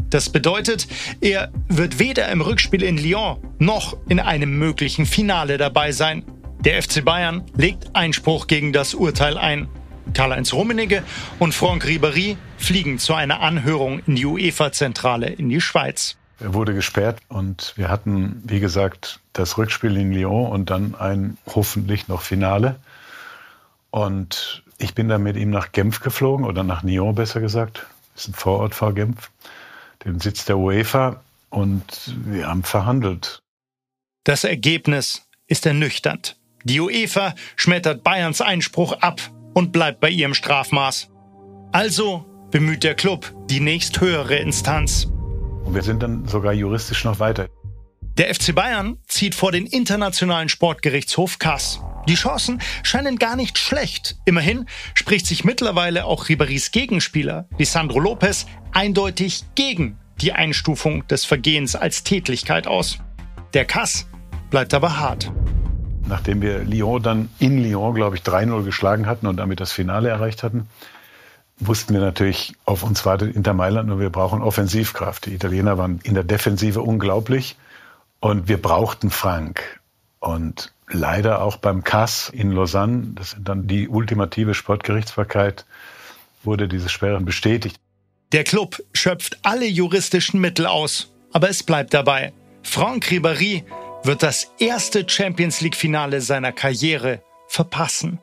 Das 0.10 0.30
bedeutet, 0.30 0.88
er 1.22 1.52
wird 1.70 2.00
weder 2.00 2.30
im 2.30 2.42
Rückspiel 2.42 2.84
in 2.84 2.98
Lyon 2.98 3.38
noch 3.60 3.98
in 4.10 4.20
einem 4.20 4.58
möglichen 4.58 5.06
Finale 5.06 5.58
dabei 5.58 5.92
sein. 5.92 6.24
Der 6.66 6.82
FC 6.82 7.04
Bayern 7.04 7.44
legt 7.58 7.94
Einspruch 7.94 8.48
gegen 8.48 8.72
das 8.72 8.94
Urteil 8.94 9.38
ein. 9.38 9.68
Karl-Heinz 10.14 10.54
Rummenigge 10.54 11.04
und 11.38 11.54
Franck 11.54 11.84
Ribéry 11.84 12.38
fliegen 12.58 13.00
zu 13.00 13.14
einer 13.14 13.42
Anhörung 13.42 14.00
in 14.08 14.16
die 14.16 14.26
UEFA-Zentrale 14.26 15.28
in 15.28 15.50
die 15.50 15.60
Schweiz. 15.60 16.16
Er 16.40 16.54
wurde 16.54 16.74
gesperrt 16.74 17.20
und 17.28 17.74
wir 17.76 17.90
hatten, 17.90 18.42
wie 18.46 18.62
gesagt, 18.62 19.20
das 19.34 19.58
Rückspiel 19.58 19.98
in 19.98 20.14
Lyon 20.14 20.50
und 20.50 20.70
dann 20.70 20.96
ein 20.96 21.38
hoffentlich 21.48 22.08
noch 22.08 22.22
Finale. 22.22 22.78
Und 23.92 24.64
ich 24.78 24.96
bin 24.96 25.10
dann 25.10 25.22
mit 25.22 25.36
ihm 25.36 25.50
nach 25.50 25.74
Genf 25.74 26.00
geflogen 26.00 26.46
oder 26.46 26.64
nach 26.64 26.82
Nyon 26.82 27.14
besser 27.14 27.42
gesagt. 27.42 27.86
Das 28.14 28.24
ist 28.24 28.30
ein 28.30 28.36
Vorort 28.36 28.74
vor 28.74 28.94
Genf, 28.94 29.32
dem 30.06 30.22
Sitz 30.22 30.46
der 30.46 30.58
UEFA. 30.58 31.22
Und 31.50 31.84
wir 32.24 32.48
haben 32.48 32.64
verhandelt. 32.64 33.40
Das 34.24 34.46
Ergebnis 34.46 35.28
ist 35.48 35.66
ernüchternd. 35.66 36.38
Die 36.64 36.80
UEFA 36.80 37.36
schmettert 37.56 38.04
Bayerns 38.04 38.42
Einspruch 38.42 38.94
ab 38.94 39.22
und 39.54 39.72
bleibt 39.72 40.00
bei 40.00 40.10
ihrem 40.10 40.34
Strafmaß. 40.34 41.10
Also 41.72 42.26
bemüht 42.52 42.84
der 42.84 42.96
Club 42.96 43.34
die 43.50 43.60
nächsthöhere 43.60 44.36
Instanz. 44.38 45.06
Und 45.66 45.76
wir 45.76 45.82
sind 45.82 46.04
dann 46.04 46.28
sogar 46.28 46.54
juristisch 46.54 47.04
noch 47.04 47.20
weiter. 47.20 47.48
Der 48.18 48.34
FC 48.34 48.54
Bayern 48.54 48.98
zieht 49.08 49.34
vor 49.34 49.52
den 49.52 49.66
Internationalen 49.66 50.48
Sportgerichtshof 50.48 51.40
Kass. 51.40 51.82
Die 52.08 52.16
Chancen 52.16 52.62
scheinen 52.84 53.18
gar 53.18 53.36
nicht 53.36 53.58
schlecht. 53.58 54.18
Immerhin 54.26 54.68
spricht 54.94 55.26
sich 55.26 55.44
mittlerweile 55.44 56.06
auch 56.06 56.30
Riberis 56.30 56.72
Gegenspieler, 56.72 57.48
Lisandro 57.58 58.00
Lopez, 58.00 58.46
eindeutig 58.72 59.44
gegen 59.56 59.98
die 60.22 60.34
Einstufung 60.34 61.08
des 61.08 61.26
Vergehens 61.26 61.76
als 61.76 62.04
Tätlichkeit 62.04 62.68
aus. 62.68 63.00
Der 63.54 63.66
Kass 63.66 64.08
bleibt 64.50 64.74
aber 64.74 65.00
hart. 65.00 65.32
Nachdem 66.14 66.44
wir 66.44 66.60
Lyon 66.60 67.02
dann 67.02 67.30
in 67.40 67.64
Lyon, 67.64 67.96
glaube 67.96 68.16
ich, 68.16 68.22
3-0 68.22 68.64
geschlagen 68.64 69.08
hatten 69.08 69.26
und 69.26 69.38
damit 69.38 69.60
das 69.60 69.72
Finale 69.72 70.10
erreicht 70.10 70.44
hatten, 70.44 70.68
wussten 71.58 71.96
wir 71.96 72.02
natürlich, 72.02 72.54
auf 72.66 72.84
uns 72.84 73.04
wartet 73.04 73.36
Inter 73.36 73.56
Mailand 73.56 73.90
und 73.90 74.00
wir 74.00 74.12
brauchen 74.12 74.44
Offensivkraft. 74.44 75.26
Die 75.26 75.34
Italiener 75.34 75.80
waren 75.80 76.02
in 76.04 76.14
der 76.14 76.24
Defensive 76.24 76.84
unglaublich 76.84 77.58
und 78.20 78.48
wir 78.48 78.62
brauchten 78.62 79.10
Frank. 79.10 79.82
Und 80.20 80.72
leider 80.88 81.42
auch 81.42 81.58
beim 81.58 81.84
CAS 81.84 82.30
in 82.30 82.52
Lausanne, 82.52 83.14
das 83.16 83.34
ist 83.34 83.38
dann 83.44 83.66
die 83.66 83.90
ultimative 83.90 84.54
Sportgerichtsbarkeit, 84.54 85.66
wurde 86.44 86.68
diese 86.68 86.90
Sperre 86.90 87.20
bestätigt. 87.22 87.78
Der 88.34 88.44
Club 88.44 88.84
schöpft 88.94 89.40
alle 89.42 89.66
juristischen 89.66 90.40
Mittel 90.40 90.68
aus, 90.68 91.12
aber 91.32 91.50
es 91.50 91.64
bleibt 91.64 91.92
dabei. 91.96 92.34
Franck 92.62 93.06
Ribéry 93.06 93.64
wird 94.04 94.24
das 94.24 94.52
erste 94.60 95.08
Champions 95.08 95.62
League-Finale 95.62 96.22
seiner 96.22 96.52
Karriere 96.52 97.22
verpassen. 97.48 98.20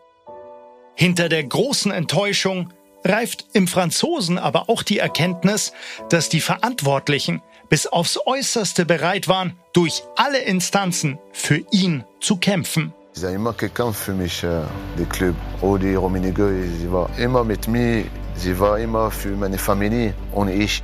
Hinter 0.94 1.28
der 1.28 1.44
großen 1.44 1.90
Enttäuschung 1.90 2.72
reift 3.04 3.46
im 3.54 3.66
Franzosen 3.66 4.38
aber 4.38 4.68
auch 4.68 4.82
die 4.82 4.98
Erkenntnis, 4.98 5.72
dass 6.10 6.28
die 6.28 6.40
Verantwortlichen 6.40 7.42
bis 7.70 7.86
aufs 7.86 8.18
Äußerste 8.26 8.84
bereit 8.84 9.28
waren, 9.28 9.58
durch 9.72 10.02
alle 10.16 10.38
Instanzen 10.38 11.18
für 11.32 11.64
ihn 11.70 12.04
zu 12.20 12.36
kämpfen. 12.36 12.92
Sie 13.12 13.26
haben 13.26 13.34
immer 13.34 13.52
gekämpft 13.52 14.00
für 14.00 14.12
mich, 14.12 14.42
äh, 14.44 14.62
der 14.98 15.06
Club. 15.08 15.34
Rudi, 15.62 15.94
Rummenigge, 15.94 16.68
sie 16.78 16.92
war 16.92 17.08
immer 17.18 17.44
mit 17.44 17.66
mir, 17.66 18.04
sie 18.34 18.58
war 18.58 18.78
immer 18.78 19.10
für 19.10 19.30
meine 19.30 19.58
Familie 19.58 20.14
und 20.32 20.48
ich. 20.48 20.82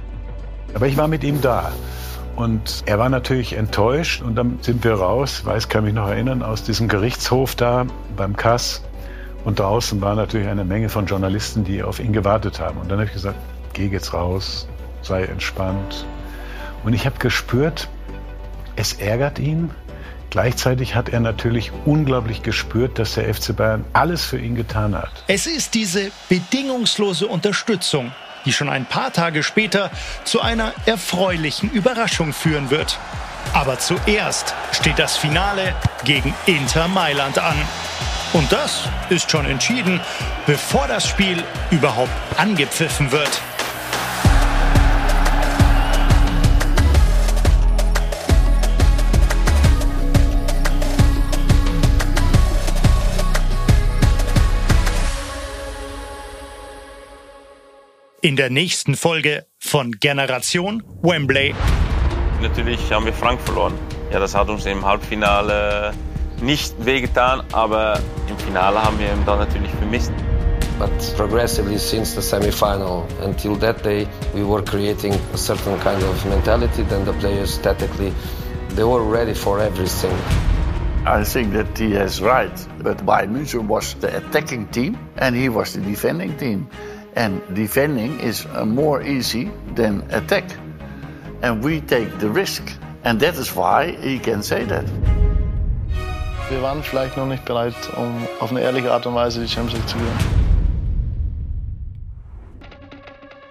Aber 0.75 0.87
ich 0.87 0.97
war 0.97 1.09
mit 1.09 1.25
ihm 1.25 1.41
da. 1.41 1.73
Und 2.37 2.85
er 2.85 2.99
war 2.99 3.09
natürlich 3.09 3.55
enttäuscht 3.55 4.21
und 4.21 4.37
dann 4.37 4.59
sind 4.61 4.85
wir 4.85 4.93
raus, 4.93 5.47
weiß, 5.47 5.71
kann 5.71 5.85
mich 5.85 5.95
noch 5.95 6.09
erinnern, 6.09 6.43
aus 6.43 6.63
diesem 6.63 6.87
Gerichtshof 6.87 7.55
da 7.55 7.87
beim 8.15 8.37
Kass. 8.37 8.83
Und 9.45 9.59
draußen 9.59 10.01
war 10.03 10.15
natürlich 10.15 10.47
eine 10.47 10.65
Menge 10.65 10.91
von 10.91 11.07
Journalisten, 11.07 11.65
die 11.65 11.83
auf 11.83 11.99
ihn 11.99 12.13
gewartet 12.13 12.61
haben. 12.61 12.79
Und 12.79 12.91
dann 12.91 12.99
habe 12.99 13.07
ich 13.07 13.15
gesagt, 13.15 13.39
geh 13.73 13.87
jetzt 13.87 14.13
raus, 14.13 14.69
sei 15.01 15.25
entspannt. 15.25 16.05
Und 16.85 16.93
ich 16.93 17.07
habe 17.07 17.19
gespürt, 17.19 17.89
es 18.77 18.93
ärgert 18.93 19.39
ihn. 19.39 19.71
Gleichzeitig 20.29 20.95
hat 20.95 21.09
er 21.09 21.21
natürlich 21.21 21.73
unglaublich 21.87 22.43
gespürt, 22.43 22.99
dass 22.99 23.15
der 23.15 23.33
FC 23.33 23.57
Bayern 23.57 23.85
alles 23.95 24.25
für 24.25 24.39
ihn 24.39 24.57
getan 24.57 24.95
hat. 24.95 25.25
Es 25.29 25.47
ist 25.47 25.75
diese 25.75 26.11
bedingungslose 26.29 27.27
Unterstützung, 27.29 28.13
die 28.47 28.53
schon 28.53 28.71
ein 28.71 28.87
paar 28.87 29.13
Tage 29.13 29.43
später 29.43 29.91
zu 30.25 30.41
einer 30.41 30.73
erfreulichen 30.87 31.71
Überraschung 31.71 32.33
führen 32.33 32.71
wird. 32.71 32.99
Aber 33.53 33.79
zuerst 33.79 34.55
steht 34.73 34.99
das 34.99 35.17
Finale 35.17 35.75
gegen 36.05 36.35
Inter 36.47 36.89
Mailand 36.89 37.39
an. 37.39 37.57
Und 38.33 38.51
das 38.51 38.83
ist 39.09 39.31
schon 39.31 39.47
entschieden, 39.47 40.01
bevor 40.47 40.89
das 40.89 41.07
Spiel 41.07 41.43
überhaupt 41.71 42.11
angepfiffen 42.37 43.13
wird. 43.13 43.41
In 58.21 58.37
der 58.37 58.51
nächsten 58.51 58.97
Folge 58.97 59.47
von 59.59 59.93
Generation 59.93 60.83
Wembley. 61.03 61.55
Natürlich 62.41 62.93
haben 62.93 63.05
wir 63.05 63.13
Frank 63.13 63.41
verloren. 63.41 63.75
Ja, 64.13 64.21
das 64.21 64.35
hat 64.35 64.49
uns 64.49 64.67
im 64.67 64.85
Halbfinale 64.85 65.93
nicht 66.41 66.75
wehgetan, 66.85 67.43
aber 67.53 68.01
im 68.29 68.39
Finale 68.39 68.83
haben 68.83 68.99
wir 68.99 69.13
ihn 69.13 69.25
dann 69.25 69.39
natürlich 69.39 69.71
vermisst. 69.73 70.13
But 70.79 70.91
progressively 71.17 71.79
since 71.79 72.15
the 72.15 72.21
semi-final 72.21 73.07
until 73.25 73.57
that 73.61 73.83
day, 73.83 74.07
we 74.35 74.43
were 74.43 74.63
creating 74.63 75.15
a 75.33 75.39
certain 75.39 75.79
kind 75.81 76.03
of 76.03 76.25
mentality. 76.27 76.83
Then 76.83 77.07
the 77.07 77.15
players 77.15 77.59
tactically, 77.63 78.13
they 78.75 78.85
were 78.85 79.03
ready 79.03 79.35
for 79.35 79.59
everything. 79.59 80.15
I 81.07 81.25
think 81.25 81.55
that 81.55 81.79
he 81.79 81.95
is 81.95 82.21
right. 82.21 82.53
But 82.83 83.07
Bayern 83.07 83.33
München 83.33 83.67
was 83.69 83.95
the 84.01 84.19
attacking 84.19 84.67
team 84.69 84.99
and 85.17 85.35
he 85.35 85.49
was 85.49 85.73
the 85.73 85.81
defending 85.81 86.37
team. 86.37 86.69
And 87.17 87.41
defending 87.55 88.21
is 88.21 88.45
uh, 88.55 88.67
more 88.67 89.03
easy 89.03 89.51
than 89.75 90.03
attack. 90.11 90.45
And 91.43 91.65
we 91.65 91.81
take 91.81 92.19
the 92.19 92.29
risk. 92.29 92.63
And 93.05 93.19
that 93.21 93.37
is 93.37 93.57
why 93.57 93.97
he 94.03 94.19
can 94.19 94.43
say 94.43 94.67
that. 94.67 94.85
Wir 96.51 96.61
waren 96.63 96.83
vielleicht 96.83 97.17
noch 97.17 97.27
nicht 97.27 97.45
bereit, 97.47 97.75
um 97.97 98.29
auf 98.39 98.51
eine 98.51 98.61
ehrliche 98.61 98.93
Art 98.93 99.07
und 99.07 99.15
Weise 99.15 99.41
die 99.41 99.49
Champions 99.49 99.79
League 99.79 99.89
zu 99.89 99.97
gewinnen. 99.97 100.47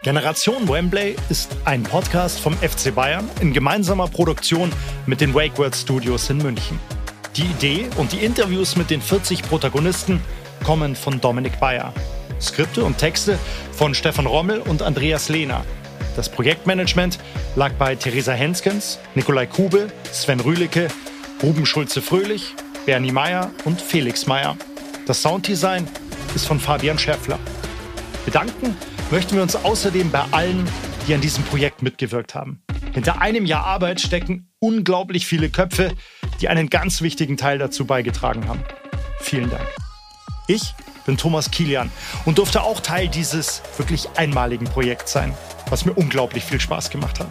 Generation 0.04 0.70
Wembley 0.70 1.16
ist 1.30 1.58
ein 1.66 1.82
Podcast 1.82 2.40
vom 2.40 2.54
FC 2.54 2.94
Bayern 2.94 3.28
in 3.42 3.52
gemeinsamer 3.52 4.08
Produktion 4.08 4.72
mit 5.08 5.20
den 5.20 5.34
WakeWord 5.34 5.76
Studios 5.76 6.30
in 6.30 6.38
München. 6.38 6.80
Die 7.36 7.46
Idee 7.46 7.90
und 7.98 8.12
die 8.12 8.24
Interviews 8.24 8.76
mit 8.76 8.92
den 8.92 9.02
40 9.02 9.42
Protagonisten 9.42 10.22
kommen 10.64 10.96
von 10.96 11.20
Dominik 11.20 11.60
Bayer. 11.60 11.92
Skripte 12.42 12.84
und 12.84 12.98
Texte 12.98 13.40
von 13.72 13.94
Stefan 13.94 14.26
Rommel 14.26 14.60
und 14.60 14.82
Andreas 14.82 15.30
Lehner. 15.30 15.66
Das 16.16 16.30
Projektmanagement 16.30 17.20
lag 17.56 17.74
bei 17.74 17.96
Theresa 17.96 18.32
Henskens, 18.34 19.00
Nikolai 19.16 19.46
Kube, 19.46 19.88
Sven 20.12 20.40
Rühlicke, 20.40 20.88
Ruben 21.44 21.66
Schulze-Fröhlich, 21.66 22.54
Bernie 22.86 23.12
Meyer 23.12 23.52
und 23.66 23.82
Felix 23.82 24.26
Meyer. 24.26 24.56
Das 25.08 25.22
Sounddesign 25.22 25.88
ist 26.36 26.48
von 26.48 26.60
Fabian 26.60 26.98
Schäffler. 26.98 27.40
Bedanken 28.26 28.76
möchten 29.12 29.36
wir 29.36 29.44
uns 29.44 29.56
außerdem 29.56 30.10
bei 30.12 30.24
allen, 30.32 30.68
die 31.08 31.14
an 31.14 31.22
diesem 31.22 31.44
Projekt 31.44 31.82
mitgewirkt 31.82 32.34
haben. 32.34 32.62
Hinter 32.94 33.22
einem 33.22 33.46
Jahr 33.46 33.66
Arbeit 33.66 34.00
stecken 34.00 34.50
unglaublich 34.60 35.28
viele 35.28 35.50
Köpfe, 35.50 35.92
die 36.40 36.48
einen 36.48 36.70
ganz 36.70 37.02
wichtigen 37.02 37.38
Teil 37.38 37.58
dazu 37.58 37.86
beigetragen 37.86 38.48
haben. 38.48 38.64
Vielen 39.20 39.50
Dank. 39.50 39.68
Ich 40.48 40.74
bin 41.06 41.18
Thomas 41.18 41.52
Kilian 41.52 41.92
und 42.26 42.38
durfte 42.38 42.64
auch 42.64 42.80
Teil 42.80 43.08
dieses 43.08 43.62
wirklich 43.78 44.10
einmaligen 44.16 44.66
Projekts 44.66 45.12
sein, 45.12 45.34
was 45.70 45.86
mir 45.86 45.94
unglaublich 45.94 46.44
viel 46.44 46.60
Spaß 46.60 46.90
gemacht 46.90 47.20
hat. 47.20 47.30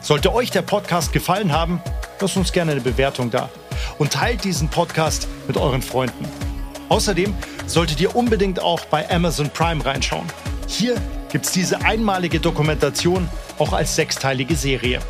Sollte 0.00 0.32
euch 0.32 0.50
der 0.50 0.62
Podcast 0.62 1.12
gefallen 1.12 1.52
haben, 1.52 1.80
lasst 2.20 2.36
uns 2.36 2.52
gerne 2.52 2.72
eine 2.72 2.80
Bewertung 2.80 3.30
da 3.30 3.50
und 3.98 4.12
teilt 4.12 4.44
diesen 4.44 4.68
Podcast 4.68 5.26
mit 5.46 5.56
euren 5.56 5.82
Freunden. 5.82 6.24
Außerdem 6.88 7.34
solltet 7.66 8.00
ihr 8.00 8.14
unbedingt 8.14 8.60
auch 8.60 8.84
bei 8.86 9.10
Amazon 9.10 9.50
Prime 9.50 9.84
reinschauen. 9.84 10.26
Hier 10.68 10.94
gibt 11.30 11.46
es 11.46 11.52
diese 11.52 11.80
einmalige 11.82 12.38
Dokumentation 12.38 13.28
auch 13.58 13.72
als 13.72 13.96
sechsteilige 13.96 14.54
Serie. 14.54 15.00